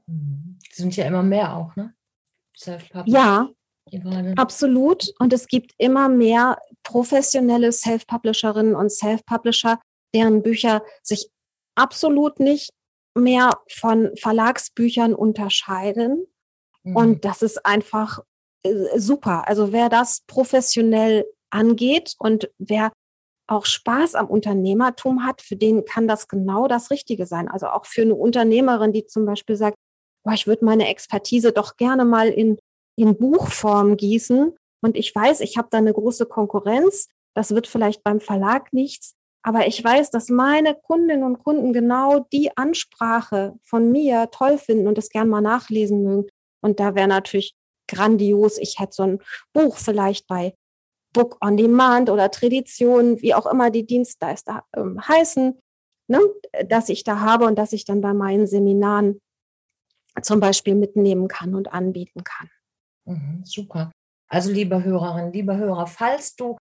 Mhm. 0.06 0.58
sind 0.70 0.96
ja 0.96 1.06
immer 1.06 1.22
mehr 1.22 1.56
auch, 1.56 1.76
ne? 1.76 1.94
Ja, 3.06 3.48
absolut. 4.36 5.12
Und 5.18 5.32
es 5.32 5.46
gibt 5.46 5.72
immer 5.78 6.08
mehr 6.08 6.58
professionelle 6.82 7.72
Self-Publisherinnen 7.72 8.74
und 8.74 8.90
Self-Publisher, 8.90 9.80
deren 10.14 10.42
Bücher 10.42 10.82
sich 11.02 11.30
absolut 11.74 12.40
nicht 12.40 12.70
mehr 13.16 13.50
von 13.70 14.10
Verlagsbüchern 14.16 15.14
unterscheiden. 15.14 16.26
Mhm. 16.82 16.96
Und 16.96 17.24
das 17.24 17.42
ist 17.42 17.64
einfach 17.64 18.20
äh, 18.62 18.98
super. 18.98 19.48
Also 19.48 19.72
wer 19.72 19.88
das 19.88 20.22
professionell 20.26 21.24
angeht 21.50 22.14
und 22.18 22.50
wer 22.58 22.92
auch 23.46 23.66
Spaß 23.66 24.14
am 24.14 24.26
Unternehmertum 24.26 25.24
hat, 25.24 25.42
für 25.42 25.56
den 25.56 25.84
kann 25.84 26.08
das 26.08 26.28
genau 26.28 26.66
das 26.66 26.90
Richtige 26.90 27.26
sein. 27.26 27.48
Also 27.48 27.66
auch 27.68 27.86
für 27.86 28.02
eine 28.02 28.14
Unternehmerin, 28.14 28.92
die 28.92 29.06
zum 29.06 29.26
Beispiel 29.26 29.56
sagt, 29.56 29.76
boah, 30.24 30.32
ich 30.32 30.46
würde 30.46 30.64
meine 30.64 30.88
Expertise 30.88 31.52
doch 31.52 31.76
gerne 31.76 32.04
mal 32.04 32.28
in, 32.28 32.58
in 32.96 33.16
Buchform 33.16 33.96
gießen. 33.96 34.54
Und 34.82 34.96
ich 34.96 35.14
weiß, 35.14 35.40
ich 35.40 35.56
habe 35.56 35.68
da 35.70 35.78
eine 35.78 35.92
große 35.92 36.26
Konkurrenz. 36.26 37.08
Das 37.34 37.54
wird 37.54 37.66
vielleicht 37.66 38.02
beim 38.02 38.20
Verlag 38.20 38.72
nichts. 38.72 39.14
Aber 39.42 39.66
ich 39.66 39.84
weiß, 39.84 40.10
dass 40.10 40.30
meine 40.30 40.74
Kundinnen 40.74 41.24
und 41.24 41.44
Kunden 41.44 41.74
genau 41.74 42.20
die 42.32 42.56
Ansprache 42.56 43.54
von 43.62 43.92
mir 43.92 44.30
toll 44.30 44.56
finden 44.56 44.88
und 44.88 44.96
es 44.96 45.10
gern 45.10 45.28
mal 45.28 45.42
nachlesen 45.42 46.02
mögen. 46.02 46.28
Und 46.62 46.80
da 46.80 46.94
wäre 46.94 47.08
natürlich 47.08 47.54
grandios. 47.86 48.56
Ich 48.56 48.78
hätte 48.78 48.94
so 48.94 49.02
ein 49.02 49.18
Buch 49.52 49.76
vielleicht 49.76 50.26
bei 50.26 50.54
Book 51.14 51.38
on 51.40 51.56
Demand 51.56 52.10
oder 52.10 52.30
Tradition, 52.30 53.22
wie 53.22 53.32
auch 53.32 53.46
immer 53.46 53.70
die 53.70 53.86
Dienstleister 53.86 54.64
ähm, 54.76 55.00
heißen, 55.08 55.58
ne, 56.08 56.20
dass 56.68 56.90
ich 56.90 57.04
da 57.04 57.20
habe 57.20 57.46
und 57.46 57.56
dass 57.58 57.72
ich 57.72 57.86
dann 57.86 58.02
bei 58.02 58.12
meinen 58.12 58.46
Seminaren 58.46 59.20
zum 60.20 60.40
Beispiel 60.40 60.74
mitnehmen 60.74 61.28
kann 61.28 61.54
und 61.54 61.72
anbieten 61.72 62.22
kann. 62.22 62.50
Mhm, 63.06 63.42
super. 63.44 63.90
Also 64.28 64.50
liebe 64.50 64.84
Hörerinnen, 64.84 65.32
liebe 65.32 65.56
Hörer, 65.56 65.86
falls 65.86 66.36
du 66.36 66.58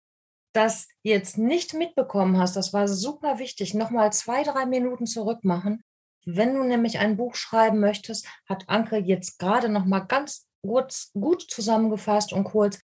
das 0.53 0.87
jetzt 1.03 1.37
nicht 1.37 1.73
mitbekommen 1.73 2.37
hast, 2.37 2.55
das 2.55 2.73
war 2.73 2.87
super 2.87 3.39
wichtig, 3.39 3.73
nochmal 3.73 4.11
zwei, 4.11 4.43
drei 4.43 4.65
Minuten 4.65 5.05
zurück 5.05 5.43
machen. 5.43 5.81
Wenn 6.25 6.55
du 6.55 6.63
nämlich 6.63 6.99
ein 6.99 7.17
Buch 7.17 7.35
schreiben 7.35 7.79
möchtest, 7.79 8.27
hat 8.47 8.67
Anke 8.67 8.97
jetzt 8.97 9.39
gerade 9.39 9.69
nochmal 9.69 10.05
ganz 10.05 10.47
kurz, 10.65 11.11
gut 11.13 11.41
zusammengefasst 11.49 12.33
und 12.33 12.43
kurz, 12.43 12.79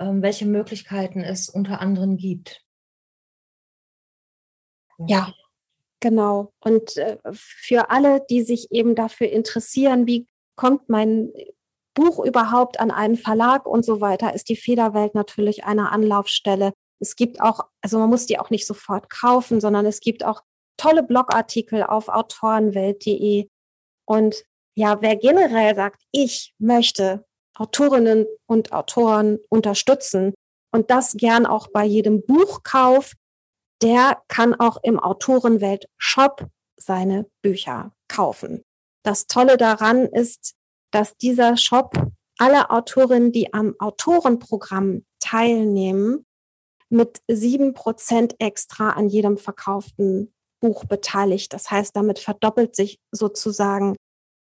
welche 0.00 0.46
Möglichkeiten 0.46 1.20
es 1.20 1.48
unter 1.48 1.80
anderem 1.80 2.16
gibt. 2.16 2.62
Ja, 4.98 5.32
genau. 6.00 6.52
Und 6.60 6.96
äh, 6.96 7.18
für 7.32 7.90
alle, 7.90 8.24
die 8.28 8.42
sich 8.42 8.70
eben 8.70 8.94
dafür 8.94 9.28
interessieren, 9.30 10.06
wie 10.06 10.26
kommt 10.56 10.88
mein 10.88 11.32
Buch 11.94 12.24
überhaupt 12.24 12.80
an 12.80 12.90
einen 12.90 13.16
Verlag 13.16 13.66
und 13.66 13.84
so 13.84 14.00
weiter, 14.00 14.34
ist 14.34 14.48
die 14.48 14.56
Federwelt 14.56 15.14
natürlich 15.14 15.64
eine 15.64 15.90
Anlaufstelle. 15.90 16.72
Es 16.98 17.16
gibt 17.16 17.40
auch, 17.40 17.66
also 17.80 17.98
man 17.98 18.10
muss 18.10 18.26
die 18.26 18.38
auch 18.38 18.50
nicht 18.50 18.66
sofort 18.66 19.10
kaufen, 19.10 19.60
sondern 19.60 19.86
es 19.86 20.00
gibt 20.00 20.24
auch 20.24 20.42
tolle 20.76 21.02
Blogartikel 21.02 21.82
auf 21.82 22.08
autorenwelt.de. 22.08 23.48
Und 24.06 24.44
ja, 24.74 25.00
wer 25.02 25.16
generell 25.16 25.74
sagt, 25.74 26.02
ich 26.12 26.54
möchte 26.58 27.24
Autorinnen 27.54 28.26
und 28.46 28.72
Autoren 28.72 29.38
unterstützen 29.48 30.34
und 30.72 30.90
das 30.90 31.14
gern 31.14 31.46
auch 31.46 31.68
bei 31.68 31.84
jedem 31.84 32.24
Buchkauf, 32.24 33.14
der 33.82 34.22
kann 34.28 34.54
auch 34.54 34.78
im 34.82 34.98
Autorenwelt 34.98 35.86
Shop 35.98 36.46
seine 36.76 37.26
Bücher 37.42 37.92
kaufen. 38.08 38.62
Das 39.04 39.26
Tolle 39.26 39.56
daran 39.56 40.06
ist, 40.06 40.54
dass 40.90 41.16
dieser 41.16 41.56
Shop 41.56 41.94
alle 42.38 42.70
Autorinnen, 42.70 43.32
die 43.32 43.52
am 43.52 43.74
Autorenprogramm 43.78 45.04
teilnehmen, 45.20 46.24
mit 46.88 47.22
sieben 47.28 47.74
Prozent 47.74 48.34
extra 48.38 48.90
an 48.90 49.08
jedem 49.08 49.38
verkauften 49.38 50.32
Buch 50.60 50.84
beteiligt. 50.84 51.52
Das 51.52 51.70
heißt, 51.70 51.94
damit 51.94 52.18
verdoppelt 52.18 52.74
sich 52.74 52.98
sozusagen 53.12 53.96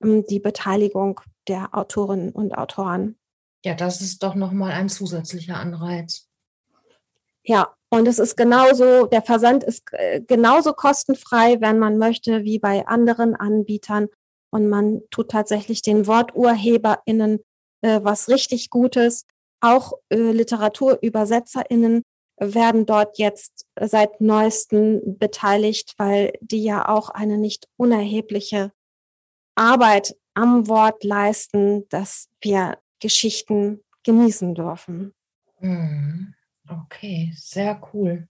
die 0.02 0.40
Beteiligung 0.40 1.22
der 1.48 1.70
Autorinnen 1.74 2.32
und 2.32 2.58
Autoren. 2.58 3.18
Ja, 3.66 3.74
das 3.74 4.02
ist 4.02 4.24
doch 4.24 4.36
nochmal 4.36 4.72
ein 4.72 4.90
zusätzlicher 4.90 5.58
Anreiz. 5.58 6.28
Ja, 7.44 7.74
und 7.90 8.08
es 8.08 8.20
ist 8.20 8.38
genauso, 8.38 9.08
der 9.08 9.22
Versand 9.22 9.64
ist 9.64 9.84
äh, 9.92 10.22
genauso 10.22 10.74
kostenfrei, 10.74 11.60
wenn 11.60 11.80
man 11.80 11.98
möchte, 11.98 12.44
wie 12.44 12.60
bei 12.60 12.88
anderen 12.88 13.36
Anbietern. 13.36 14.08
Und 14.52 14.70
man 14.70 15.02
tut 15.10 15.32
tatsächlich 15.32 15.82
den 15.82 16.08
WorturheberInnen 16.08 17.40
äh, 17.82 18.00
was 18.04 18.30
richtig 18.30 18.70
Gutes. 18.70 19.26
Auch 19.62 19.94
äh, 20.10 20.16
LiteraturübersetzerInnen 20.32 22.04
werden 22.40 22.86
dort 22.86 23.18
jetzt 23.18 23.66
seit 23.80 24.22
neuestem 24.22 25.18
beteiligt, 25.18 25.96
weil 25.98 26.34
die 26.42 26.64
ja 26.64 26.88
auch 26.88 27.10
eine 27.10 27.38
nicht 27.38 27.68
unerhebliche 27.78 28.72
Arbeit 29.60 30.16
am 30.34 30.68
Wort 30.68 31.04
leisten, 31.04 31.88
dass 31.90 32.30
wir 32.42 32.78
Geschichten 33.00 33.84
genießen 34.04 34.56
dürfen. 34.56 35.14
Mhm. 35.60 36.34
Okay, 36.68 37.34
sehr 37.36 37.82
cool. 37.94 38.28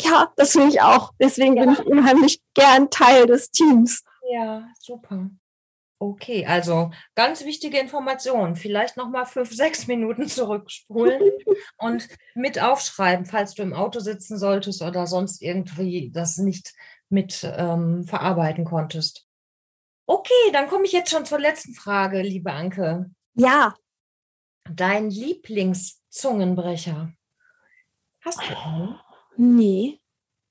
Ja, 0.00 0.32
das 0.36 0.52
finde 0.52 0.68
ich 0.68 0.82
auch. 0.82 1.12
Deswegen 1.18 1.56
ja. 1.56 1.64
bin 1.64 1.72
ich 1.72 1.86
unheimlich 1.86 2.42
gern 2.54 2.90
Teil 2.90 3.26
des 3.26 3.50
Teams. 3.50 4.02
Ja, 4.30 4.68
super. 4.78 5.30
Okay, 6.00 6.44
also 6.44 6.90
ganz 7.14 7.44
wichtige 7.44 7.78
Information. 7.78 8.56
Vielleicht 8.56 8.96
noch 8.96 9.08
mal 9.08 9.24
fünf, 9.24 9.52
sechs 9.54 9.86
Minuten 9.86 10.28
zurückspulen 10.28 11.22
und 11.78 12.08
mit 12.34 12.60
aufschreiben, 12.60 13.24
falls 13.24 13.54
du 13.54 13.62
im 13.62 13.72
Auto 13.72 14.00
sitzen 14.00 14.36
solltest 14.36 14.82
oder 14.82 15.06
sonst 15.06 15.40
irgendwie 15.40 16.10
das 16.12 16.36
nicht 16.36 16.74
mit 17.08 17.48
ähm, 17.56 18.04
verarbeiten 18.04 18.64
konntest. 18.64 19.23
Okay, 20.06 20.52
dann 20.52 20.68
komme 20.68 20.84
ich 20.84 20.92
jetzt 20.92 21.10
schon 21.10 21.24
zur 21.24 21.40
letzten 21.40 21.72
Frage, 21.74 22.20
liebe 22.20 22.52
Anke. 22.52 23.10
Ja. 23.34 23.74
Dein 24.70 25.10
Lieblingszungenbrecher. 25.10 27.12
Hast 28.22 28.40
du 28.40 28.56
einen? 28.56 29.00
Nee. 29.36 30.00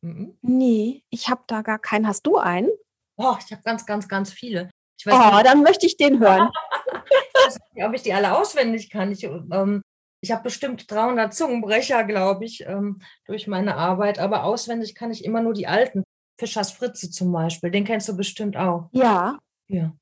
Mhm. 0.02 0.38
Nee, 0.42 1.04
ich 1.10 1.30
habe 1.30 1.44
da 1.48 1.62
gar 1.62 1.80
keinen. 1.80 2.08
Hast 2.08 2.28
du 2.28 2.38
einen? 2.38 2.70
Oh, 3.16 3.36
ich 3.40 3.52
habe 3.52 3.62
ganz, 3.64 3.86
ganz, 3.86 4.08
ganz 4.08 4.32
viele. 4.32 4.70
oh, 5.06 5.10
nicht, 5.10 5.46
dann 5.46 5.64
möchte 5.64 5.86
ich 5.86 5.98
den 5.98 6.20
hören. 6.20 6.50
ich 7.06 7.46
weiß 7.46 7.60
nicht, 7.74 7.86
ob 7.86 7.94
ich 7.94 8.02
die 8.02 8.14
alle 8.14 8.36
auswendig 8.36 8.90
kann. 8.90 9.12
Ich, 9.12 9.24
ähm, 9.24 9.82
ich 10.22 10.32
habe 10.32 10.44
bestimmt 10.44 10.90
300 10.90 11.34
Zungenbrecher, 11.34 12.04
glaube 12.04 12.46
ich, 12.46 12.66
ähm, 12.66 13.02
durch 13.26 13.48
meine 13.48 13.76
Arbeit. 13.76 14.20
Aber 14.20 14.44
auswendig 14.44 14.96
kann 14.96 15.12
ich 15.12 15.24
immer 15.24 15.42
nur 15.42 15.54
die 15.54 15.68
alten. 15.68 16.04
Fischers 16.44 16.72
Fritze 16.74 17.10
zum 17.10 17.32
Beispiel, 17.32 17.72
den 17.72 17.86
kennst 17.86 18.10
du 18.10 18.18
bestimmt 18.18 18.58
auch. 18.58 18.90
Ja. 18.92 19.40
Ja. 19.70 19.94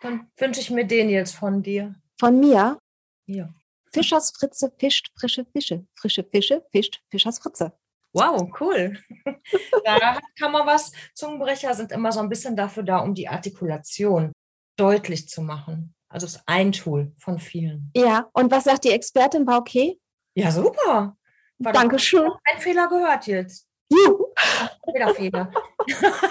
Dann 0.00 0.30
wünsche 0.38 0.58
ich 0.58 0.70
mir 0.70 0.86
den 0.86 1.10
jetzt 1.10 1.34
von 1.34 1.62
dir. 1.62 1.94
Von 2.18 2.40
mir? 2.40 2.78
Ja. 3.26 3.52
Fischers 3.92 4.30
Fritze 4.30 4.72
fischt 4.78 5.10
frische 5.14 5.44
Fische. 5.44 5.86
Frische 5.94 6.24
Fische 6.24 6.64
fischt 6.72 7.02
Fischers 7.10 7.40
Fritze. 7.40 7.74
Wow, 8.14 8.50
cool. 8.58 8.98
da 9.84 10.18
kann 10.38 10.50
man 10.50 10.66
was. 10.66 10.92
Zungenbrecher 11.14 11.74
sind 11.74 11.92
immer 11.92 12.10
so 12.10 12.20
ein 12.20 12.30
bisschen 12.30 12.56
dafür 12.56 12.82
da, 12.82 13.00
um 13.00 13.14
die 13.14 13.28
Artikulation 13.28 14.32
deutlich 14.78 15.28
zu 15.28 15.42
machen. 15.42 15.94
Also 16.08 16.24
es 16.24 16.36
ist 16.36 16.42
ein 16.46 16.72
Tool 16.72 17.12
von 17.18 17.38
vielen. 17.38 17.90
Ja, 17.94 18.30
und 18.32 18.50
was 18.50 18.64
sagt 18.64 18.84
die 18.84 18.92
Expertin? 18.92 19.46
War 19.46 19.58
okay? 19.58 20.00
Ja, 20.34 20.50
super. 20.50 21.18
War 21.58 21.72
Dankeschön. 21.74 22.30
Ein 22.44 22.60
Fehler 22.60 22.88
gehört 22.88 23.26
jetzt. 23.26 23.69
Fehler. 25.14 25.52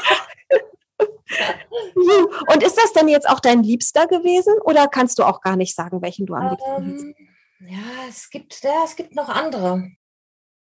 Und 2.53 2.63
ist 2.63 2.77
das 2.77 2.93
denn 2.93 3.07
jetzt 3.07 3.29
auch 3.29 3.39
dein 3.39 3.63
Liebster 3.63 4.07
gewesen 4.07 4.55
oder 4.63 4.87
kannst 4.87 5.19
du 5.19 5.23
auch 5.23 5.41
gar 5.41 5.55
nicht 5.55 5.75
sagen, 5.75 6.01
welchen 6.01 6.25
du 6.25 6.33
am 6.33 6.49
liebsten 6.49 7.15
ähm, 7.59 7.67
Ja, 7.67 8.07
es 8.07 8.29
gibt, 8.29 8.61
ja, 8.63 8.83
es 8.83 8.95
gibt 8.95 9.15
noch 9.15 9.29
andere. 9.29 9.91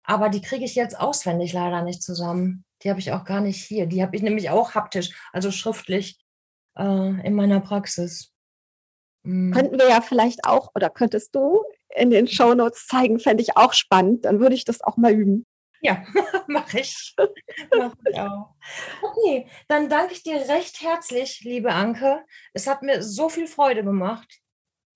Aber 0.04 0.30
die 0.30 0.42
kriege 0.42 0.66
ich 0.66 0.76
jetzt 0.76 1.00
auswendig 1.00 1.54
leider 1.54 1.82
nicht 1.82 2.04
zusammen. 2.04 2.64
Die 2.84 2.90
habe 2.90 3.00
ich 3.00 3.12
auch 3.12 3.26
gar 3.26 3.42
nicht 3.42 3.64
hier. 3.64 3.88
Die 3.88 4.02
habe 4.02 4.16
ich 4.16 4.22
nämlich 4.22 4.50
auch 4.50 4.76
haptisch, 4.76 5.12
also 5.34 5.52
schriftlich 5.52 6.20
äh, 6.78 7.26
in 7.26 7.34
meiner 7.34 7.60
Praxis. 7.60 8.32
Mhm. 9.24 9.52
Könnten 9.52 9.80
wir 9.80 9.90
ja 9.90 10.02
vielleicht 10.02 10.46
auch, 10.46 10.72
oder 10.76 10.90
könntest 10.90 11.36
du 11.36 11.64
in 11.96 12.12
den 12.12 12.28
Show 12.28 12.54
Notes 12.54 12.88
zeigen, 12.88 13.20
fände 13.20 13.42
ich 13.42 13.58
auch 13.58 13.74
spannend. 13.74 14.26
Dann 14.26 14.40
würde 14.40 14.56
ich 14.56 14.66
das 14.66 14.82
auch 14.82 14.98
mal 14.98 15.12
üben. 15.12 15.46
Ja, 15.86 16.04
mache 16.48 16.80
ich. 16.80 17.16
mach 17.78 17.94
ich 18.10 18.20
auch. 18.20 18.56
Okay, 19.04 19.48
dann 19.68 19.88
danke 19.88 20.14
ich 20.14 20.24
dir 20.24 20.38
recht 20.50 20.82
herzlich, 20.82 21.42
liebe 21.42 21.72
Anke. 21.72 22.24
Es 22.54 22.66
hat 22.66 22.82
mir 22.82 23.04
so 23.04 23.30
viel 23.30 23.48
Freude 23.48 23.84
gemacht. 23.84 24.42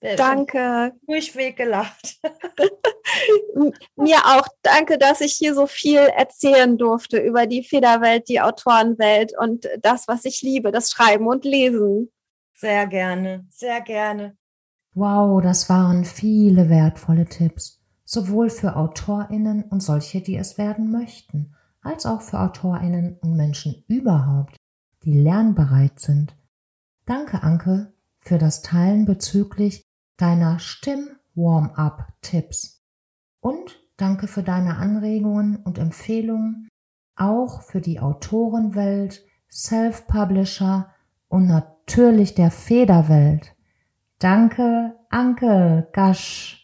Äh, 0.02 0.16
danke. 0.16 0.94
Durchweg 1.06 1.58
gelacht. 1.58 2.20
Mir 3.96 4.18
auch. 4.26 4.48
Danke, 4.62 4.98
dass 4.98 5.20
ich 5.22 5.34
hier 5.34 5.54
so 5.54 5.68
viel 5.68 6.00
erzählen 6.00 6.78
durfte 6.78 7.18
über 7.18 7.46
die 7.46 7.64
Federwelt, 7.64 8.30
die 8.30 8.40
Autorenwelt 8.40 9.34
und 9.38 9.68
das, 9.82 10.08
was 10.08 10.26
ich 10.26 10.42
liebe, 10.42 10.72
das 10.72 10.92
Schreiben 10.92 11.28
und 11.28 11.44
Lesen. 11.44 12.12
Sehr 12.56 12.88
gerne, 12.88 13.46
sehr 13.50 13.82
gerne. 13.82 14.38
Wow, 14.94 15.42
das 15.42 15.70
waren 15.70 16.06
viele 16.06 16.70
wertvolle 16.70 17.26
Tipps, 17.26 17.79
sowohl 18.10 18.50
für 18.50 18.76
Autorinnen 18.76 19.64
und 19.66 19.84
solche, 19.84 20.22
die 20.22 20.36
es 20.36 20.58
werden 20.58 20.90
möchten, 20.90 21.54
als 21.82 22.08
auch 22.08 22.22
für 22.22 22.40
Autorinnen 22.40 23.20
und 23.22 23.36
Menschen 23.36 23.84
überhaupt, 23.88 24.56
die 25.04 25.14
lernbereit 25.14 26.00
sind. 26.00 26.36
Danke, 27.06 27.44
Anke, 27.44 27.94
für 28.18 28.40
das 28.40 28.64
Teilen 28.64 29.06
bezüglich 29.06 29.84
deiner 30.18 30.58
Stimm-Warm-up-Tipps. 30.58 32.84
Und 33.42 33.80
danke 33.96 34.26
für 34.28 34.42
deine 34.42 34.78
Anregungen 34.78 35.58
und 35.58 35.78
Empfehlungen, 35.78 36.68
auch 37.16 37.62
für 37.62 37.80
die 37.80 38.00
Autorenwelt, 38.00 39.24
Self-Publisher 39.52 40.90
und 41.28 41.46
natürlich 41.46 42.34
der 42.34 42.50
Federwelt. 42.50 43.56
Danke, 44.18 44.96
Anke 45.12 45.90
Gasch. 45.94 46.59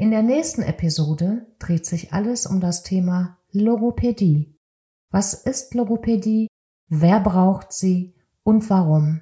In 0.00 0.12
der 0.12 0.22
nächsten 0.22 0.62
Episode 0.62 1.44
dreht 1.58 1.84
sich 1.84 2.12
alles 2.12 2.46
um 2.46 2.60
das 2.60 2.84
Thema 2.84 3.36
Logopädie. 3.50 4.56
Was 5.10 5.34
ist 5.34 5.74
Logopädie? 5.74 6.46
Wer 6.88 7.18
braucht 7.18 7.72
sie 7.72 8.14
und 8.44 8.70
warum? 8.70 9.20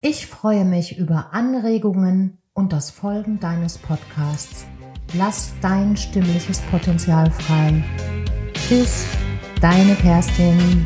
Ich 0.00 0.26
freue 0.26 0.64
mich 0.64 0.98
über 0.98 1.32
Anregungen 1.32 2.38
und 2.54 2.72
das 2.72 2.90
Folgen 2.90 3.38
deines 3.38 3.78
Podcasts. 3.78 4.66
Lass 5.14 5.52
dein 5.62 5.96
stimmliches 5.96 6.60
Potenzial 6.72 7.30
frei. 7.30 7.84
Tschüss, 8.54 9.06
deine 9.60 9.94
Kerstin. 9.94 10.82